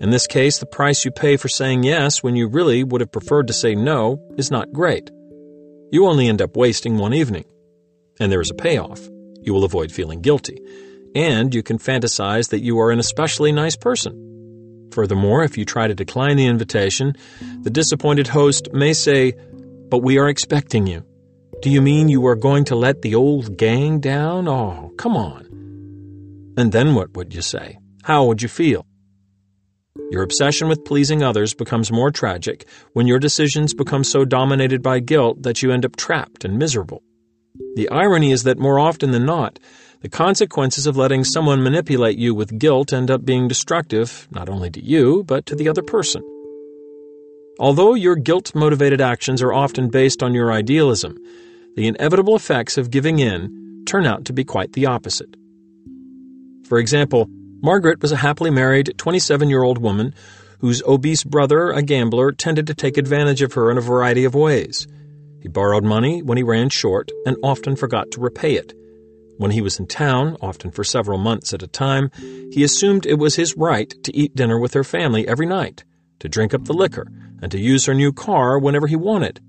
In 0.00 0.08
this 0.08 0.26
case, 0.26 0.56
the 0.56 0.64
price 0.64 1.04
you 1.04 1.10
pay 1.10 1.36
for 1.36 1.48
saying 1.48 1.82
yes 1.82 2.22
when 2.22 2.36
you 2.36 2.48
really 2.48 2.84
would 2.84 3.02
have 3.02 3.12
preferred 3.12 3.48
to 3.48 3.52
say 3.52 3.74
no 3.74 4.18
is 4.38 4.50
not 4.50 4.72
great. 4.72 5.10
You 5.92 6.06
only 6.06 6.26
end 6.26 6.40
up 6.40 6.56
wasting 6.56 6.96
one 6.96 7.12
evening. 7.12 7.44
And 8.18 8.32
there 8.32 8.40
is 8.40 8.50
a 8.50 8.54
payoff. 8.54 9.06
You 9.42 9.52
will 9.52 9.64
avoid 9.64 9.92
feeling 9.92 10.22
guilty. 10.22 10.58
And 11.14 11.54
you 11.54 11.62
can 11.62 11.78
fantasize 11.78 12.50
that 12.50 12.60
you 12.60 12.78
are 12.80 12.90
an 12.90 12.98
especially 12.98 13.52
nice 13.52 13.76
person. 13.76 14.88
Furthermore, 14.92 15.42
if 15.44 15.56
you 15.56 15.64
try 15.64 15.86
to 15.86 15.94
decline 15.94 16.36
the 16.36 16.46
invitation, 16.46 17.14
the 17.62 17.70
disappointed 17.70 18.28
host 18.28 18.72
may 18.72 18.92
say, 18.92 19.32
But 19.88 19.98
we 19.98 20.18
are 20.18 20.28
expecting 20.28 20.86
you. 20.86 21.04
Do 21.62 21.70
you 21.70 21.82
mean 21.82 22.08
you 22.08 22.26
are 22.26 22.36
going 22.36 22.64
to 22.66 22.76
let 22.76 23.02
the 23.02 23.14
old 23.14 23.56
gang 23.56 24.00
down? 24.00 24.48
Oh, 24.48 24.92
come 24.96 25.16
on. 25.16 25.46
And 26.56 26.72
then 26.72 26.94
what 26.94 27.16
would 27.16 27.34
you 27.34 27.42
say? 27.42 27.78
How 28.02 28.24
would 28.24 28.42
you 28.42 28.48
feel? 28.48 28.86
Your 30.10 30.22
obsession 30.22 30.68
with 30.68 30.84
pleasing 30.84 31.22
others 31.22 31.54
becomes 31.54 31.92
more 31.92 32.10
tragic 32.10 32.66
when 32.94 33.06
your 33.06 33.18
decisions 33.18 33.74
become 33.74 34.04
so 34.04 34.24
dominated 34.24 34.82
by 34.82 35.00
guilt 35.00 35.42
that 35.42 35.62
you 35.62 35.70
end 35.70 35.84
up 35.84 35.96
trapped 35.96 36.44
and 36.44 36.58
miserable. 36.58 37.02
The 37.76 37.88
irony 37.90 38.32
is 38.32 38.44
that 38.44 38.58
more 38.58 38.78
often 38.78 39.10
than 39.10 39.26
not, 39.26 39.58
the 40.00 40.08
consequences 40.08 40.86
of 40.86 40.96
letting 40.96 41.24
someone 41.24 41.62
manipulate 41.62 42.16
you 42.16 42.34
with 42.34 42.58
guilt 42.58 42.92
end 42.92 43.10
up 43.10 43.24
being 43.24 43.48
destructive, 43.48 44.26
not 44.30 44.48
only 44.48 44.70
to 44.70 44.82
you, 44.82 45.22
but 45.24 45.44
to 45.46 45.54
the 45.54 45.68
other 45.68 45.82
person. 45.82 46.22
Although 47.58 47.94
your 47.94 48.16
guilt 48.16 48.54
motivated 48.54 49.02
actions 49.02 49.42
are 49.42 49.52
often 49.52 49.90
based 49.90 50.22
on 50.22 50.32
your 50.32 50.50
idealism, 50.50 51.18
the 51.76 51.86
inevitable 51.86 52.34
effects 52.34 52.78
of 52.78 52.90
giving 52.90 53.18
in 53.18 53.82
turn 53.84 54.06
out 54.06 54.24
to 54.24 54.32
be 54.32 54.44
quite 54.44 54.72
the 54.72 54.86
opposite. 54.86 55.36
For 56.64 56.78
example, 56.78 57.26
Margaret 57.62 58.00
was 58.00 58.12
a 58.12 58.16
happily 58.16 58.50
married 58.50 58.94
27 58.96 59.50
year 59.50 59.62
old 59.62 59.78
woman 59.78 60.14
whose 60.60 60.82
obese 60.84 61.24
brother, 61.24 61.70
a 61.70 61.82
gambler, 61.82 62.32
tended 62.32 62.66
to 62.66 62.74
take 62.74 62.96
advantage 62.96 63.42
of 63.42 63.52
her 63.52 63.70
in 63.70 63.76
a 63.76 63.82
variety 63.82 64.24
of 64.24 64.34
ways. 64.34 64.86
He 65.40 65.48
borrowed 65.48 65.84
money 65.84 66.22
when 66.22 66.38
he 66.38 66.42
ran 66.42 66.70
short 66.70 67.10
and 67.26 67.36
often 67.42 67.76
forgot 67.76 68.10
to 68.12 68.20
repay 68.20 68.54
it. 68.54 68.72
When 69.40 69.52
he 69.52 69.62
was 69.62 69.80
in 69.80 69.86
town, 69.86 70.36
often 70.42 70.70
for 70.70 70.84
several 70.84 71.16
months 71.16 71.54
at 71.54 71.62
a 71.62 71.66
time, 71.66 72.10
he 72.52 72.62
assumed 72.62 73.06
it 73.06 73.18
was 73.18 73.36
his 73.36 73.56
right 73.56 73.88
to 74.04 74.14
eat 74.14 74.36
dinner 74.36 74.58
with 74.58 74.74
her 74.74 74.84
family 74.84 75.26
every 75.26 75.46
night, 75.46 75.82
to 76.18 76.28
drink 76.28 76.52
up 76.52 76.66
the 76.66 76.74
liquor, 76.74 77.06
and 77.40 77.50
to 77.50 77.58
use 77.58 77.86
her 77.86 77.94
new 77.94 78.12
car 78.12 78.58
whenever 78.58 78.86
he 78.86 78.96
wanted. 78.96 79.40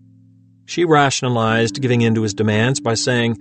She 0.63 0.85
rationalized 0.85 1.81
giving 1.81 1.99
in 1.99 2.15
to 2.15 2.21
his 2.21 2.33
demands 2.33 2.79
by 2.79 2.93
saying, 2.93 3.37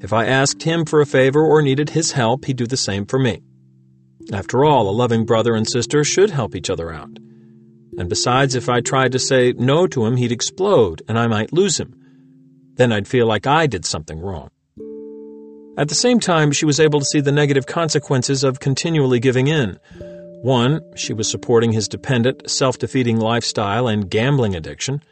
If 0.00 0.12
I 0.12 0.26
asked 0.26 0.64
him 0.64 0.84
for 0.84 1.00
a 1.00 1.06
favor 1.06 1.40
or 1.40 1.62
needed 1.62 1.90
his 1.90 2.10
help, 2.10 2.46
he'd 2.46 2.56
do 2.56 2.66
the 2.66 2.76
same 2.76 3.06
for 3.06 3.20
me. 3.20 3.44
After 4.32 4.64
all, 4.64 4.90
a 4.90 4.98
loving 5.00 5.24
brother 5.24 5.54
and 5.54 5.64
sister 5.64 6.02
should 6.02 6.30
help 6.30 6.56
each 6.56 6.70
other 6.70 6.92
out. 6.92 7.20
And 7.96 8.08
besides, 8.08 8.56
if 8.56 8.68
I 8.68 8.80
tried 8.80 9.12
to 9.12 9.20
say 9.20 9.52
no 9.52 9.86
to 9.86 10.04
him, 10.06 10.16
he'd 10.16 10.32
explode 10.32 11.02
and 11.06 11.16
I 11.16 11.28
might 11.28 11.52
lose 11.52 11.78
him. 11.78 11.94
Then 12.74 12.90
I'd 12.90 13.06
feel 13.06 13.28
like 13.28 13.46
I 13.46 13.68
did 13.68 13.84
something 13.84 14.18
wrong. 14.18 14.50
At 15.76 15.88
the 15.88 15.94
same 15.94 16.20
time, 16.20 16.52
she 16.52 16.66
was 16.66 16.78
able 16.78 17.00
to 17.00 17.04
see 17.04 17.20
the 17.20 17.32
negative 17.32 17.66
consequences 17.66 18.44
of 18.44 18.60
continually 18.60 19.18
giving 19.18 19.48
in. 19.48 19.78
One, 20.42 20.80
she 20.94 21.12
was 21.12 21.28
supporting 21.28 21.72
his 21.72 21.88
dependent, 21.88 22.48
self 22.48 22.78
defeating 22.78 23.18
lifestyle 23.18 23.88
and 23.88 24.08
gambling 24.08 24.54
addiction. 24.54 25.02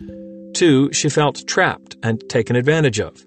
Two, 0.55 0.93
she 0.93 1.09
felt 1.09 1.47
trapped 1.49 1.97
and 2.03 2.23
taken 2.29 2.55
advantage 2.55 3.01
of. 3.01 3.25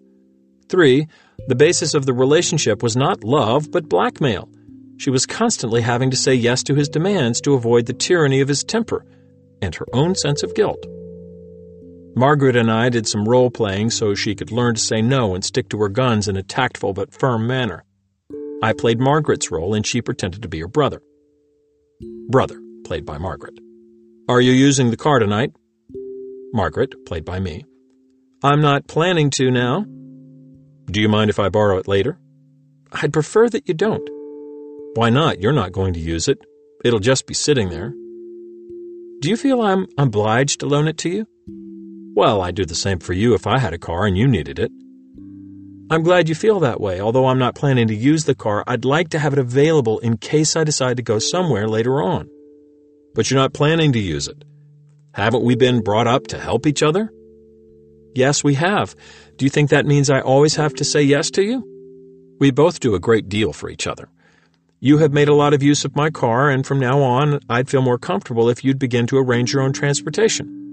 Three, 0.69 1.07
the 1.47 1.55
basis 1.55 1.93
of 1.93 2.05
the 2.05 2.13
relationship 2.13 2.81
was 2.81 2.95
not 2.95 3.23
love, 3.23 3.69
but 3.69 3.89
blackmail. 3.89 4.47
She 4.97 5.09
was 5.09 5.25
constantly 5.25 5.81
having 5.81 6.11
to 6.11 6.17
say 6.17 6.33
yes 6.33 6.63
to 6.63 6.75
his 6.75 6.87
demands 6.87 7.41
to 7.41 7.53
avoid 7.53 7.85
the 7.85 7.93
tyranny 7.93 8.39
of 8.39 8.47
his 8.47 8.63
temper 8.63 9.05
and 9.61 9.75
her 9.75 9.87
own 9.91 10.15
sense 10.15 10.41
of 10.41 10.55
guilt. 10.55 10.85
Margaret 12.17 12.55
and 12.55 12.71
I 12.71 12.87
did 12.87 13.07
some 13.07 13.27
role 13.27 13.51
playing 13.51 13.89
so 13.89 14.15
she 14.15 14.35
could 14.35 14.51
learn 14.51 14.75
to 14.75 14.81
say 14.81 15.01
no 15.01 15.35
and 15.35 15.43
stick 15.43 15.67
to 15.69 15.77
her 15.79 15.89
guns 15.89 16.29
in 16.29 16.37
a 16.37 16.43
tactful 16.43 16.93
but 16.93 17.13
firm 17.13 17.45
manner. 17.45 17.83
I 18.63 18.71
played 18.71 18.99
Margaret's 19.01 19.51
role 19.51 19.73
and 19.73 19.85
she 19.85 20.01
pretended 20.01 20.41
to 20.41 20.47
be 20.47 20.61
her 20.61 20.67
brother. 20.67 21.01
Brother, 22.29 22.57
played 22.85 23.05
by 23.05 23.17
Margaret. 23.17 23.59
Are 24.29 24.39
you 24.39 24.53
using 24.53 24.91
the 24.91 24.97
car 24.97 25.19
tonight? 25.19 25.51
Margaret, 26.53 27.05
played 27.05 27.25
by 27.25 27.39
me. 27.39 27.65
I'm 28.41 28.61
not 28.61 28.87
planning 28.87 29.29
to 29.31 29.51
now. 29.51 29.85
Do 30.85 31.01
you 31.01 31.09
mind 31.09 31.29
if 31.29 31.39
I 31.39 31.49
borrow 31.49 31.77
it 31.79 31.87
later? 31.87 32.17
I'd 32.93 33.11
prefer 33.11 33.49
that 33.49 33.67
you 33.67 33.73
don't. 33.73 34.09
Why 34.93 35.09
not? 35.09 35.41
You're 35.41 35.51
not 35.51 35.73
going 35.73 35.93
to 35.95 35.99
use 35.99 36.29
it. 36.29 36.39
It'll 36.85 36.99
just 36.99 37.27
be 37.27 37.33
sitting 37.33 37.69
there. 37.69 37.89
Do 39.19 39.29
you 39.29 39.35
feel 39.35 39.61
I'm 39.61 39.87
obliged 39.97 40.61
to 40.61 40.65
loan 40.67 40.87
it 40.87 40.97
to 40.99 41.09
you? 41.09 41.27
Well, 42.15 42.41
I'd 42.41 42.55
do 42.55 42.65
the 42.65 42.75
same 42.75 42.99
for 42.99 43.11
you 43.11 43.33
if 43.33 43.45
I 43.45 43.59
had 43.59 43.73
a 43.73 43.77
car 43.77 44.05
and 44.05 44.17
you 44.17 44.25
needed 44.25 44.57
it. 44.57 44.71
I'm 45.91 46.01
glad 46.01 46.29
you 46.29 46.33
feel 46.33 46.61
that 46.61 46.79
way. 46.79 47.01
Although 47.01 47.27
I'm 47.27 47.37
not 47.37 47.55
planning 47.55 47.89
to 47.89 47.95
use 47.95 48.23
the 48.23 48.33
car, 48.33 48.63
I'd 48.65 48.85
like 48.85 49.09
to 49.09 49.19
have 49.19 49.33
it 49.33 49.39
available 49.39 49.99
in 49.99 50.15
case 50.17 50.55
I 50.55 50.63
decide 50.63 50.95
to 50.95 51.03
go 51.03 51.19
somewhere 51.19 51.67
later 51.67 52.01
on. 52.01 52.29
But 53.13 53.29
you're 53.29 53.39
not 53.39 53.53
planning 53.53 53.91
to 53.91 53.99
use 53.99 54.29
it. 54.29 54.45
Haven't 55.13 55.43
we 55.43 55.55
been 55.55 55.83
brought 55.83 56.07
up 56.07 56.27
to 56.27 56.39
help 56.39 56.65
each 56.65 56.81
other? 56.81 57.11
Yes, 58.15 58.45
we 58.45 58.53
have. 58.53 58.95
Do 59.35 59.45
you 59.45 59.49
think 59.49 59.69
that 59.69 59.85
means 59.85 60.09
I 60.09 60.21
always 60.21 60.55
have 60.55 60.73
to 60.75 60.85
say 60.85 61.03
yes 61.03 61.29
to 61.31 61.43
you? 61.43 61.67
We 62.39 62.49
both 62.49 62.79
do 62.79 62.95
a 62.95 62.99
great 62.99 63.27
deal 63.27 63.51
for 63.51 63.69
each 63.69 63.87
other. 63.87 64.07
You 64.79 64.99
have 64.99 65.11
made 65.11 65.27
a 65.27 65.35
lot 65.35 65.53
of 65.53 65.61
use 65.61 65.83
of 65.83 65.97
my 65.97 66.11
car, 66.11 66.49
and 66.49 66.65
from 66.65 66.79
now 66.79 67.01
on, 67.01 67.41
I'd 67.49 67.69
feel 67.69 67.81
more 67.81 67.97
comfortable 67.97 68.47
if 68.47 68.63
you'd 68.63 68.79
begin 68.79 69.05
to 69.07 69.17
arrange 69.17 69.51
your 69.51 69.63
own 69.63 69.73
transportation. 69.73 70.64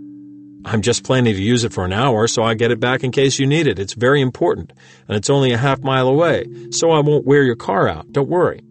I'm 0.64 0.82
just 0.82 1.04
planning 1.04 1.34
to 1.34 1.42
use 1.42 1.64
it 1.64 1.72
for 1.72 1.84
an 1.84 1.92
hour, 1.92 2.26
so 2.28 2.42
I 2.42 2.54
get 2.54 2.70
it 2.70 2.80
back 2.80 3.02
in 3.02 3.10
case 3.10 3.38
you 3.38 3.46
need 3.46 3.66
it. 3.66 3.78
It's 3.78 3.94
very 3.94 4.20
important, 4.20 4.72
and 5.08 5.16
it's 5.16 5.30
only 5.30 5.52
a 5.52 5.58
half 5.58 5.80
mile 5.80 6.08
away, 6.08 6.46
so 6.70 6.90
I 6.90 7.00
won't 7.00 7.26
wear 7.26 7.42
your 7.42 7.56
car 7.56 7.88
out. 7.88 8.12
Don't 8.12 8.28
worry. 8.28 8.62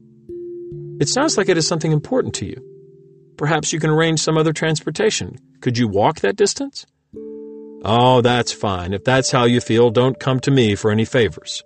It 1.02 1.10
sounds 1.10 1.38
like 1.38 1.50
it 1.50 1.58
is 1.58 1.68
something 1.68 1.92
important 1.92 2.36
to 2.36 2.46
you. 2.46 2.56
Perhaps 3.38 3.74
you 3.74 3.80
can 3.80 3.90
arrange 3.90 4.20
some 4.20 4.38
other 4.38 4.54
transportation. 4.54 5.38
Could 5.60 5.78
you 5.78 5.88
walk 5.88 6.20
that 6.20 6.36
distance? 6.36 6.86
Oh, 7.84 8.22
that's 8.22 8.52
fine. 8.52 8.94
If 8.94 9.04
that's 9.04 9.32
how 9.32 9.46
you 9.46 9.60
feel, 9.60 9.90
don't 9.90 10.20
come 10.20 10.40
to 10.42 10.52
me 10.52 10.76
for 10.76 10.92
any 10.92 11.06
favors. 11.06 11.64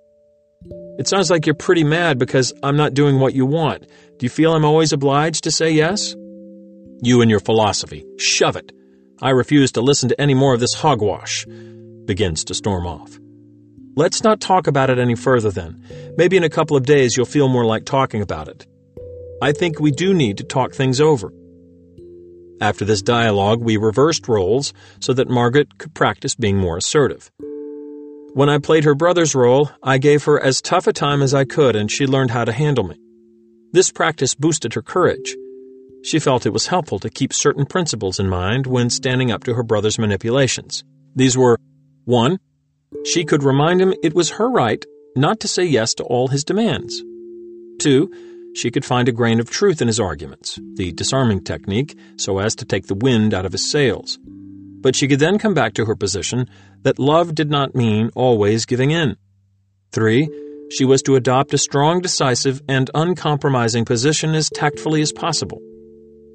It 0.97 1.07
sounds 1.07 1.29
like 1.29 1.45
you're 1.45 1.55
pretty 1.55 1.83
mad 1.83 2.17
because 2.17 2.53
I'm 2.63 2.77
not 2.77 2.93
doing 2.93 3.19
what 3.19 3.35
you 3.35 3.45
want. 3.45 3.81
Do 4.17 4.25
you 4.25 4.29
feel 4.29 4.53
I'm 4.53 4.63
always 4.63 4.93
obliged 4.93 5.43
to 5.43 5.51
say 5.51 5.71
yes? 5.71 6.15
You 7.01 7.21
and 7.21 7.29
your 7.29 7.41
philosophy. 7.41 8.05
Shove 8.17 8.55
it. 8.55 8.71
I 9.21 9.29
refuse 9.29 9.71
to 9.73 9.81
listen 9.81 10.09
to 10.09 10.19
any 10.19 10.33
more 10.33 10.53
of 10.53 10.59
this 10.59 10.73
hogwash, 10.73 11.45
begins 12.05 12.43
to 12.45 12.53
storm 12.53 12.85
off. 12.85 13.17
Let's 13.95 14.23
not 14.23 14.41
talk 14.41 14.67
about 14.67 14.89
it 14.89 14.99
any 14.99 15.15
further 15.15 15.51
then. 15.51 15.81
Maybe 16.17 16.35
in 16.35 16.43
a 16.43 16.49
couple 16.49 16.75
of 16.75 16.85
days 16.85 17.15
you'll 17.15 17.25
feel 17.25 17.47
more 17.47 17.63
like 17.65 17.85
talking 17.85 18.21
about 18.21 18.49
it. 18.49 18.67
I 19.41 19.53
think 19.53 19.79
we 19.79 19.91
do 19.91 20.13
need 20.13 20.37
to 20.37 20.43
talk 20.43 20.73
things 20.73 20.99
over. 20.99 21.31
After 22.59 22.83
this 22.83 23.01
dialogue, 23.01 23.61
we 23.61 23.77
reversed 23.77 24.27
roles 24.27 24.73
so 24.99 25.13
that 25.13 25.29
Margaret 25.29 25.77
could 25.77 25.93
practice 25.93 26.35
being 26.35 26.57
more 26.57 26.77
assertive. 26.77 27.31
When 28.33 28.49
I 28.49 28.57
played 28.57 28.83
her 28.83 28.95
brother's 28.95 29.33
role, 29.33 29.71
I 29.81 29.97
gave 29.97 30.25
her 30.25 30.41
as 30.41 30.61
tough 30.61 30.87
a 30.87 30.93
time 30.93 31.21
as 31.21 31.33
I 31.33 31.45
could 31.45 31.77
and 31.77 31.89
she 31.89 32.05
learned 32.05 32.31
how 32.31 32.43
to 32.43 32.51
handle 32.51 32.83
me. 32.83 32.97
This 33.71 33.91
practice 33.91 34.35
boosted 34.35 34.73
her 34.73 34.81
courage. 34.81 35.37
She 36.05 36.19
felt 36.19 36.45
it 36.45 36.53
was 36.53 36.67
helpful 36.67 36.99
to 36.99 37.09
keep 37.09 37.33
certain 37.33 37.65
principles 37.65 38.19
in 38.19 38.29
mind 38.29 38.67
when 38.67 38.91
standing 38.91 39.31
up 39.31 39.43
to 39.45 39.55
her 39.55 39.63
brother's 39.63 39.97
manipulations. 39.97 40.83
These 41.15 41.35
were 41.35 41.57
1. 42.03 42.37
She 43.05 43.25
could 43.25 43.41
remind 43.41 43.81
him 43.81 43.91
it 44.03 44.13
was 44.13 44.29
her 44.31 44.47
right 44.47 44.85
not 45.15 45.39
to 45.39 45.47
say 45.47 45.63
yes 45.63 45.95
to 45.95 46.03
all 46.03 46.27
his 46.27 46.43
demands. 46.43 47.01
2. 47.79 48.53
She 48.55 48.69
could 48.69 48.85
find 48.85 49.09
a 49.09 49.11
grain 49.11 49.39
of 49.39 49.49
truth 49.49 49.81
in 49.81 49.87
his 49.87 49.99
arguments, 49.99 50.59
the 50.75 50.91
disarming 50.91 51.43
technique, 51.43 51.97
so 52.17 52.37
as 52.37 52.55
to 52.57 52.65
take 52.65 52.85
the 52.85 52.93
wind 52.93 53.33
out 53.33 53.47
of 53.47 53.51
his 53.51 53.71
sails. 53.71 54.19
But 54.21 54.95
she 54.95 55.07
could 55.07 55.19
then 55.19 55.39
come 55.39 55.55
back 55.55 55.73
to 55.73 55.85
her 55.85 55.95
position 55.95 56.47
that 56.83 56.99
love 56.99 57.33
did 57.33 57.49
not 57.49 57.73
mean 57.73 58.11
always 58.13 58.67
giving 58.67 58.91
in. 58.91 59.17
3. 59.91 60.29
She 60.69 60.85
was 60.85 61.01
to 61.01 61.15
adopt 61.15 61.55
a 61.55 61.57
strong, 61.57 62.01
decisive, 62.01 62.61
and 62.69 62.91
uncompromising 62.93 63.85
position 63.85 64.35
as 64.35 64.51
tactfully 64.51 65.01
as 65.01 65.11
possible. 65.11 65.59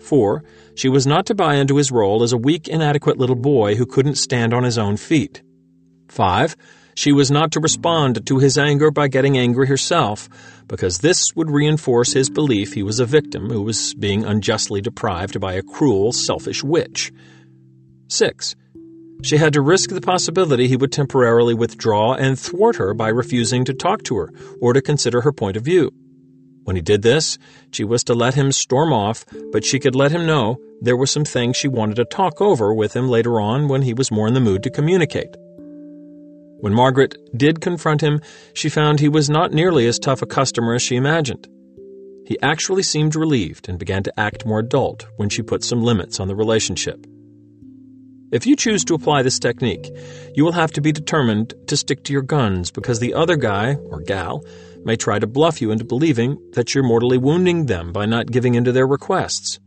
4. 0.02 0.42
She 0.74 0.88
was 0.88 1.06
not 1.06 1.26
to 1.26 1.34
buy 1.34 1.56
into 1.56 1.76
his 1.76 1.92
role 1.92 2.22
as 2.22 2.32
a 2.32 2.38
weak, 2.38 2.68
inadequate 2.68 3.18
little 3.18 3.36
boy 3.36 3.76
who 3.76 3.86
couldn't 3.86 4.16
stand 4.16 4.54
on 4.54 4.64
his 4.64 4.78
own 4.78 4.96
feet. 4.96 5.42
5. 6.08 6.56
She 6.94 7.12
was 7.12 7.30
not 7.30 7.52
to 7.52 7.60
respond 7.60 8.26
to 8.26 8.38
his 8.38 8.58
anger 8.58 8.90
by 8.90 9.08
getting 9.08 9.38
angry 9.38 9.66
herself, 9.66 10.28
because 10.66 10.98
this 10.98 11.34
would 11.34 11.50
reinforce 11.50 12.12
his 12.12 12.28
belief 12.28 12.74
he 12.74 12.82
was 12.82 13.00
a 13.00 13.06
victim 13.06 13.48
who 13.48 13.62
was 13.62 13.94
being 13.94 14.24
unjustly 14.24 14.80
deprived 14.80 15.40
by 15.40 15.54
a 15.54 15.62
cruel, 15.62 16.12
selfish 16.12 16.62
witch. 16.62 17.12
6. 18.08 18.56
She 19.22 19.36
had 19.36 19.52
to 19.52 19.60
risk 19.60 19.90
the 19.90 20.00
possibility 20.00 20.66
he 20.66 20.76
would 20.76 20.92
temporarily 20.92 21.54
withdraw 21.54 22.14
and 22.14 22.38
thwart 22.38 22.76
her 22.76 22.94
by 22.94 23.08
refusing 23.08 23.64
to 23.66 23.74
talk 23.74 24.02
to 24.04 24.16
her 24.16 24.32
or 24.60 24.72
to 24.72 24.82
consider 24.82 25.20
her 25.20 25.32
point 25.32 25.56
of 25.56 25.64
view. 25.64 25.92
When 26.64 26.76
he 26.76 26.82
did 26.82 27.02
this, 27.02 27.38
she 27.70 27.84
was 27.84 28.04
to 28.04 28.14
let 28.14 28.34
him 28.34 28.52
storm 28.52 28.92
off, 28.92 29.24
but 29.52 29.64
she 29.64 29.78
could 29.78 29.94
let 29.94 30.12
him 30.12 30.26
know 30.26 30.58
there 30.80 30.96
were 30.96 31.06
some 31.06 31.24
things 31.24 31.56
she 31.56 31.68
wanted 31.68 31.96
to 31.96 32.04
talk 32.04 32.40
over 32.40 32.72
with 32.72 32.94
him 32.94 33.08
later 33.08 33.40
on 33.40 33.68
when 33.68 33.82
he 33.82 33.94
was 33.94 34.10
more 34.10 34.28
in 34.28 34.34
the 34.34 34.40
mood 34.40 34.62
to 34.62 34.70
communicate. 34.70 35.34
When 36.60 36.74
Margaret 36.74 37.16
did 37.36 37.60
confront 37.60 38.02
him, 38.02 38.20
she 38.52 38.68
found 38.68 39.00
he 39.00 39.08
was 39.08 39.30
not 39.30 39.52
nearly 39.52 39.86
as 39.86 39.98
tough 39.98 40.20
a 40.20 40.26
customer 40.26 40.74
as 40.74 40.82
she 40.82 40.96
imagined. 40.96 41.48
He 42.26 42.40
actually 42.42 42.82
seemed 42.82 43.16
relieved 43.16 43.68
and 43.68 43.78
began 43.78 44.02
to 44.04 44.20
act 44.20 44.46
more 44.46 44.60
adult 44.60 45.06
when 45.16 45.30
she 45.30 45.42
put 45.42 45.64
some 45.64 45.82
limits 45.82 46.20
on 46.20 46.28
the 46.28 46.36
relationship. 46.36 47.06
If 48.30 48.46
you 48.46 48.54
choose 48.54 48.84
to 48.84 48.94
apply 48.94 49.22
this 49.22 49.40
technique, 49.40 49.90
you 50.34 50.44
will 50.44 50.52
have 50.52 50.70
to 50.72 50.80
be 50.80 50.92
determined 50.92 51.54
to 51.66 51.76
stick 51.76 52.04
to 52.04 52.12
your 52.12 52.22
guns 52.22 52.70
because 52.70 53.00
the 53.00 53.14
other 53.14 53.36
guy, 53.36 53.74
or 53.74 54.00
gal, 54.00 54.44
may 54.84 54.96
try 54.96 55.18
to 55.18 55.26
bluff 55.26 55.60
you 55.60 55.70
into 55.70 55.84
believing 55.84 56.38
that 56.52 56.74
you're 56.74 56.84
mortally 56.84 57.18
wounding 57.18 57.66
them 57.66 57.92
by 57.92 58.06
not 58.06 58.30
giving 58.30 58.54
in 58.54 58.64
to 58.64 58.72
their 58.72 58.86
requests. 58.86 59.58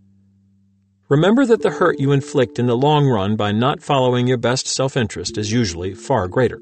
Remember 1.10 1.46
that 1.46 1.62
the 1.62 1.70
hurt 1.70 2.00
you 2.00 2.12
inflict 2.12 2.58
in 2.60 2.66
the 2.66 2.78
long 2.78 3.08
run 3.08 3.36
by 3.36 3.52
not 3.52 3.84
following 3.84 4.26
your 4.26 4.38
best 4.38 4.68
self 4.68 4.98
interest 4.98 5.38
is 5.38 5.52
usually 5.52 5.94
far 5.94 6.28
greater. 6.28 6.60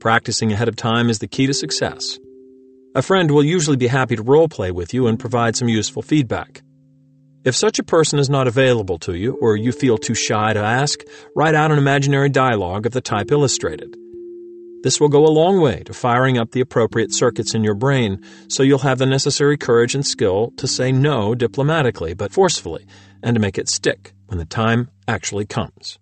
Practicing 0.00 0.52
ahead 0.52 0.68
of 0.68 0.76
time 0.76 1.10
is 1.10 1.18
the 1.18 1.28
key 1.28 1.46
to 1.46 1.54
success. 1.54 2.18
A 2.94 3.02
friend 3.02 3.30
will 3.30 3.44
usually 3.44 3.76
be 3.76 3.86
happy 3.86 4.16
to 4.16 4.22
role 4.22 4.48
play 4.48 4.70
with 4.70 4.92
you 4.92 5.06
and 5.06 5.18
provide 5.18 5.54
some 5.54 5.68
useful 5.68 6.02
feedback. 6.02 6.62
If 7.44 7.54
such 7.54 7.78
a 7.78 7.84
person 7.84 8.18
is 8.18 8.28
not 8.28 8.48
available 8.48 8.98
to 9.00 9.14
you, 9.14 9.38
or 9.40 9.56
you 9.56 9.72
feel 9.72 9.96
too 9.96 10.14
shy 10.14 10.52
to 10.52 10.60
ask, 10.60 11.00
write 11.36 11.54
out 11.54 11.70
an 11.70 11.78
imaginary 11.78 12.30
dialogue 12.30 12.84
of 12.84 12.92
the 12.92 13.00
type 13.00 13.30
illustrated. 13.30 13.96
This 14.82 14.98
will 14.98 15.08
go 15.08 15.26
a 15.26 15.28
long 15.28 15.60
way 15.60 15.82
to 15.84 15.92
firing 15.92 16.38
up 16.38 16.52
the 16.52 16.60
appropriate 16.60 17.12
circuits 17.12 17.54
in 17.54 17.62
your 17.62 17.74
brain 17.74 18.24
so 18.48 18.62
you'll 18.62 18.78
have 18.78 18.98
the 18.98 19.04
necessary 19.06 19.58
courage 19.58 19.94
and 19.94 20.06
skill 20.06 20.52
to 20.56 20.66
say 20.66 20.90
no 20.90 21.34
diplomatically 21.34 22.14
but 22.14 22.32
forcefully 22.32 22.86
and 23.22 23.34
to 23.34 23.40
make 23.40 23.58
it 23.58 23.68
stick 23.68 24.12
when 24.26 24.38
the 24.38 24.46
time 24.46 24.88
actually 25.06 25.44
comes. 25.44 25.98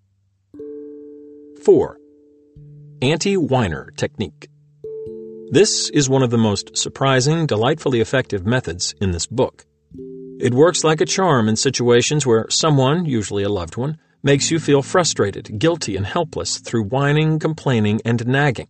4. 1.64 1.98
anti-whiner 3.02 3.90
Technique. 3.96 4.48
This 5.50 5.90
is 5.90 6.08
one 6.08 6.22
of 6.22 6.30
the 6.30 6.38
most 6.38 6.76
surprising, 6.76 7.46
delightfully 7.46 8.00
effective 8.00 8.46
methods 8.46 8.94
in 9.00 9.10
this 9.10 9.26
book. 9.26 9.66
It 10.38 10.54
works 10.54 10.84
like 10.84 11.00
a 11.00 11.06
charm 11.06 11.48
in 11.48 11.56
situations 11.56 12.24
where 12.24 12.46
someone, 12.48 13.06
usually 13.06 13.42
a 13.42 13.48
loved 13.48 13.76
one, 13.76 13.98
makes 14.22 14.50
you 14.50 14.58
feel 14.58 14.82
frustrated, 14.82 15.58
guilty, 15.58 15.96
and 15.96 16.06
helpless 16.06 16.58
through 16.58 16.84
whining, 16.84 17.38
complaining, 17.38 18.00
and 18.04 18.26
nagging. 18.26 18.68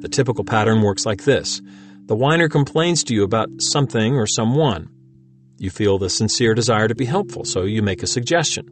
The 0.00 0.08
typical 0.08 0.44
pattern 0.44 0.82
works 0.82 1.06
like 1.06 1.24
this 1.24 1.60
the 2.06 2.14
whiner 2.14 2.48
complains 2.48 3.02
to 3.04 3.14
you 3.14 3.24
about 3.24 3.48
something 3.58 4.14
or 4.14 4.26
someone. 4.26 4.88
You 5.58 5.70
feel 5.70 5.98
the 5.98 6.10
sincere 6.10 6.54
desire 6.54 6.86
to 6.86 6.94
be 6.94 7.06
helpful, 7.06 7.44
so 7.44 7.62
you 7.62 7.82
make 7.82 8.02
a 8.02 8.06
suggestion. 8.06 8.68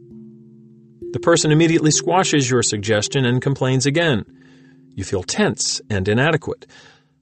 The 1.11 1.19
person 1.19 1.51
immediately 1.51 1.91
squashes 1.91 2.49
your 2.49 2.63
suggestion 2.63 3.25
and 3.25 3.41
complains 3.41 3.85
again. 3.85 4.23
You 4.95 5.03
feel 5.03 5.23
tense 5.23 5.81
and 5.89 6.07
inadequate, 6.07 6.65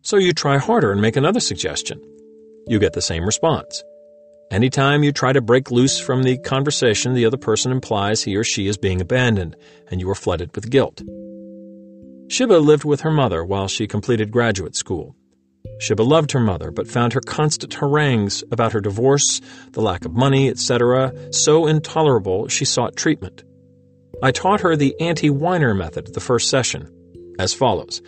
so 0.02 0.18
you 0.18 0.34
try 0.34 0.58
harder 0.58 0.92
and 0.92 1.02
make 1.02 1.16
another 1.16 1.40
suggestion. 1.40 2.00
You 2.68 2.78
get 2.78 2.94
the 2.94 3.02
same 3.02 3.26
response. 3.26 3.84
Anytime 4.54 5.04
you 5.04 5.12
try 5.12 5.34
to 5.34 5.42
break 5.42 5.72
loose 5.72 6.00
from 6.00 6.22
the 6.22 6.38
conversation, 6.38 7.16
the 7.16 7.26
other 7.26 7.38
person 7.38 7.72
implies 7.72 8.22
he 8.22 8.36
or 8.36 8.44
she 8.44 8.68
is 8.68 8.78
being 8.78 9.02
abandoned, 9.02 9.56
and 9.90 10.00
you 10.00 10.08
are 10.12 10.16
flooded 10.16 10.56
with 10.56 10.70
guilt. 10.70 11.02
Shiba 12.30 12.60
lived 12.60 12.86
with 12.86 13.02
her 13.02 13.10
mother 13.10 13.44
while 13.44 13.68
she 13.68 13.88
completed 13.88 14.30
graduate 14.30 14.76
school. 14.76 15.16
Shiba 15.80 16.04
loved 16.04 16.34
her 16.34 16.40
mother, 16.40 16.70
but 16.70 16.88
found 16.88 17.14
her 17.14 17.20
constant 17.22 17.74
harangues 17.74 18.44
about 18.52 18.74
her 18.74 18.80
divorce, 18.80 19.42
the 19.72 19.82
lack 19.82 20.06
of 20.06 20.14
money, 20.14 20.52
etc., 20.52 21.12
so 21.32 21.66
intolerable 21.66 22.48
she 22.48 22.64
sought 22.64 22.96
treatment. 22.96 23.44
I 24.22 24.32
taught 24.32 24.62
her 24.62 24.76
the 24.76 24.96
anti 25.00 25.32
whiner 25.32 25.74
method 25.74 26.14
the 26.14 26.20
first 26.20 26.52
session 26.52 26.94
as 27.40 27.56
follows. 27.56 28.04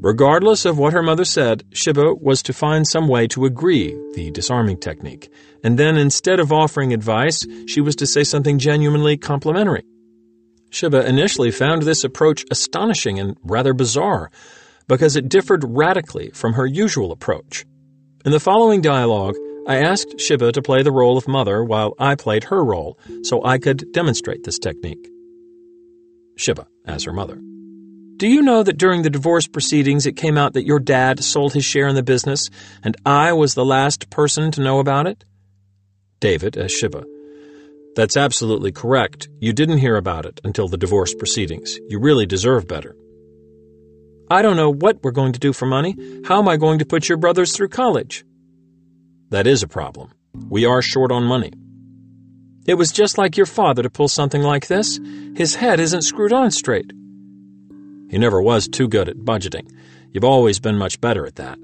Regardless 0.00 0.64
of 0.64 0.78
what 0.78 0.92
her 0.92 1.02
mother 1.02 1.24
said, 1.24 1.64
Shiba 1.72 2.14
was 2.14 2.40
to 2.44 2.52
find 2.52 2.86
some 2.86 3.08
way 3.08 3.26
to 3.28 3.46
agree, 3.46 3.98
the 4.14 4.30
disarming 4.30 4.78
technique, 4.78 5.28
and 5.64 5.76
then 5.76 5.96
instead 5.96 6.38
of 6.38 6.52
offering 6.52 6.92
advice, 6.92 7.44
she 7.66 7.80
was 7.80 7.96
to 7.96 8.06
say 8.06 8.22
something 8.22 8.60
genuinely 8.60 9.16
complimentary. 9.16 9.82
Shiba 10.70 11.04
initially 11.04 11.50
found 11.50 11.82
this 11.82 12.04
approach 12.04 12.44
astonishing 12.48 13.18
and 13.18 13.36
rather 13.42 13.74
bizarre 13.74 14.30
because 14.86 15.16
it 15.16 15.28
differed 15.28 15.64
radically 15.66 16.30
from 16.30 16.52
her 16.52 16.66
usual 16.66 17.10
approach. 17.10 17.64
In 18.24 18.30
the 18.30 18.40
following 18.40 18.80
dialogue, 18.80 19.34
I 19.66 19.78
asked 19.78 20.20
Shiba 20.20 20.52
to 20.52 20.62
play 20.62 20.84
the 20.84 20.92
role 20.92 21.18
of 21.18 21.26
mother 21.26 21.64
while 21.64 21.94
I 21.98 22.14
played 22.14 22.44
her 22.44 22.64
role 22.64 22.98
so 23.22 23.44
I 23.44 23.58
could 23.58 23.92
demonstrate 23.92 24.44
this 24.44 24.60
technique. 24.60 25.08
Shiba, 26.36 26.68
as 26.86 27.02
her 27.02 27.12
mother. 27.12 27.40
Do 28.18 28.26
you 28.26 28.42
know 28.42 28.64
that 28.64 28.78
during 28.78 29.02
the 29.02 29.10
divorce 29.10 29.46
proceedings 29.46 30.04
it 30.04 30.16
came 30.16 30.36
out 30.36 30.54
that 30.54 30.66
your 30.66 30.80
dad 30.80 31.22
sold 31.22 31.54
his 31.54 31.64
share 31.64 31.86
in 31.86 31.94
the 31.94 32.02
business 32.02 32.50
and 32.82 32.96
I 33.06 33.32
was 33.32 33.54
the 33.54 33.64
last 33.64 34.10
person 34.10 34.50
to 34.52 34.60
know 34.60 34.80
about 34.80 35.06
it? 35.06 35.24
David, 36.18 36.58
uh, 36.58 36.62
as 36.62 36.72
Shiba. 36.72 37.04
That's 37.94 38.16
absolutely 38.16 38.72
correct. 38.72 39.28
You 39.38 39.52
didn't 39.52 39.78
hear 39.78 39.96
about 39.96 40.26
it 40.26 40.40
until 40.42 40.66
the 40.66 40.76
divorce 40.76 41.14
proceedings. 41.14 41.78
You 41.86 42.00
really 42.00 42.26
deserve 42.26 42.66
better. 42.66 42.96
I 44.28 44.42
don't 44.42 44.56
know 44.56 44.70
what 44.70 45.04
we're 45.04 45.12
going 45.12 45.34
to 45.34 45.38
do 45.38 45.52
for 45.52 45.66
money. 45.66 45.94
How 46.24 46.40
am 46.40 46.48
I 46.48 46.56
going 46.56 46.80
to 46.80 46.86
put 46.86 47.08
your 47.08 47.18
brothers 47.18 47.56
through 47.56 47.68
college? 47.68 48.24
That 49.30 49.46
is 49.46 49.62
a 49.62 49.68
problem. 49.68 50.10
We 50.48 50.66
are 50.66 50.82
short 50.82 51.12
on 51.12 51.22
money. 51.22 51.52
It 52.66 52.74
was 52.74 52.90
just 52.90 53.16
like 53.16 53.36
your 53.36 53.46
father 53.46 53.84
to 53.84 53.90
pull 53.90 54.08
something 54.08 54.42
like 54.42 54.66
this. 54.66 54.98
His 55.36 55.54
head 55.54 55.78
isn't 55.78 56.02
screwed 56.02 56.32
on 56.32 56.50
straight. 56.50 56.92
He 58.08 58.18
never 58.18 58.40
was 58.40 58.68
too 58.68 58.88
good 58.88 59.08
at 59.08 59.18
budgeting. 59.18 59.70
You've 60.12 60.24
always 60.24 60.60
been 60.60 60.78
much 60.78 61.00
better 61.00 61.26
at 61.26 61.36
that. 61.36 61.58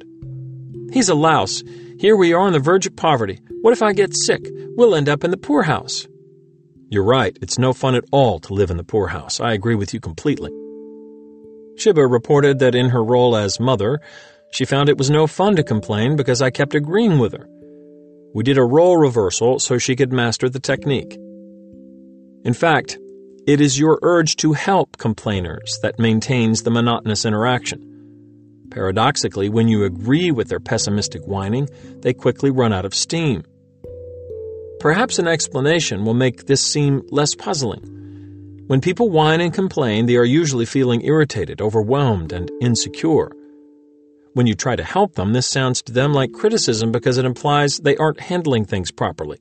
He's 0.93 1.09
a 1.09 1.15
louse. 1.15 1.63
Here 1.99 2.17
we 2.17 2.33
are 2.33 2.41
on 2.41 2.53
the 2.53 2.59
verge 2.59 2.87
of 2.87 2.97
poverty. 2.97 3.41
What 3.63 3.73
if 3.73 3.83
I 3.83 3.93
get 3.93 4.15
sick? 4.15 4.47
We'll 4.77 4.95
end 4.95 5.09
up 5.09 5.25
in 5.25 5.31
the 5.31 5.37
poorhouse. 5.37 6.07
You're 6.91 7.05
right. 7.05 7.37
It's 7.41 7.59
no 7.59 7.73
fun 7.73 7.95
at 7.95 8.05
all 8.13 8.39
to 8.41 8.55
live 8.55 8.71
in 8.71 8.77
the 8.77 8.85
poorhouse. 8.85 9.41
I 9.41 9.53
agree 9.53 9.75
with 9.75 9.95
you 9.95 10.01
completely. 10.01 10.51
Shiba 11.77 12.07
reported 12.07 12.59
that 12.61 12.75
in 12.75 12.91
her 12.91 13.03
role 13.03 13.37
as 13.37 13.59
mother, 13.59 14.01
she 14.53 14.65
found 14.65 14.89
it 14.89 14.99
was 14.99 15.11
no 15.11 15.27
fun 15.27 15.57
to 15.57 15.65
complain 15.65 16.15
because 16.15 16.41
I 16.41 16.51
kept 16.51 16.75
agreeing 16.75 17.19
with 17.19 17.33
her. 17.33 17.49
We 18.35 18.45
did 18.45 18.59
a 18.59 18.65
role 18.65 18.97
reversal 18.97 19.59
so 19.59 19.79
she 19.79 19.97
could 19.97 20.13
master 20.13 20.49
the 20.49 20.61
technique. 20.61 21.17
In 22.45 22.55
fact, 22.55 22.99
It 23.47 23.61
is 23.61 23.79
your 23.79 23.99
urge 24.01 24.37
to 24.37 24.55
help 24.55 24.97
complainers 24.97 25.79
that 25.83 25.99
maintains 25.99 26.63
the 26.63 26.71
monotonous 26.71 27.27
interaction. 27.27 27.79
Paradoxically, 28.71 29.51
when 29.51 29.69
you 29.69 29.85
agree 29.85 30.31
with 30.31 30.49
their 30.49 30.61
pessimistic 30.61 31.21
whining, 31.27 31.69
they 32.01 32.15
quickly 32.15 32.51
run 32.51 32.73
out 32.73 32.87
of 32.87 32.95
steam. 32.95 33.45
Perhaps 34.81 35.19
an 35.19 35.29
explanation 35.29 36.07
will 36.07 36.15
make 36.15 36.47
this 36.47 36.63
seem 36.63 37.03
less 37.11 37.35
puzzling. 37.35 38.65
When 38.67 38.81
people 38.81 39.11
whine 39.11 39.43
and 39.43 39.53
complain, 39.53 40.07
they 40.07 40.17
are 40.17 40.25
usually 40.25 40.65
feeling 40.65 41.05
irritated, 41.05 41.61
overwhelmed, 41.61 42.33
and 42.33 42.51
insecure. 42.63 43.31
When 44.33 44.47
you 44.47 44.55
try 44.55 44.75
to 44.75 44.85
help 44.85 45.17
them, 45.17 45.35
this 45.35 45.47
sounds 45.47 45.83
to 45.83 45.93
them 45.93 46.15
like 46.15 46.33
criticism 46.33 46.93
because 46.93 47.19
it 47.19 47.27
implies 47.27 47.77
they 47.77 47.99
aren't 47.99 48.21
handling 48.21 48.65
things 48.65 48.91
properly. 48.91 49.37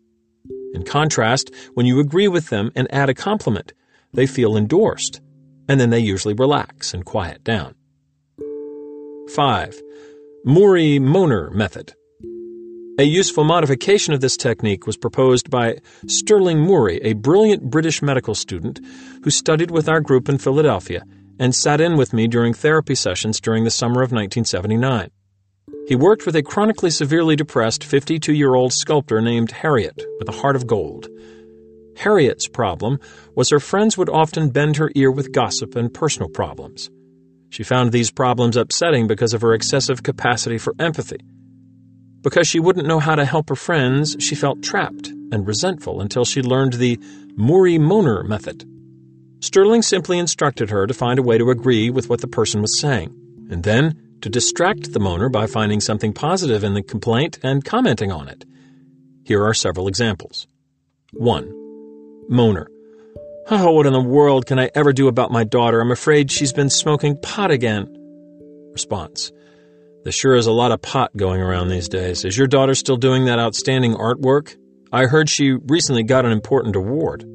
In 0.73 0.83
contrast, 0.83 1.51
when 1.73 1.85
you 1.85 2.01
agree 2.01 2.27
with 2.27 2.49
them 2.49 2.69
and 2.75 2.93
add 2.93 3.09
a 3.09 3.13
compliment, 3.13 3.71
they 4.13 4.25
feel 4.27 4.57
endorsed, 4.57 5.21
and 5.67 5.79
then 5.79 5.89
they 5.89 5.99
usually 5.99 6.33
relax 6.33 6.93
and 6.93 7.05
quiet 7.05 7.43
down. 7.43 7.75
5. 9.33 9.81
Murray-Moaner 10.45 11.51
Method 11.51 11.93
a 12.99 13.05
useful 13.05 13.43
modification 13.43 14.13
of 14.13 14.21
this 14.21 14.37
technique 14.37 14.85
was 14.85 14.97
proposed 14.97 15.49
by 15.49 15.79
Sterling 16.05 16.59
Murray, 16.59 16.99
a 17.01 17.13
brilliant 17.13 17.71
British 17.71 18.03
medical 18.03 18.35
student 18.35 18.79
who 19.23 19.31
studied 19.31 19.71
with 19.71 19.89
our 19.89 19.99
group 19.99 20.29
in 20.29 20.37
Philadelphia 20.37 21.01
and 21.39 21.55
sat 21.55 21.81
in 21.81 21.97
with 21.97 22.13
me 22.13 22.27
during 22.27 22.53
therapy 22.53 22.93
sessions 22.93 23.41
during 23.41 23.63
the 23.63 23.71
summer 23.71 24.03
of 24.03 24.11
1979. 24.11 25.09
He 25.87 25.95
worked 25.95 26.27
with 26.27 26.35
a 26.35 26.43
chronically 26.43 26.91
severely 26.91 27.35
depressed 27.35 27.83
52 27.83 28.31
year 28.31 28.53
old 28.53 28.73
sculptor 28.73 29.21
named 29.21 29.51
Harriet 29.51 29.99
with 30.19 30.29
a 30.29 30.33
heart 30.33 30.55
of 30.55 30.67
gold. 30.67 31.07
Harriet's 31.97 32.47
problem 32.47 32.99
was 33.35 33.49
her 33.49 33.59
friends 33.59 33.97
would 33.97 34.09
often 34.09 34.49
bend 34.49 34.77
her 34.77 34.91
ear 34.95 35.11
with 35.11 35.31
gossip 35.31 35.75
and 35.75 35.93
personal 35.93 36.29
problems. 36.29 36.89
She 37.49 37.63
found 37.63 37.91
these 37.91 38.09
problems 38.09 38.57
upsetting 38.57 39.07
because 39.07 39.33
of 39.33 39.41
her 39.41 39.53
excessive 39.53 40.01
capacity 40.01 40.57
for 40.57 40.73
empathy. 40.79 41.19
Because 42.21 42.47
she 42.47 42.59
wouldn't 42.59 42.87
know 42.87 42.99
how 42.99 43.15
to 43.15 43.25
help 43.25 43.49
her 43.49 43.55
friends, 43.55 44.15
she 44.19 44.33
felt 44.33 44.63
trapped 44.63 45.07
and 45.07 45.45
resentful 45.45 46.01
until 46.01 46.25
she 46.25 46.41
learned 46.41 46.73
the 46.73 46.97
Murray-Moaner 47.35 48.25
method. 48.25 48.65
Sterling 49.41 49.81
simply 49.81 50.17
instructed 50.17 50.69
her 50.69 50.87
to 50.87 50.93
find 50.93 51.19
a 51.19 51.23
way 51.23 51.37
to 51.37 51.49
agree 51.49 51.89
with 51.89 52.09
what 52.09 52.21
the 52.21 52.27
person 52.27 52.61
was 52.61 52.79
saying, 52.79 53.13
and 53.51 53.63
then 53.63 54.17
to 54.21 54.29
distract 54.29 54.93
the 54.93 54.99
moaner 54.99 55.29
by 55.29 55.45
finding 55.47 55.81
something 55.81 56.13
positive 56.13 56.63
in 56.63 56.73
the 56.73 56.81
complaint 56.81 57.39
and 57.43 57.65
commenting 57.65 58.11
on 58.11 58.29
it. 58.29 58.45
Here 59.25 59.43
are 59.43 59.53
several 59.53 59.87
examples. 59.87 60.47
1. 61.11 61.62
Moaner. 62.29 62.67
Oh, 63.49 63.71
what 63.71 63.85
in 63.85 63.93
the 63.93 64.01
world 64.01 64.45
can 64.45 64.59
I 64.59 64.69
ever 64.73 64.93
do 64.93 65.07
about 65.07 65.31
my 65.31 65.43
daughter? 65.43 65.81
I'm 65.81 65.91
afraid 65.91 66.31
she's 66.31 66.53
been 66.53 66.69
smoking 66.69 67.19
pot 67.21 67.51
again. 67.51 67.87
Response. 68.71 69.31
There 70.03 70.11
sure 70.11 70.35
is 70.35 70.47
a 70.47 70.51
lot 70.51 70.71
of 70.71 70.81
pot 70.81 71.15
going 71.15 71.41
around 71.41 71.69
these 71.69 71.89
days. 71.89 72.25
Is 72.25 72.37
your 72.37 72.47
daughter 72.47 72.75
still 72.75 72.97
doing 72.97 73.25
that 73.25 73.39
outstanding 73.39 73.95
artwork? 73.95 74.55
I 74.91 75.05
heard 75.05 75.29
she 75.29 75.51
recently 75.51 76.03
got 76.03 76.25
an 76.25 76.31
important 76.31 76.75
award. 76.75 77.25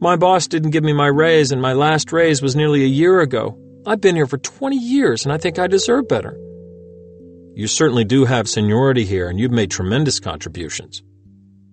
My 0.00 0.16
boss 0.16 0.46
didn't 0.46 0.72
give 0.72 0.84
me 0.84 0.92
my 0.92 1.06
raise, 1.06 1.52
and 1.52 1.62
my 1.62 1.72
last 1.72 2.12
raise 2.12 2.42
was 2.42 2.54
nearly 2.54 2.82
a 2.82 2.88
year 2.88 3.20
ago. 3.20 3.58
I've 3.86 4.00
been 4.00 4.16
here 4.16 4.26
for 4.26 4.38
20 4.38 4.76
years, 4.76 5.24
and 5.24 5.32
I 5.32 5.38
think 5.38 5.58
I 5.58 5.66
deserve 5.66 6.08
better. 6.08 6.38
You 7.54 7.66
certainly 7.66 8.04
do 8.04 8.26
have 8.26 8.48
seniority 8.48 9.04
here, 9.04 9.28
and 9.28 9.40
you've 9.40 9.52
made 9.52 9.70
tremendous 9.70 10.20
contributions. 10.20 11.02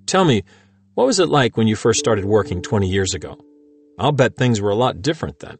Tell 0.05 0.23
me, 0.23 0.43
what 0.95 1.07
was 1.07 1.19
it 1.19 1.29
like 1.29 1.57
when 1.57 1.67
you 1.67 1.75
first 1.75 1.99
started 1.99 2.25
working 2.25 2.61
20 2.61 2.87
years 2.87 3.13
ago? 3.13 3.37
I'll 3.97 4.11
bet 4.11 4.35
things 4.35 4.61
were 4.61 4.69
a 4.69 4.75
lot 4.75 5.01
different 5.01 5.39
then. 5.39 5.57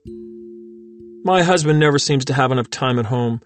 My 1.25 1.41
husband 1.43 1.79
never 1.79 1.97
seems 1.97 2.25
to 2.25 2.33
have 2.33 2.51
enough 2.51 2.69
time 2.69 2.99
at 2.99 3.05
home. 3.05 3.41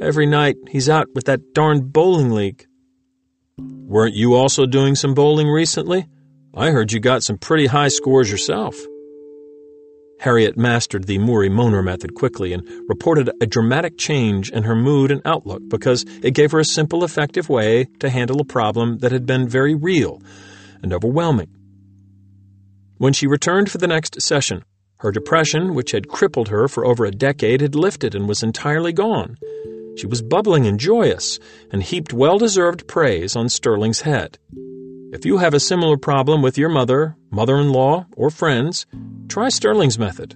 Every 0.00 0.26
night 0.26 0.56
he's 0.68 0.88
out 0.88 1.08
with 1.14 1.24
that 1.24 1.52
darn 1.52 1.88
bowling 1.88 2.30
league. 2.30 2.66
Weren't 3.58 4.14
you 4.14 4.34
also 4.34 4.66
doing 4.66 4.94
some 4.94 5.14
bowling 5.14 5.48
recently? 5.48 6.06
I 6.54 6.70
heard 6.70 6.92
you 6.92 7.00
got 7.00 7.22
some 7.22 7.38
pretty 7.38 7.66
high 7.66 7.88
scores 7.88 8.30
yourself. 8.30 8.76
Harriet 10.20 10.56
mastered 10.56 11.04
the 11.04 11.18
Murray 11.18 11.48
Moaner 11.48 11.84
method 11.84 12.14
quickly 12.14 12.52
and 12.52 12.66
reported 12.88 13.30
a 13.40 13.46
dramatic 13.46 13.98
change 13.98 14.50
in 14.50 14.64
her 14.64 14.74
mood 14.74 15.10
and 15.10 15.22
outlook 15.24 15.62
because 15.68 16.04
it 16.22 16.32
gave 16.32 16.52
her 16.52 16.58
a 16.58 16.64
simple, 16.64 17.04
effective 17.04 17.48
way 17.48 17.86
to 18.00 18.10
handle 18.10 18.40
a 18.40 18.44
problem 18.44 18.98
that 18.98 19.12
had 19.12 19.26
been 19.26 19.48
very 19.48 19.74
real 19.74 20.20
and 20.82 20.92
overwhelming. 20.92 21.48
When 22.98 23.12
she 23.12 23.26
returned 23.26 23.70
for 23.70 23.78
the 23.78 23.86
next 23.86 24.20
session, 24.20 24.64
her 24.98 25.12
depression, 25.12 25.74
which 25.74 25.92
had 25.92 26.08
crippled 26.08 26.48
her 26.48 26.66
for 26.66 26.84
over 26.84 27.04
a 27.04 27.12
decade, 27.12 27.60
had 27.60 27.76
lifted 27.76 28.14
and 28.14 28.28
was 28.28 28.42
entirely 28.42 28.92
gone. 28.92 29.36
She 29.96 30.06
was 30.06 30.22
bubbling 30.22 30.66
and 30.66 30.78
joyous 30.78 31.38
and 31.70 31.82
heaped 31.82 32.12
well 32.12 32.38
deserved 32.38 32.88
praise 32.88 33.36
on 33.36 33.48
Sterling's 33.48 34.00
head. 34.00 34.38
If 35.12 35.24
you 35.24 35.38
have 35.38 35.54
a 35.54 35.60
similar 35.60 35.96
problem 35.96 36.42
with 36.42 36.58
your 36.58 36.68
mother, 36.68 37.16
mother 37.30 37.56
in 37.56 37.72
law, 37.72 38.06
or 38.12 38.30
friends, 38.30 38.86
try 39.28 39.48
Sterling's 39.48 39.98
method. 39.98 40.34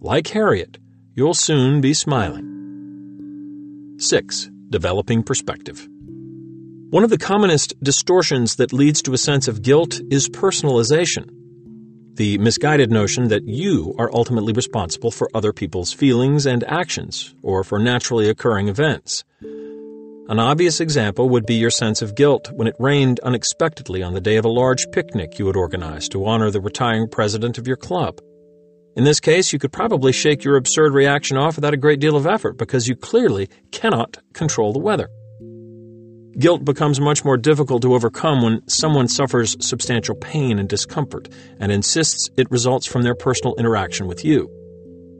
Like 0.00 0.28
Harriet, 0.28 0.78
you'll 1.14 1.34
soon 1.34 1.80
be 1.80 1.94
smiling. 1.94 2.48
6. 3.98 4.50
Developing 4.70 5.22
perspective. 5.22 5.88
One 6.92 7.04
of 7.04 7.10
the 7.10 7.16
commonest 7.16 7.72
distortions 7.82 8.56
that 8.56 8.70
leads 8.70 9.00
to 9.02 9.14
a 9.14 9.18
sense 9.18 9.48
of 9.48 9.62
guilt 9.62 9.98
is 10.10 10.28
personalization 10.28 11.30
the 12.16 12.36
misguided 12.36 12.90
notion 12.90 13.28
that 13.28 13.48
you 13.48 13.94
are 13.98 14.10
ultimately 14.12 14.52
responsible 14.52 15.10
for 15.10 15.30
other 15.32 15.54
people's 15.54 15.90
feelings 15.90 16.44
and 16.44 16.62
actions, 16.64 17.34
or 17.42 17.64
for 17.64 17.78
naturally 17.78 18.28
occurring 18.28 18.68
events. 18.68 19.24
An 20.28 20.38
obvious 20.38 20.80
example 20.80 21.30
would 21.30 21.46
be 21.46 21.54
your 21.54 21.70
sense 21.70 22.02
of 22.02 22.14
guilt 22.14 22.50
when 22.52 22.68
it 22.68 22.76
rained 22.78 23.20
unexpectedly 23.20 24.02
on 24.02 24.12
the 24.12 24.20
day 24.20 24.36
of 24.36 24.44
a 24.44 24.50
large 24.50 24.84
picnic 24.92 25.38
you 25.38 25.46
had 25.46 25.56
organized 25.56 26.12
to 26.12 26.26
honor 26.26 26.50
the 26.50 26.60
retiring 26.60 27.08
president 27.08 27.56
of 27.56 27.66
your 27.66 27.78
club. 27.78 28.20
In 28.94 29.04
this 29.04 29.18
case, 29.18 29.50
you 29.50 29.58
could 29.58 29.72
probably 29.72 30.12
shake 30.12 30.44
your 30.44 30.56
absurd 30.56 30.92
reaction 30.92 31.38
off 31.38 31.56
without 31.56 31.72
a 31.72 31.78
great 31.78 32.00
deal 32.00 32.16
of 32.16 32.26
effort 32.26 32.58
because 32.58 32.86
you 32.86 32.94
clearly 32.94 33.48
cannot 33.70 34.18
control 34.34 34.74
the 34.74 34.78
weather. 34.78 35.08
Guilt 36.38 36.64
becomes 36.64 36.98
much 36.98 37.24
more 37.24 37.36
difficult 37.36 37.82
to 37.82 37.94
overcome 37.94 38.42
when 38.42 38.66
someone 38.66 39.06
suffers 39.06 39.56
substantial 39.60 40.14
pain 40.14 40.58
and 40.58 40.68
discomfort 40.68 41.28
and 41.60 41.70
insists 41.70 42.30
it 42.38 42.50
results 42.50 42.86
from 42.86 43.02
their 43.02 43.14
personal 43.14 43.54
interaction 43.56 44.06
with 44.06 44.24
you. 44.24 44.50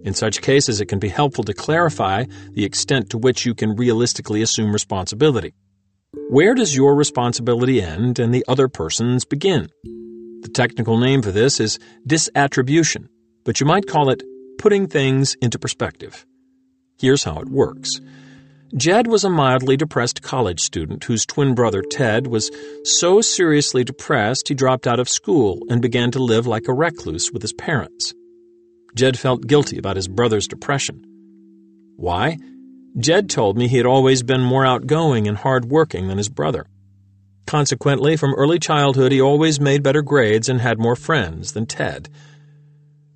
In 0.05 0.15
such 0.15 0.41
cases, 0.41 0.81
it 0.81 0.87
can 0.87 0.99
be 0.99 1.09
helpful 1.09 1.45
to 1.45 1.53
clarify 1.53 2.25
the 2.53 2.65
extent 2.65 3.11
to 3.11 3.19
which 3.19 3.45
you 3.45 3.55
can 3.55 3.77
realistically 3.77 4.43
assume 4.43 4.73
responsibility. 4.73 5.55
Where 6.29 6.55
does 6.55 6.75
your 6.75 6.95
responsibility 6.95 7.81
end 7.83 8.19
and 8.19 8.35
the 8.35 8.45
other 8.49 8.69
person's 8.69 9.25
begin? 9.25 9.69
The 10.41 10.51
technical 10.53 10.99
name 10.99 11.23
for 11.23 11.31
this 11.31 11.61
is 11.61 11.79
disattribution, 12.07 13.09
but 13.45 13.61
you 13.61 13.67
might 13.67 13.87
call 13.87 14.11
it 14.11 14.23
putting 14.59 14.89
things 14.89 15.37
into 15.43 15.59
perspective. 15.59 16.27
Here's 16.99 17.25
how 17.25 17.39
it 17.41 17.49
works. 17.49 18.01
Jed 18.75 19.07
was 19.07 19.23
a 19.23 19.29
mildly 19.29 19.77
depressed 19.77 20.23
college 20.23 20.61
student 20.61 21.05
whose 21.05 21.27
twin 21.27 21.55
brother 21.55 21.83
Ted 21.83 22.27
was 22.27 22.51
so 22.85 23.21
seriously 23.21 23.85
depressed 23.85 24.49
he 24.49 24.55
dropped 24.55 24.87
out 24.87 24.99
of 24.99 25.11
school 25.11 25.61
and 25.69 25.83
began 25.83 26.11
to 26.13 26.23
live 26.23 26.47
like 26.47 26.69
a 26.69 26.73
recluse 26.73 27.31
with 27.31 27.43
his 27.43 27.53
parents. 27.53 28.15
Jed 28.95 29.19
felt 29.19 29.47
guilty 29.47 29.77
about 29.77 29.97
his 29.97 30.09
brother's 30.09 30.49
depression. 30.49 31.05
Why? 31.97 32.39
Jed 32.99 33.29
told 33.29 33.59
me 33.59 33.69
he 33.69 33.77
had 33.77 33.87
always 33.87 34.23
been 34.23 34.41
more 34.41 34.65
outgoing 34.65 35.29
and 35.29 35.37
hard-working 35.37 36.09
than 36.09 36.17
his 36.17 36.31
brother. 36.31 36.65
Consequently, 37.47 38.17
from 38.17 38.35
early 38.35 38.59
childhood, 38.59 39.13
he 39.13 39.21
always 39.21 39.61
made 39.61 39.83
better 39.83 40.01
grades 40.01 40.49
and 40.49 40.61
had 40.63 40.79
more 40.79 40.97
friends 40.97 41.53
than 41.53 41.67
Ted. 41.67 42.09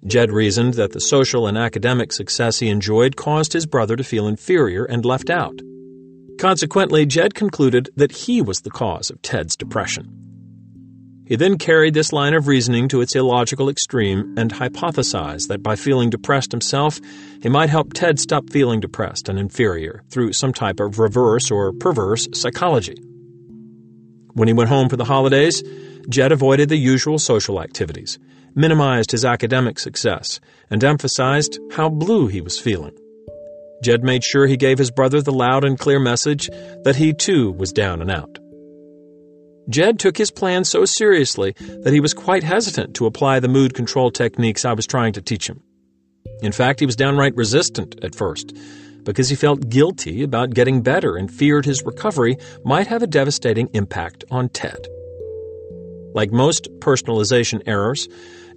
Jed 0.07 0.31
reasoned 0.31 0.75
that 0.75 0.93
the 0.93 1.01
social 1.01 1.49
and 1.49 1.59
academic 1.59 2.13
success 2.13 2.61
he 2.61 2.69
enjoyed 2.69 3.17
caused 3.17 3.53
his 3.53 3.67
brother 3.67 3.97
to 3.97 4.05
feel 4.05 4.29
inferior 4.29 4.85
and 4.85 5.05
left 5.05 5.31
out. 5.31 5.61
Consequently, 6.39 7.07
Jed 7.07 7.35
concluded 7.35 7.91
that 7.97 8.13
he 8.13 8.41
was 8.41 8.61
the 8.61 8.71
cause 8.71 9.11
of 9.11 9.21
Ted's 9.23 9.57
depression. 9.57 10.13
He 11.27 11.35
then 11.35 11.59
carried 11.59 11.95
this 11.95 12.13
line 12.13 12.35
of 12.35 12.47
reasoning 12.47 12.87
to 12.89 13.01
its 13.01 13.17
illogical 13.17 13.69
extreme 13.69 14.39
and 14.39 14.53
hypothesized 14.53 15.49
that 15.49 15.63
by 15.63 15.75
feeling 15.75 16.09
depressed 16.09 16.53
himself, 16.53 17.01
he 17.43 17.49
might 17.49 17.69
help 17.69 17.93
Ted 17.93 18.21
stop 18.21 18.49
feeling 18.49 18.79
depressed 18.79 19.29
and 19.29 19.41
inferior 19.41 20.05
through 20.11 20.35
some 20.35 20.53
type 20.53 20.79
of 20.79 21.01
reverse 21.01 21.51
or 21.51 21.73
perverse 21.73 22.29
psychology. 22.33 22.97
When 24.35 24.47
he 24.47 24.55
went 24.55 24.71
home 24.71 24.89
for 24.89 24.97
the 24.97 25.05
holidays, 25.05 25.65
Jed 26.09 26.31
avoided 26.31 26.69
the 26.69 26.77
usual 26.77 27.19
social 27.19 27.61
activities 27.61 28.21
minimized 28.57 29.13
his 29.13 29.25
academic 29.25 29.79
success, 29.79 30.41
and 30.71 30.83
emphasized 30.83 31.61
how 31.73 31.89
blue 31.89 32.27
he 32.27 32.41
was 32.41 32.59
feeling. 32.59 32.97
Jed 33.83 34.03
made 34.03 34.25
sure 34.25 34.47
he 34.47 34.57
gave 34.57 34.79
his 34.79 34.91
brother 34.91 35.23
the 35.23 35.33
loud 35.33 35.65
and 35.65 35.79
clear 35.79 36.01
message 36.01 36.49
that 36.83 36.97
he 36.97 37.13
too 37.13 37.53
was 37.53 37.73
down 37.73 38.01
and 38.01 38.11
out. 38.11 38.39
Jed 39.69 39.99
took 39.99 40.17
his 40.17 40.31
plan 40.31 40.65
so 40.65 40.85
seriously 40.85 41.55
that 41.83 41.93
he 41.93 42.01
was 42.01 42.15
quite 42.15 42.43
hesitant 42.43 42.95
to 42.95 43.07
apply 43.07 43.41
the 43.41 43.49
mood 43.49 43.75
control 43.75 44.11
techniques 44.11 44.65
I 44.65 44.73
was 44.73 44.87
trying 44.87 45.13
to 45.15 45.23
teach 45.23 45.49
him. 45.49 45.63
In 46.41 46.53
fact, 46.53 46.81
he 46.81 46.87
was 46.87 46.97
downright 46.97 47.35
resistant 47.35 48.03
at 48.03 48.15
first 48.15 48.57
because 49.05 49.29
he 49.29 49.37
felt 49.37 49.69
guilty 49.69 50.23
about 50.23 50.55
getting 50.55 50.83
better 50.83 51.17
and 51.17 51.31
feared 51.31 51.65
his 51.65 51.85
recovery 51.85 52.37
might 52.65 52.89
have 52.89 53.03
a 53.03 53.07
devastating 53.07 53.69
impact 53.73 54.25
on 54.31 54.49
Ted. 54.49 54.89
Like 56.13 56.33
most 56.33 56.69
personalization 56.81 57.63
errors, 57.67 58.09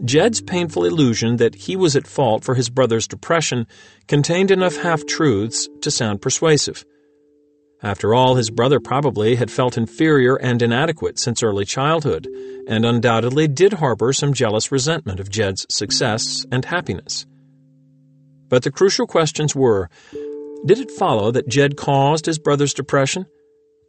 Jed's 0.05 0.41
painful 0.41 0.85
illusion 0.85 1.37
that 1.37 1.55
he 1.55 1.75
was 1.75 1.95
at 1.95 2.07
fault 2.07 2.43
for 2.43 2.55
his 2.55 2.69
brother's 2.69 3.07
depression 3.07 3.67
contained 4.07 4.49
enough 4.49 4.77
half 4.77 5.05
truths 5.05 5.67
to 5.81 5.91
sound 5.91 6.21
persuasive. 6.21 6.85
After 7.81 8.13
all, 8.13 8.35
his 8.35 8.49
brother 8.49 8.79
probably 8.79 9.35
had 9.35 9.51
felt 9.51 9.77
inferior 9.77 10.35
and 10.35 10.61
inadequate 10.61 11.17
since 11.17 11.43
early 11.43 11.65
childhood, 11.65 12.27
and 12.67 12.85
undoubtedly 12.85 13.47
did 13.47 13.73
harbor 13.73 14.11
some 14.11 14.33
jealous 14.33 14.71
resentment 14.71 15.19
of 15.19 15.29
Jed's 15.29 15.65
success 15.69 16.45
and 16.51 16.65
happiness. 16.65 17.25
But 18.49 18.63
the 18.63 18.71
crucial 18.71 19.07
questions 19.07 19.55
were 19.55 19.89
Did 20.65 20.79
it 20.79 20.91
follow 20.91 21.31
that 21.31 21.47
Jed 21.47 21.77
caused 21.77 22.25
his 22.25 22.39
brother's 22.39 22.73
depression? 22.73 23.25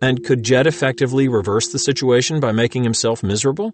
And 0.03 0.25
could 0.25 0.45
Jed 0.45 0.67
effectively 0.67 1.29
reverse 1.29 1.69
the 1.69 1.79
situation 1.79 2.41
by 2.41 2.53
making 2.53 2.85
himself 2.85 3.23
miserable? 3.23 3.73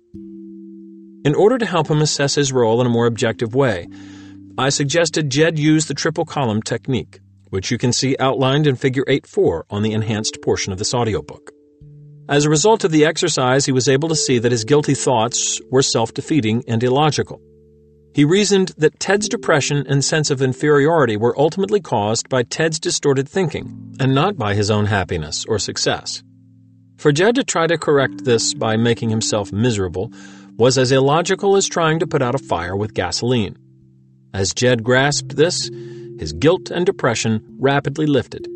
In 1.26 1.34
order 1.34 1.58
to 1.58 1.66
help 1.66 1.90
him 1.90 2.00
assess 2.00 2.36
his 2.36 2.52
role 2.52 2.80
in 2.80 2.86
a 2.86 2.90
more 2.96 3.06
objective 3.06 3.54
way, 3.54 3.88
I 4.56 4.70
suggested 4.70 5.28
Jed 5.28 5.58
use 5.58 5.84
the 5.86 5.94
triple 5.94 6.24
column 6.24 6.62
technique 6.62 7.20
which 7.50 7.70
you 7.70 7.78
can 7.78 7.92
see 7.92 8.16
outlined 8.18 8.66
in 8.66 8.76
Figure 8.76 9.04
8 9.08 9.26
4 9.26 9.66
on 9.70 9.82
the 9.82 9.92
enhanced 9.92 10.42
portion 10.42 10.72
of 10.72 10.78
this 10.78 10.94
audiobook. 10.94 11.50
As 12.28 12.44
a 12.44 12.50
result 12.50 12.84
of 12.84 12.90
the 12.90 13.04
exercise, 13.04 13.64
he 13.64 13.72
was 13.72 13.88
able 13.88 14.08
to 14.08 14.16
see 14.16 14.38
that 14.38 14.52
his 14.52 14.64
guilty 14.64 14.94
thoughts 14.94 15.60
were 15.70 15.82
self 15.82 16.12
defeating 16.12 16.64
and 16.66 16.82
illogical. 16.82 17.40
He 18.14 18.24
reasoned 18.24 18.72
that 18.78 18.98
Ted's 18.98 19.28
depression 19.28 19.86
and 19.88 20.04
sense 20.04 20.30
of 20.30 20.42
inferiority 20.42 21.16
were 21.16 21.38
ultimately 21.38 21.80
caused 21.80 22.28
by 22.28 22.42
Ted's 22.42 22.80
distorted 22.80 23.28
thinking, 23.28 23.94
and 24.00 24.14
not 24.14 24.36
by 24.36 24.54
his 24.54 24.70
own 24.70 24.86
happiness 24.86 25.44
or 25.46 25.58
success. 25.58 26.22
For 26.96 27.12
Jed 27.12 27.34
to 27.34 27.44
try 27.44 27.66
to 27.66 27.76
correct 27.76 28.24
this 28.24 28.54
by 28.54 28.76
making 28.76 29.10
himself 29.10 29.52
miserable 29.52 30.10
was 30.56 30.78
as 30.78 30.92
illogical 30.92 31.56
as 31.56 31.68
trying 31.68 31.98
to 31.98 32.06
put 32.06 32.22
out 32.22 32.34
a 32.34 32.38
fire 32.38 32.76
with 32.76 32.94
gasoline. 32.94 33.56
As 34.32 34.54
Jed 34.54 34.82
grasped 34.82 35.36
this, 35.36 35.70
his 36.18 36.32
guilt 36.32 36.70
and 36.70 36.86
depression 36.86 37.42
rapidly 37.58 38.06
lifted, 38.06 38.46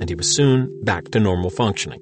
and 0.00 0.08
he 0.08 0.14
was 0.14 0.34
soon 0.34 0.82
back 0.84 1.10
to 1.10 1.20
normal 1.20 1.50
functioning. 1.50 2.00